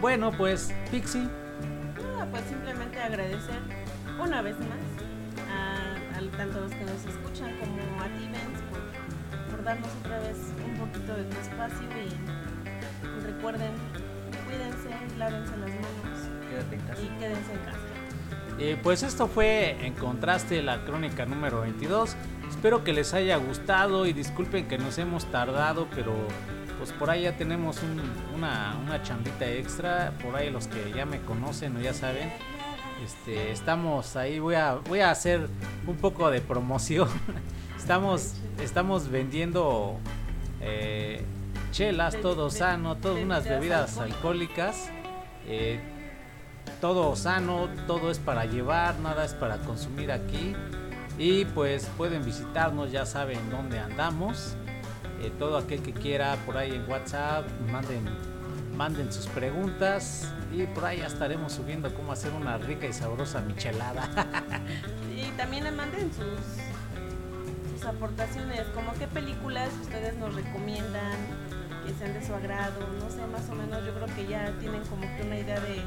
Bueno, 0.00 0.32
pues, 0.36 0.74
Pixie, 0.90 1.28
Nada, 2.24 2.38
pues 2.38 2.44
simplemente 2.48 2.98
agradecer 2.98 3.60
una 4.18 4.40
vez 4.40 4.56
más 4.60 4.78
a, 5.50 6.16
a 6.16 6.36
tanto 6.38 6.60
los 6.60 6.72
que 6.72 6.84
nos 6.84 7.04
escuchan 7.04 7.54
como 7.58 7.76
a 8.00 8.06
ti, 8.06 8.28
Benz, 8.32 8.62
por, 8.70 9.50
por 9.50 9.64
darnos 9.64 9.88
otra 10.00 10.20
vez 10.20 10.38
un 10.64 10.74
poquito 10.78 11.14
de 11.16 11.24
tu 11.24 11.36
espacio 11.38 11.82
y 11.82 13.22
recuerden, 13.26 13.72
cuídense, 14.46 15.18
lávense 15.18 15.56
las 15.58 15.68
manos 15.68 16.48
quédate 16.48 16.74
en 16.76 16.80
casa. 16.82 17.02
y 17.02 17.08
quédense 17.18 17.52
en 17.52 17.58
casa. 17.58 17.78
eh, 18.58 18.78
pues 18.82 19.02
esto 19.02 19.28
fue 19.28 19.84
en 19.84 19.92
contraste 19.92 20.62
la 20.62 20.82
crónica 20.86 21.26
número 21.26 21.60
22. 21.60 22.16
Espero 22.48 22.84
que 22.84 22.94
les 22.94 23.12
haya 23.12 23.36
gustado 23.36 24.06
y 24.06 24.14
disculpen 24.14 24.66
que 24.66 24.78
nos 24.78 24.96
hemos 24.96 25.30
tardado, 25.30 25.88
pero 25.94 26.14
pues 26.78 26.92
por 26.92 27.10
ahí 27.10 27.22
ya 27.22 27.36
tenemos 27.36 27.82
un- 27.82 28.02
una, 28.36 28.76
una 28.84 29.02
chambita 29.02 29.46
extra. 29.46 30.12
Por 30.22 30.36
ahí 30.36 30.50
los 30.50 30.66
que 30.66 30.92
ya 30.94 31.06
me 31.06 31.20
conocen 31.22 31.76
o 31.76 31.80
ya 31.80 31.94
saben, 31.94 32.30
este, 33.04 33.50
estamos 33.52 34.16
ahí. 34.16 34.38
Voy 34.38 34.54
a, 34.56 34.74
voy 34.74 35.00
a 35.00 35.10
hacer 35.10 35.48
un 35.86 35.96
poco 35.96 36.30
de 36.30 36.40
promoción. 36.40 37.08
Estamos, 37.76 38.36
estamos 38.62 39.10
vendiendo 39.10 39.98
eh, 40.62 41.22
chelas, 41.70 42.16
todo 42.22 42.48
sano, 42.48 42.96
todas 42.96 43.22
unas 43.22 43.44
bebidas 43.44 43.60
bebidas 43.60 43.98
alcohólicas. 43.98 44.88
eh, 45.46 45.80
todo 46.80 47.14
sano, 47.14 47.68
todo 47.86 48.10
es 48.10 48.18
para 48.18 48.46
llevar, 48.46 48.98
nada 49.00 49.26
es 49.26 49.34
para 49.34 49.58
consumir 49.58 50.12
aquí. 50.12 50.54
Y 51.18 51.44
pues 51.44 51.90
pueden 51.98 52.24
visitarnos, 52.24 52.90
ya 52.90 53.04
saben 53.04 53.38
dónde 53.50 53.78
andamos. 53.78 54.56
Eh, 55.24 55.32
todo 55.38 55.56
aquel 55.56 55.80
que 55.80 55.94
quiera 55.94 56.36
por 56.44 56.58
ahí 56.58 56.74
en 56.74 56.86
WhatsApp, 56.86 57.46
manden, 57.72 58.04
manden 58.76 59.10
sus 59.10 59.26
preguntas. 59.28 60.30
Y 60.52 60.66
por 60.66 60.84
ahí 60.84 60.98
ya 60.98 61.06
estaremos 61.06 61.52
subiendo 61.52 61.94
cómo 61.94 62.12
hacer 62.12 62.30
una 62.32 62.58
rica 62.58 62.86
y 62.86 62.92
sabrosa 62.92 63.40
michelada. 63.40 64.08
Y 65.16 65.30
también 65.36 65.64
le 65.64 65.70
manden 65.70 66.10
sus, 66.12 67.72
sus 67.72 67.86
aportaciones, 67.86 68.62
como 68.74 68.92
qué 68.94 69.06
películas 69.06 69.70
ustedes 69.80 70.14
nos 70.16 70.34
recomiendan 70.34 71.16
que 71.86 71.94
sean 71.94 72.12
de 72.12 72.26
su 72.26 72.34
agrado, 72.34 72.80
no 72.98 73.08
sé, 73.10 73.24
más 73.28 73.48
o 73.48 73.54
menos 73.54 73.86
yo 73.86 73.94
creo 73.94 74.14
que 74.14 74.26
ya 74.26 74.52
tienen 74.58 74.82
como 74.84 75.02
que 75.16 75.22
una 75.22 75.38
idea 75.38 75.60
de, 75.60 75.82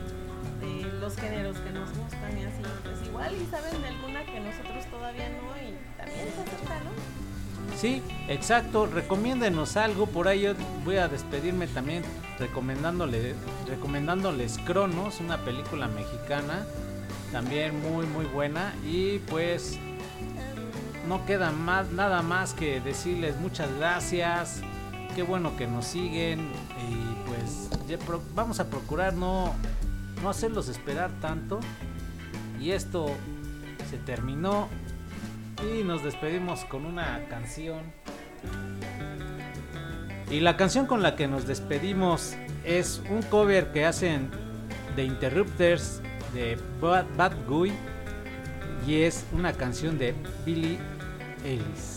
los 0.99 1.15
géneros 1.18 1.57
que 1.59 1.72
nos 1.72 1.89
gustan 1.89 2.38
y 2.38 2.43
así, 2.43 2.64
pues 2.84 3.07
igual 3.07 3.35
y 3.35 3.45
saben 3.45 3.81
de 3.81 3.88
alguna 3.89 4.26
que 4.26 4.39
nosotros 4.39 4.85
todavía 4.89 5.30
no 5.30 5.55
y 5.57 5.77
también 5.97 6.27
se 6.34 6.41
acepta, 6.41 6.80
¿no? 6.84 7.27
Sí, 7.76 8.02
exacto. 8.27 8.88
Recomiéndenos 8.88 9.77
algo. 9.77 10.07
Por 10.07 10.27
ahí 10.27 10.41
yo 10.41 10.53
voy 10.84 10.98
a 10.98 11.07
despedirme 11.07 11.68
también 11.68 12.03
recomendándole, 12.39 13.35
recomendándoles 13.68 14.57
Cronos, 14.65 15.19
una 15.19 15.38
película 15.44 15.88
mexicana. 15.88 16.65
También 17.31 17.80
muy 17.81 18.06
muy 18.06 18.26
buena. 18.26 18.73
Y 18.85 19.19
pues 19.19 19.80
no 21.07 21.26
queda 21.26 21.52
más, 21.52 21.91
nada 21.91 22.22
más 22.22 22.53
que 22.53 22.81
decirles 22.81 23.38
muchas 23.39 23.69
gracias. 23.77 24.61
Qué 25.15 25.23
bueno 25.23 25.56
que 25.57 25.68
nos 25.68 25.85
siguen. 25.85 26.52
Y 26.89 27.27
pues 27.27 27.69
vamos 28.35 28.60
a 28.60 28.69
procurar 28.69 29.14
no, 29.14 29.53
no 30.22 30.30
hacerlos 30.30 30.68
esperar 30.69 31.11
tanto. 31.22 31.60
Y 32.60 32.72
esto 32.72 33.07
se 33.89 33.98
terminó. 33.98 34.68
Y 35.64 35.84
nos 35.84 36.04
despedimos 36.04 36.66
con 36.66 36.86
una 36.86 37.26
canción. 37.30 37.82
Y 40.30 40.40
la 40.40 40.58
canción 40.58 40.86
con 40.86 41.02
la 41.02 41.16
que 41.16 41.28
nos 41.28 41.48
despedimos 41.48 42.36
es 42.64 43.02
un 43.10 43.22
cover 43.24 43.72
que 43.72 43.86
hacen 43.86 44.30
The 44.96 45.04
Interrupters 45.04 46.02
de 46.34 46.58
Bad, 46.80 47.06
Bad 47.16 47.34
Guy. 47.48 47.74
Y 48.86 49.02
es 49.02 49.26
una 49.32 49.54
canción 49.54 49.98
de 49.98 50.14
Billy 50.46 50.78
Ellis. 51.44 51.97